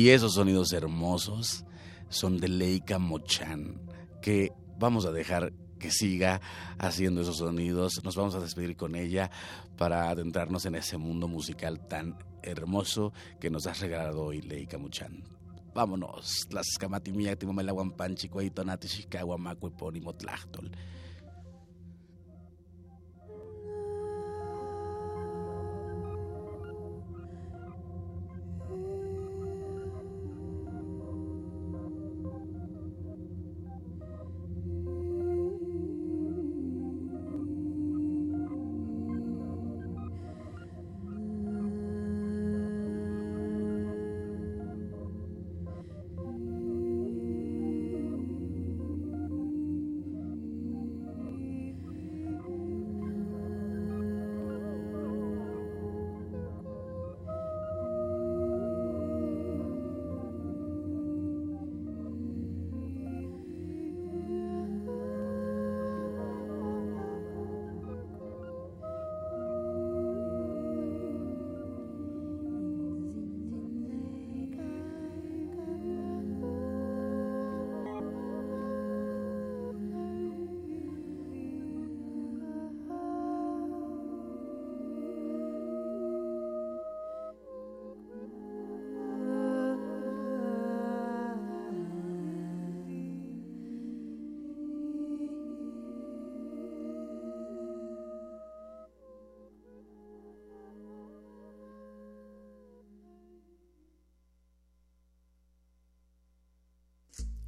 Y 0.00 0.08
esos 0.08 0.32
sonidos 0.32 0.72
hermosos 0.72 1.66
son 2.08 2.38
de 2.38 2.48
Leica 2.48 2.98
Mochan, 2.98 3.78
que 4.22 4.50
vamos 4.78 5.04
a 5.04 5.12
dejar 5.12 5.52
que 5.78 5.90
siga 5.90 6.40
haciendo 6.78 7.20
esos 7.20 7.36
sonidos. 7.36 8.02
Nos 8.02 8.16
vamos 8.16 8.34
a 8.34 8.40
despedir 8.40 8.78
con 8.78 8.96
ella 8.96 9.30
para 9.76 10.08
adentrarnos 10.08 10.64
en 10.64 10.76
ese 10.76 10.96
mundo 10.96 11.28
musical 11.28 11.86
tan 11.86 12.16
hermoso 12.42 13.12
que 13.38 13.50
nos 13.50 13.66
has 13.66 13.80
regalado 13.80 14.22
hoy, 14.22 14.40
Leica 14.40 14.78
Mochan. 14.78 15.22
Vámonos. 15.74 16.46
Las 16.50 16.68
escamatimia, 16.68 17.36
timomela, 17.36 17.72
guampanchi, 17.72 18.30
cueito, 18.30 18.64
nati, 18.64 18.88
chicago, 18.88 19.36
tlachtol. 20.16 20.70